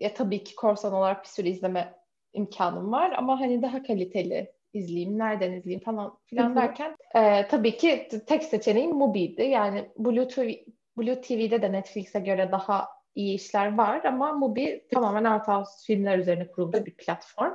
Ya 0.00 0.14
tabii 0.14 0.44
ki 0.44 0.54
korsan 0.54 0.92
olarak 0.92 1.22
bir 1.22 1.28
sürü 1.28 1.48
izleme 1.48 1.94
imkanım 2.32 2.92
var 2.92 3.14
ama 3.16 3.40
hani 3.40 3.62
daha 3.62 3.82
kaliteli 3.82 4.52
izleyeyim, 4.72 5.18
nereden 5.18 5.52
izleyeyim 5.52 5.84
falan 5.84 6.18
filan 6.26 6.56
derken 6.56 6.96
e, 7.14 7.48
tabii 7.48 7.76
ki 7.76 8.08
tek 8.26 8.44
seçeneğim 8.44 8.96
Mubi'ydi. 8.96 9.42
Yani 9.42 9.90
Blue, 9.98 10.28
TV, 10.28 10.50
Blue 10.96 11.20
TV'de 11.20 11.62
de 11.62 11.72
Netflix'e 11.72 12.20
göre 12.20 12.52
daha 12.52 12.88
iyi 13.14 13.34
işler 13.34 13.78
var 13.78 14.04
ama 14.04 14.32
Mubi 14.32 14.86
tamamen 14.92 15.24
art 15.24 15.48
house 15.48 15.70
filmler 15.86 16.18
üzerine 16.18 16.50
kurulmuş 16.50 16.86
bir 16.86 16.94
platform. 16.94 17.54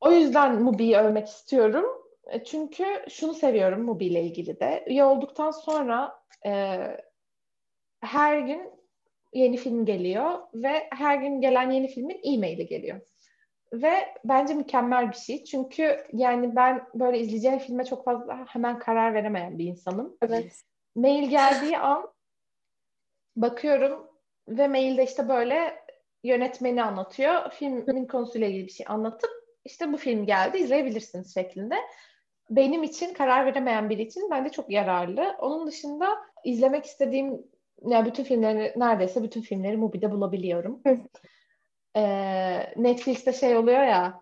O 0.00 0.12
yüzden 0.12 0.62
Mubi'yi 0.62 0.96
övmek 0.96 1.28
istiyorum. 1.28 1.84
E, 2.26 2.44
çünkü 2.44 2.84
şunu 3.08 3.34
seviyorum 3.34 3.82
Mubi 3.82 4.06
ile 4.06 4.22
ilgili 4.22 4.60
de. 4.60 4.84
Üye 4.86 5.04
olduktan 5.04 5.50
sonra 5.50 6.14
e, 6.46 6.80
her 8.00 8.38
gün 8.38 8.70
yeni 9.32 9.56
film 9.56 9.84
geliyor 9.84 10.38
ve 10.54 10.88
her 10.90 11.16
gün 11.16 11.40
gelen 11.40 11.70
yeni 11.70 11.88
filmin 11.88 12.20
e-maili 12.24 12.66
geliyor. 12.66 13.00
Ve 13.72 13.92
bence 14.24 14.54
mükemmel 14.54 15.10
bir 15.10 15.16
şey. 15.16 15.44
Çünkü 15.44 16.06
yani 16.12 16.56
ben 16.56 16.84
böyle 16.94 17.18
izleyeceğim 17.18 17.58
filme 17.58 17.84
çok 17.84 18.04
fazla 18.04 18.46
hemen 18.48 18.78
karar 18.78 19.14
veremeyen 19.14 19.58
bir 19.58 19.64
insanım. 19.64 20.16
Evet. 20.22 20.62
Mail 20.96 21.30
geldiği 21.30 21.78
an 21.78 22.12
bakıyorum 23.36 24.06
ve 24.48 24.68
mailde 24.68 25.04
işte 25.04 25.28
böyle 25.28 25.84
yönetmeni 26.22 26.82
anlatıyor. 26.82 27.50
Filmin 27.50 28.06
konusuyla 28.06 28.46
ilgili 28.46 28.66
bir 28.66 28.72
şey 28.72 28.86
anlatıp 28.88 29.30
işte 29.64 29.92
bu 29.92 29.96
film 29.96 30.26
geldi 30.26 30.58
izleyebilirsiniz 30.58 31.34
şeklinde. 31.34 31.74
Benim 32.50 32.82
için 32.82 33.14
karar 33.14 33.46
veremeyen 33.46 33.90
biri 33.90 34.02
için 34.02 34.30
bence 34.30 34.50
çok 34.50 34.70
yararlı. 34.70 35.36
Onun 35.38 35.66
dışında 35.66 36.16
izlemek 36.44 36.84
istediğim 36.84 37.42
yani 37.86 38.06
bütün 38.06 38.24
filmleri 38.24 38.72
neredeyse 38.76 39.22
bütün 39.22 39.42
filmleri 39.42 39.76
Mubi'de 39.76 40.10
bulabiliyorum. 40.10 40.82
Ee, 41.96 42.72
Netflix'te 42.76 43.32
şey 43.32 43.56
oluyor 43.56 43.82
ya 43.82 44.20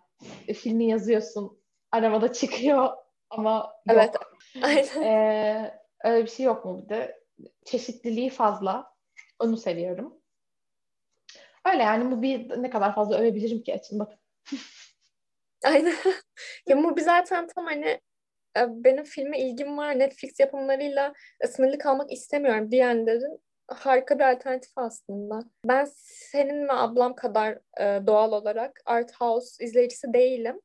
filmi 0.54 0.84
yazıyorsun 0.84 1.58
arabada 1.92 2.32
çıkıyor 2.32 2.90
ama 3.30 3.72
yok. 3.88 3.96
Evet. 3.96 4.14
Aynen. 4.62 5.02
Ee, 5.02 5.84
öyle 6.05 6.24
bir 6.24 6.30
şey 6.30 6.46
yok 6.46 6.64
mu 6.64 6.82
bir 6.84 6.88
de? 6.88 7.24
Çeşitliliği 7.64 8.30
fazla. 8.30 8.94
Onu 9.38 9.57
seviyorum. 9.57 10.20
Öyle 11.72 11.82
yani 11.82 12.11
bu 12.11 12.22
bir 12.22 12.62
ne 12.62 12.70
kadar 12.70 12.94
fazla 12.94 13.18
övebilirim 13.18 13.62
ki 13.62 13.74
açın 13.74 13.98
bakın. 13.98 14.18
Aynen. 15.64 15.94
ya 16.68 16.82
bu 16.82 16.96
bir 16.96 17.02
zaten 17.02 17.46
tam 17.46 17.66
hani 17.66 18.00
e, 18.57 18.61
benim 18.68 19.05
filme 19.05 19.38
ilgim 19.38 19.78
var. 19.78 19.98
Netflix 19.98 20.40
yapımlarıyla 20.40 21.12
sınırlı 21.46 21.78
kalmak 21.78 22.12
istemiyorum 22.12 22.70
diyenlerin 22.70 23.40
harika 23.68 24.18
bir 24.18 24.32
alternatif 24.32 24.72
aslında. 24.76 25.44
Ben 25.64 25.88
senin 26.05 26.68
ve 26.68 26.72
ablam 26.72 27.14
kadar 27.14 27.59
e, 27.80 28.07
doğal 28.07 28.32
olarak 28.32 28.80
art 28.86 29.12
house 29.12 29.64
izleyicisi 29.64 30.12
değilim. 30.12 30.61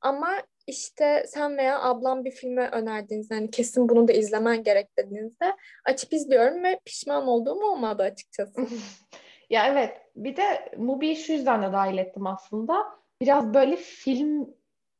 Ama 0.00 0.42
işte 0.66 1.24
sen 1.28 1.56
veya 1.56 1.82
ablam 1.82 2.24
bir 2.24 2.30
filmi 2.30 2.60
önerdiğinizde 2.60 3.34
hani 3.34 3.50
kesin 3.50 3.88
bunu 3.88 4.08
da 4.08 4.12
izlemen 4.12 4.62
gerek 4.62 4.98
dediğinizde 4.98 5.56
açıp 5.84 6.12
izliyorum 6.12 6.64
ve 6.64 6.80
pişman 6.84 7.26
olduğum 7.26 7.64
olmadı 7.64 8.02
açıkçası. 8.02 8.60
ya 9.50 9.66
evet 9.66 10.00
bir 10.16 10.36
de 10.36 10.72
Mubi'yi 10.76 11.16
şu 11.16 11.32
yüzden 11.32 11.62
de 11.62 11.72
dahil 11.72 11.98
ettim 11.98 12.26
aslında. 12.26 12.84
Biraz 13.20 13.54
böyle 13.54 13.76
film 13.76 14.54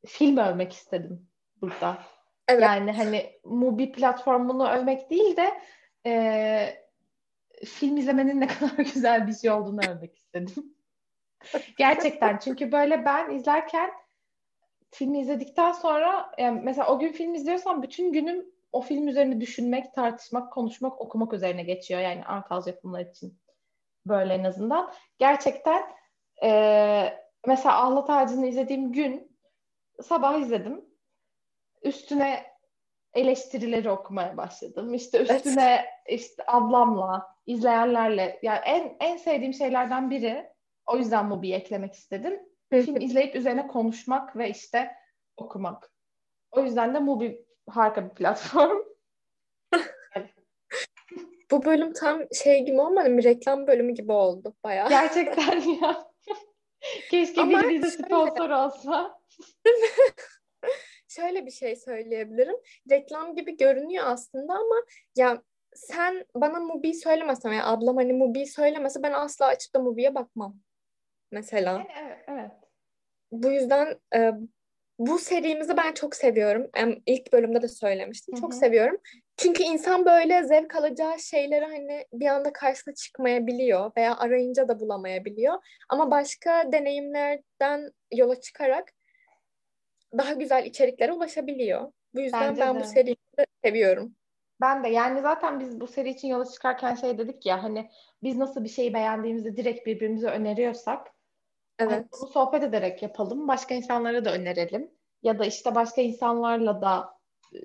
film 0.06 0.36
övmek 0.36 0.72
istedim 0.72 1.28
burada. 1.60 1.98
Evet. 2.48 2.62
Yani 2.62 2.92
hani 2.92 3.40
Mubi 3.44 3.92
platformunu 3.92 4.68
övmek 4.70 5.10
değil 5.10 5.36
de 5.36 5.60
e, 6.06 6.82
film 7.64 7.96
izlemenin 7.96 8.40
ne 8.40 8.46
kadar 8.58 8.76
güzel 8.76 9.26
bir 9.26 9.34
şey 9.34 9.50
olduğunu 9.50 9.80
övmek 9.90 10.16
istedim. 10.16 10.74
Gerçekten 11.78 12.38
çünkü 12.38 12.72
böyle 12.72 13.04
ben 13.04 13.30
izlerken 13.30 13.90
filmi 14.92 15.20
izledikten 15.20 15.72
sonra 15.72 16.32
yani 16.38 16.60
mesela 16.64 16.88
o 16.88 16.98
gün 16.98 17.12
film 17.12 17.34
izliyorsam 17.34 17.82
bütün 17.82 18.12
günüm 18.12 18.46
o 18.72 18.80
film 18.80 19.08
üzerine 19.08 19.40
düşünmek, 19.40 19.94
tartışmak, 19.94 20.52
konuşmak, 20.52 21.00
okumak 21.00 21.32
üzerine 21.32 21.62
geçiyor. 21.62 22.00
Yani 22.00 22.24
Arkalz 22.24 22.66
yapımlar 22.66 23.00
için 23.00 23.38
böyle 24.06 24.34
en 24.34 24.44
azından. 24.44 24.92
Gerçekten 25.18 25.82
e, 26.42 27.18
mesela 27.46 27.82
Ahlat 27.82 28.10
Ağacı'nı 28.10 28.46
izlediğim 28.46 28.92
gün 28.92 29.38
sabah 30.02 30.38
izledim. 30.38 30.84
Üstüne 31.82 32.46
eleştirileri 33.14 33.90
okumaya 33.90 34.36
başladım. 34.36 34.94
İşte 34.94 35.22
üstüne 35.22 35.84
evet. 36.08 36.20
işte 36.20 36.42
ablamla, 36.46 37.36
izleyenlerle 37.46 38.38
yani 38.42 38.60
en 38.64 38.96
en 39.00 39.16
sevdiğim 39.16 39.54
şeylerden 39.54 40.10
biri 40.10 40.52
o 40.86 40.96
yüzden 40.96 41.26
Mubi'yi 41.26 41.54
eklemek 41.54 41.94
istedim. 41.94 42.51
Film 42.72 43.00
izleyip 43.00 43.36
üzerine 43.36 43.66
konuşmak 43.66 44.36
ve 44.36 44.50
işte 44.50 44.90
okumak. 45.36 45.92
O 46.50 46.62
yüzden 46.62 46.94
de 46.94 46.98
Mubi 46.98 47.46
harika 47.68 48.10
bir 48.10 48.14
platform. 48.14 48.82
Bu 51.50 51.64
bölüm 51.64 51.92
tam 51.92 52.22
şey 52.44 52.64
gibi 52.64 52.80
olmadı 52.80 53.10
mı? 53.10 53.22
Reklam 53.22 53.66
bölümü 53.66 53.92
gibi 53.92 54.12
oldu 54.12 54.54
bayağı. 54.64 54.88
Gerçekten 54.88 55.60
ya. 55.60 56.12
Keşke 57.10 57.40
Ama 57.40 57.62
biri 57.62 57.68
bize 57.68 57.90
sponsor 57.90 58.50
olsa. 58.50 59.20
şöyle 61.08 61.46
bir 61.46 61.50
şey 61.50 61.76
söyleyebilirim. 61.76 62.56
Reklam 62.90 63.34
gibi 63.36 63.56
görünüyor 63.56 64.04
aslında 64.06 64.52
ama 64.52 64.76
ya 65.16 65.42
sen 65.74 66.26
bana 66.34 66.60
Mubi 66.60 66.94
söylemesen 66.94 67.52
ya 67.52 67.66
ablam 67.66 67.96
hani 67.96 68.12
Mubi 68.12 68.46
söylemese 68.46 69.02
ben 69.02 69.12
asla 69.12 69.46
açıp 69.46 69.74
da 69.74 69.78
Mubi'ye 69.78 70.14
bakmam. 70.14 70.56
Mesela. 71.30 71.86
Evet, 72.02 72.24
evet. 72.28 72.61
Bu 73.32 73.50
yüzden 73.50 73.98
e, 74.14 74.32
bu 74.98 75.18
serimizi 75.18 75.76
ben 75.76 75.92
çok 75.92 76.16
seviyorum. 76.16 76.70
Yani 76.76 77.02
ilk 77.06 77.32
bölümde 77.32 77.62
de 77.62 77.68
söylemiştim. 77.68 78.34
Hı-hı. 78.34 78.40
Çok 78.40 78.54
seviyorum. 78.54 78.96
Çünkü 79.36 79.62
insan 79.62 80.06
böyle 80.06 80.42
zevk 80.42 80.76
alacağı 80.76 81.18
şeyleri 81.18 81.64
hani 81.64 82.06
bir 82.12 82.26
anda 82.26 82.52
karşısına 82.52 82.94
çıkmayabiliyor 82.94 83.90
veya 83.96 84.16
arayınca 84.16 84.68
da 84.68 84.80
bulamayabiliyor. 84.80 85.54
Ama 85.88 86.10
başka 86.10 86.72
deneyimlerden 86.72 87.90
yola 88.12 88.40
çıkarak 88.40 88.92
daha 90.18 90.32
güzel 90.32 90.66
içeriklere 90.66 91.12
ulaşabiliyor. 91.12 91.92
Bu 92.14 92.20
yüzden 92.20 92.50
Bence 92.50 92.60
ben 92.60 92.74
de. 92.74 92.80
bu 92.80 92.84
seriyi 92.84 93.16
de 93.38 93.46
seviyorum. 93.64 94.14
Ben 94.60 94.84
de 94.84 94.88
yani 94.88 95.20
zaten 95.20 95.60
biz 95.60 95.80
bu 95.80 95.86
seri 95.86 96.10
için 96.10 96.28
yola 96.28 96.44
çıkarken 96.44 96.94
şey 96.94 97.18
dedik 97.18 97.46
ya 97.46 97.62
hani 97.62 97.90
biz 98.22 98.36
nasıl 98.36 98.64
bir 98.64 98.68
şeyi 98.68 98.94
beğendiğimizde 98.94 99.56
direkt 99.56 99.86
birbirimize 99.86 100.28
öneriyorsak 100.28 101.06
Evet. 101.82 101.92
Hani 101.92 102.06
bunu 102.12 102.30
sohbet 102.30 102.62
ederek 102.62 103.02
yapalım. 103.02 103.48
Başka 103.48 103.74
insanlara 103.74 104.24
da 104.24 104.34
önerelim. 104.34 104.90
Ya 105.22 105.38
da 105.38 105.44
işte 105.44 105.74
başka 105.74 106.00
insanlarla 106.00 106.82
da 106.82 107.18
e, 107.54 107.58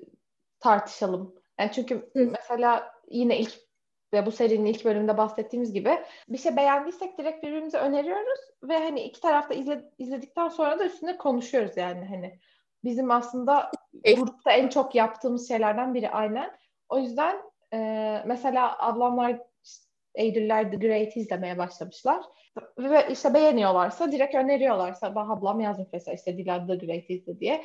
tartışalım. 0.60 1.34
Yani 1.58 1.70
çünkü 1.72 2.10
Hı. 2.12 2.32
mesela 2.32 2.92
yine 3.10 3.38
ilk 3.38 3.54
ve 4.12 4.26
bu 4.26 4.32
serinin 4.32 4.64
ilk 4.64 4.84
bölümünde 4.84 5.18
bahsettiğimiz 5.18 5.72
gibi 5.72 5.98
bir 6.28 6.38
şey 6.38 6.56
beğendiysek 6.56 7.18
direkt 7.18 7.42
birbirimize 7.42 7.78
öneriyoruz 7.78 8.40
ve 8.62 8.78
hani 8.78 9.00
iki 9.00 9.20
tarafta 9.20 9.54
izle, 9.54 9.84
izledikten 9.98 10.48
sonra 10.48 10.78
da 10.78 10.84
üstüne 10.84 11.16
konuşuyoruz 11.16 11.76
yani 11.76 12.04
hani 12.04 12.38
bizim 12.84 13.10
aslında 13.10 13.70
grupta 14.16 14.52
en 14.52 14.68
çok 14.68 14.94
yaptığımız 14.94 15.48
şeylerden 15.48 15.94
biri 15.94 16.10
aynen. 16.10 16.58
O 16.88 16.98
yüzden 16.98 17.36
e, 17.72 18.22
mesela 18.26 18.76
ablamlar 18.78 19.40
Eylüller 20.14 20.70
The 20.70 20.76
Great'i 20.76 21.20
izlemeye 21.20 21.58
başlamışlar. 21.58 22.24
Ve 22.78 23.06
işte 23.10 23.34
beğeniyorlarsa 23.34 24.12
direkt 24.12 24.34
öneriyorlar. 24.34 24.92
Sabah 24.92 25.30
ablam 25.30 25.60
yazmış 25.60 25.88
mesela 25.92 26.14
işte 26.14 26.38
Dilan 26.38 26.66
The 26.66 26.86
Great'i 26.86 27.14
izle 27.14 27.40
diye. 27.40 27.64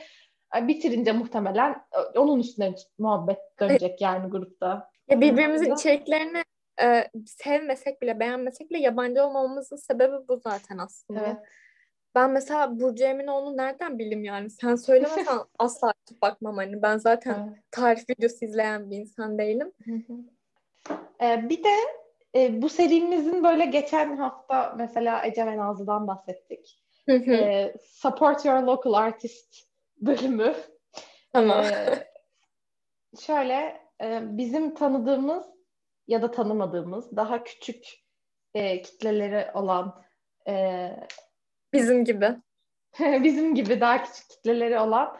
Bitirince 0.61 1.11
muhtemelen 1.11 1.81
e, 2.15 2.19
onun 2.19 2.39
üstüne 2.39 2.75
muhabbet 2.97 3.39
dönecek 3.59 4.01
yani 4.01 4.29
grupta. 4.29 4.89
Ya 5.09 5.21
birbirimizin 5.21 5.73
içeriklerini 5.73 6.43
e, 6.81 7.09
sevmesek 7.25 8.01
bile 8.01 8.19
beğenmesek 8.19 8.69
bile 8.69 8.79
yabancı 8.79 9.23
olmamamızın 9.23 9.75
sebebi 9.75 10.27
bu 10.27 10.37
zaten 10.43 10.77
aslında. 10.77 11.21
Evet. 11.25 11.37
Ben 12.15 12.31
mesela 12.31 12.79
Burcu 12.79 13.03
Eminoğlu 13.03 13.57
nereden 13.57 13.99
bileyim 13.99 14.23
yani? 14.23 14.49
Sen 14.49 14.75
söylemesen 14.75 15.39
asla 15.59 15.87
açıp 15.87 16.21
bakmam 16.21 16.57
hani. 16.57 16.81
Ben 16.81 16.97
zaten 16.97 17.47
evet. 17.47 17.63
tarif 17.71 18.09
videosu 18.09 18.45
izleyen 18.45 18.91
bir 18.91 18.97
insan 18.97 19.37
değilim. 19.37 19.71
Ee, 21.21 21.49
bir 21.49 21.63
de 21.63 21.73
e, 22.35 22.61
bu 22.61 22.69
serimizin 22.69 23.43
böyle 23.43 23.65
geçen 23.65 24.17
hafta 24.17 24.73
mesela 24.77 25.25
Ece 25.25 25.45
ve 25.45 25.57
Nazlı'dan 25.57 26.07
bahsettik. 26.07 26.83
e, 27.33 27.73
Support 27.81 28.45
Your 28.45 28.61
Local 28.61 28.93
Artist 28.93 29.55
bölümü. 29.97 30.55
Tamam. 31.33 31.65
E, 31.65 32.07
şöyle 33.19 33.81
e, 34.03 34.19
bizim 34.37 34.75
tanıdığımız 34.75 35.45
ya 36.07 36.21
da 36.21 36.31
tanımadığımız 36.31 37.15
daha 37.15 37.43
küçük 37.43 37.85
e, 38.53 38.81
kitleleri 38.81 39.51
olan 39.57 40.03
e, 40.47 40.89
bizim 41.73 42.05
gibi 42.05 42.35
bizim 42.99 43.55
gibi 43.55 43.81
daha 43.81 44.03
küçük 44.03 44.29
kitleleri 44.29 44.79
olan 44.79 45.17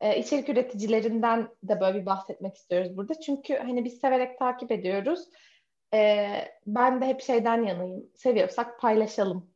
e, 0.00 0.18
içerik 0.18 0.48
üreticilerinden 0.48 1.48
de 1.62 1.80
böyle 1.80 2.00
bir 2.00 2.06
bahsetmek 2.06 2.56
istiyoruz 2.56 2.96
burada. 2.96 3.20
Çünkü 3.20 3.56
hani 3.56 3.84
biz 3.84 4.00
severek 4.00 4.38
takip 4.38 4.72
ediyoruz 4.72 5.28
e, 5.96 6.28
ben 6.66 7.00
de 7.00 7.06
hep 7.06 7.20
şeyden 7.20 7.62
yanayım. 7.62 8.10
Seviyorsak 8.14 8.80
paylaşalım. 8.80 9.50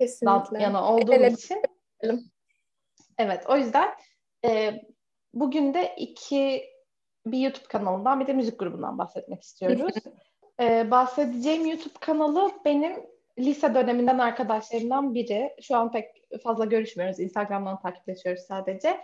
Kesinlikle. 0.00 0.62
yana 0.62 0.94
olduğum 0.94 1.12
Ele 1.12 1.30
için. 1.32 1.62
Evet 3.18 3.44
o 3.48 3.56
yüzden 3.56 3.88
e, 4.44 4.80
bugün 5.34 5.74
de 5.74 5.94
iki 5.96 6.70
bir 7.26 7.38
YouTube 7.38 7.68
kanalından 7.68 8.20
bir 8.20 8.26
de 8.26 8.32
müzik 8.32 8.58
grubundan 8.58 8.98
bahsetmek 8.98 9.42
istiyoruz. 9.42 9.94
ee, 10.60 10.90
bahsedeceğim 10.90 11.66
YouTube 11.66 11.98
kanalı 12.00 12.50
benim 12.64 12.92
lise 13.38 13.74
döneminden 13.74 14.18
arkadaşlarımdan 14.18 15.14
biri. 15.14 15.50
Şu 15.62 15.76
an 15.76 15.92
pek 15.92 16.06
fazla 16.42 16.64
görüşmüyoruz. 16.64 17.20
Instagram'dan 17.20 17.80
takipleşiyoruz 17.80 18.42
sadece. 18.42 19.00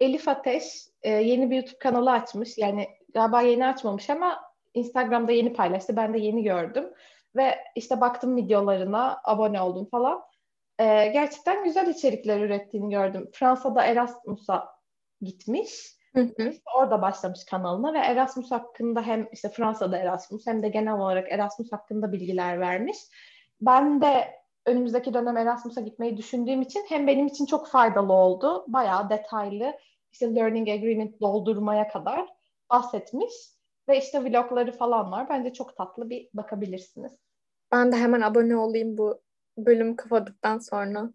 Elif 0.00 0.28
Ateş 0.28 0.64
e, 1.02 1.10
yeni 1.10 1.50
bir 1.50 1.56
YouTube 1.56 1.78
kanalı 1.78 2.12
açmış. 2.12 2.58
Yani 2.58 2.88
galiba 3.14 3.42
yeni 3.42 3.66
açmamış 3.66 4.10
ama 4.10 4.53
Instagram'da 4.74 5.32
yeni 5.32 5.52
paylaştı. 5.52 5.96
Ben 5.96 6.14
de 6.14 6.18
yeni 6.18 6.42
gördüm. 6.42 6.84
Ve 7.36 7.58
işte 7.76 8.00
baktım 8.00 8.36
videolarına, 8.36 9.20
abone 9.24 9.60
oldum 9.60 9.88
falan. 9.90 10.22
Ee, 10.78 11.06
gerçekten 11.12 11.64
güzel 11.64 11.88
içerikler 11.88 12.40
ürettiğini 12.40 12.90
gördüm. 12.90 13.30
Fransa'da 13.32 13.84
Erasmus'a 13.84 14.68
gitmiş. 15.20 15.94
Hı 16.14 16.20
hı. 16.20 16.48
İşte 16.48 16.62
orada 16.76 17.02
başlamış 17.02 17.44
kanalına 17.44 17.92
ve 17.92 17.98
Erasmus 17.98 18.50
hakkında 18.50 19.02
hem 19.02 19.28
işte 19.32 19.48
Fransa'da 19.48 19.98
Erasmus 19.98 20.46
hem 20.46 20.62
de 20.62 20.68
genel 20.68 20.94
olarak 20.94 21.32
Erasmus 21.32 21.72
hakkında 21.72 22.12
bilgiler 22.12 22.60
vermiş. 22.60 22.96
Ben 23.60 24.00
de 24.00 24.44
önümüzdeki 24.66 25.14
dönem 25.14 25.36
Erasmus'a 25.36 25.80
gitmeyi 25.80 26.16
düşündüğüm 26.16 26.62
için 26.62 26.84
hem 26.88 27.06
benim 27.06 27.26
için 27.26 27.46
çok 27.46 27.68
faydalı 27.68 28.12
oldu. 28.12 28.64
Bayağı 28.68 29.10
detaylı 29.10 29.78
işte 30.12 30.34
learning 30.34 30.68
agreement 30.68 31.20
doldurmaya 31.20 31.88
kadar 31.88 32.26
bahsetmiş. 32.70 33.32
Ve 33.88 33.98
işte 33.98 34.24
vlogları 34.24 34.72
falan 34.72 35.12
var. 35.12 35.28
Bence 35.28 35.52
çok 35.52 35.76
tatlı 35.76 36.10
bir 36.10 36.28
bakabilirsiniz. 36.34 37.12
Ben 37.72 37.92
de 37.92 37.96
hemen 37.96 38.20
abone 38.20 38.56
olayım 38.56 38.98
bu 38.98 39.20
bölüm 39.58 39.96
kapadıktan 39.96 40.58
sonra. 40.58 41.10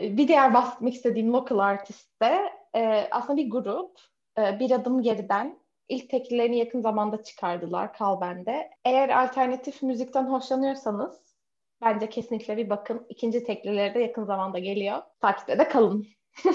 Bir 0.00 0.28
diğer 0.28 0.54
bahsetmek 0.54 0.94
istediğim 0.94 1.32
local 1.32 1.58
artist 1.58 2.22
de 2.22 2.38
e, 2.74 3.08
aslında 3.10 3.36
bir 3.36 3.50
grup. 3.50 3.98
E, 4.38 4.60
bir 4.60 4.70
adım 4.70 5.02
geriden. 5.02 5.58
İlk 5.88 6.10
teklilerini 6.10 6.58
yakın 6.58 6.80
zamanda 6.80 7.22
çıkardılar 7.22 7.92
Kalben'de. 7.92 8.70
Eğer 8.84 9.08
alternatif 9.08 9.82
müzikten 9.82 10.24
hoşlanıyorsanız 10.24 11.36
bence 11.80 12.08
kesinlikle 12.08 12.56
bir 12.56 12.70
bakın. 12.70 13.06
İkinci 13.08 13.44
teklileri 13.44 13.94
de 13.94 14.00
yakın 14.00 14.24
zamanda 14.24 14.58
geliyor. 14.58 15.02
Takipte 15.20 15.58
de 15.58 15.68
kalın. 15.68 16.06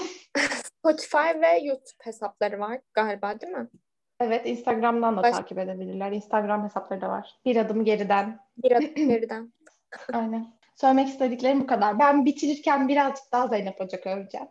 Spotify 0.64 1.40
ve 1.40 1.58
YouTube 1.62 2.04
hesapları 2.04 2.58
var 2.58 2.80
galiba 2.94 3.40
değil 3.40 3.52
mi? 3.52 3.68
Evet, 4.24 4.46
Instagram'dan 4.46 5.16
da 5.16 5.22
Baş... 5.22 5.36
takip 5.36 5.58
edebilirler. 5.58 6.12
Instagram 6.12 6.64
hesapları 6.64 7.00
da 7.00 7.08
var. 7.08 7.38
Bir 7.44 7.56
adım 7.56 7.84
geriden. 7.84 8.40
Bir 8.58 8.72
adım 8.72 8.94
geriden. 9.08 9.52
Aynen. 10.12 10.46
Söylemek 10.74 11.08
istediklerim 11.08 11.60
bu 11.60 11.66
kadar. 11.66 11.98
Ben 11.98 12.24
bitirirken 12.24 12.88
birazcık 12.88 13.32
daha 13.32 13.48
Zeynep 13.48 13.80
Ocak 13.80 14.06
öveceğim. 14.06 14.46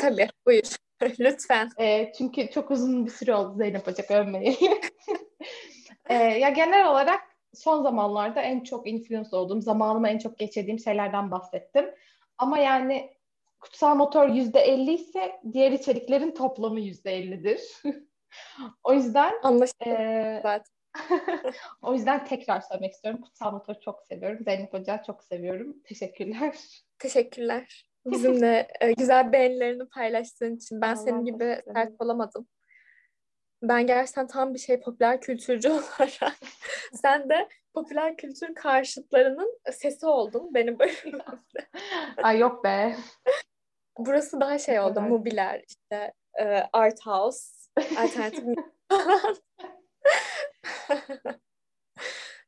Tabii 0.00 0.28
buyur. 0.46 0.76
Lütfen. 1.20 1.70
E, 1.78 2.12
çünkü 2.18 2.50
çok 2.50 2.70
uzun 2.70 3.06
bir 3.06 3.10
süre 3.10 3.34
oldu 3.34 3.54
Zeynep 3.56 3.88
Ocak 3.88 4.10
övmeyi. 4.10 4.56
e, 6.08 6.14
ya 6.14 6.48
genel 6.48 6.88
olarak 6.88 7.20
son 7.54 7.82
zamanlarda 7.82 8.40
en 8.40 8.60
çok 8.60 8.86
influence 8.86 9.36
olduğum, 9.36 9.60
zamanımı 9.60 10.08
en 10.08 10.18
çok 10.18 10.38
geçirdiğim 10.38 10.78
şeylerden 10.78 11.30
bahsettim. 11.30 11.90
Ama 12.38 12.58
yani 12.58 13.10
kutsal 13.60 13.96
motor 13.96 14.28
yüzde 14.28 14.60
elli 14.60 14.92
ise 14.92 15.40
diğer 15.52 15.72
içeriklerin 15.72 16.30
toplamı 16.30 16.80
yüzde 16.80 17.12
ellidir. 17.12 17.60
o 18.84 18.92
yüzden 18.92 19.32
Anlaşıldı 19.42 19.90
e, 19.90 20.40
zaten. 20.42 20.80
o 21.82 21.94
yüzden 21.94 22.24
tekrar 22.24 22.60
söylemek 22.60 22.92
istiyorum. 22.92 23.20
Kutsal 23.20 23.52
motoru 23.52 23.80
çok 23.80 24.02
seviyorum. 24.02 24.44
Zeynep 24.44 24.72
Hoca'yı 24.72 25.02
çok 25.06 25.24
seviyorum. 25.24 25.76
Teşekkürler. 25.84 26.56
Teşekkürler. 26.98 27.90
Bizimle 28.06 28.68
e, 28.80 28.92
güzel 28.92 29.32
beğenilerini 29.32 29.88
paylaştığın 29.88 30.56
için. 30.56 30.80
Ben 30.80 30.88
Allah 30.88 30.96
senin 30.96 31.24
gibi 31.24 31.62
sert 31.74 31.92
olamadım. 31.98 32.48
Ben 33.62 33.86
gerçekten 33.86 34.26
tam 34.26 34.54
bir 34.54 34.58
şey 34.58 34.80
popüler 34.80 35.20
kültürcü 35.20 35.68
olarak. 35.70 36.38
Sen 36.94 37.28
de 37.28 37.48
popüler 37.74 38.16
kültür 38.16 38.54
karşıtlarının 38.54 39.60
sesi 39.72 40.06
oldun 40.06 40.54
benim 40.54 40.78
bölümümde. 40.78 41.24
Ay 42.22 42.38
yok 42.38 42.64
be. 42.64 42.96
Burası 43.98 44.40
daha 44.40 44.58
şey 44.58 44.80
oldu. 44.80 44.98
Evet. 45.00 45.10
Mubiler, 45.10 45.64
işte 45.68 46.12
e, 46.40 46.44
art 46.72 47.06
house, 47.06 47.59
alternatif 47.76 48.44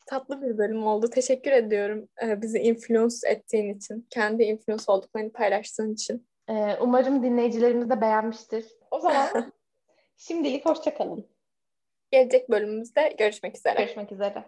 Tatlı 0.06 0.42
bir 0.42 0.58
bölüm 0.58 0.86
oldu. 0.86 1.10
Teşekkür 1.10 1.52
ediyorum 1.52 2.08
e, 2.22 2.42
bizi 2.42 2.58
influence 2.58 3.16
ettiğin 3.28 3.74
için. 3.74 4.06
Kendi 4.10 4.42
influence 4.42 4.84
olduklarını 4.86 5.32
paylaştığın 5.32 5.92
için. 5.92 6.28
E, 6.48 6.76
umarım 6.80 7.22
dinleyicilerimiz 7.22 7.90
de 7.90 8.00
beğenmiştir. 8.00 8.66
O 8.90 9.00
zaman 9.00 9.52
şimdilik 10.16 10.66
hoşçakalın. 10.66 11.26
Gelecek 12.10 12.50
bölümümüzde 12.50 13.14
görüşmek 13.18 13.56
üzere. 13.56 13.78
Görüşmek 13.78 14.12
üzere. 14.12 14.44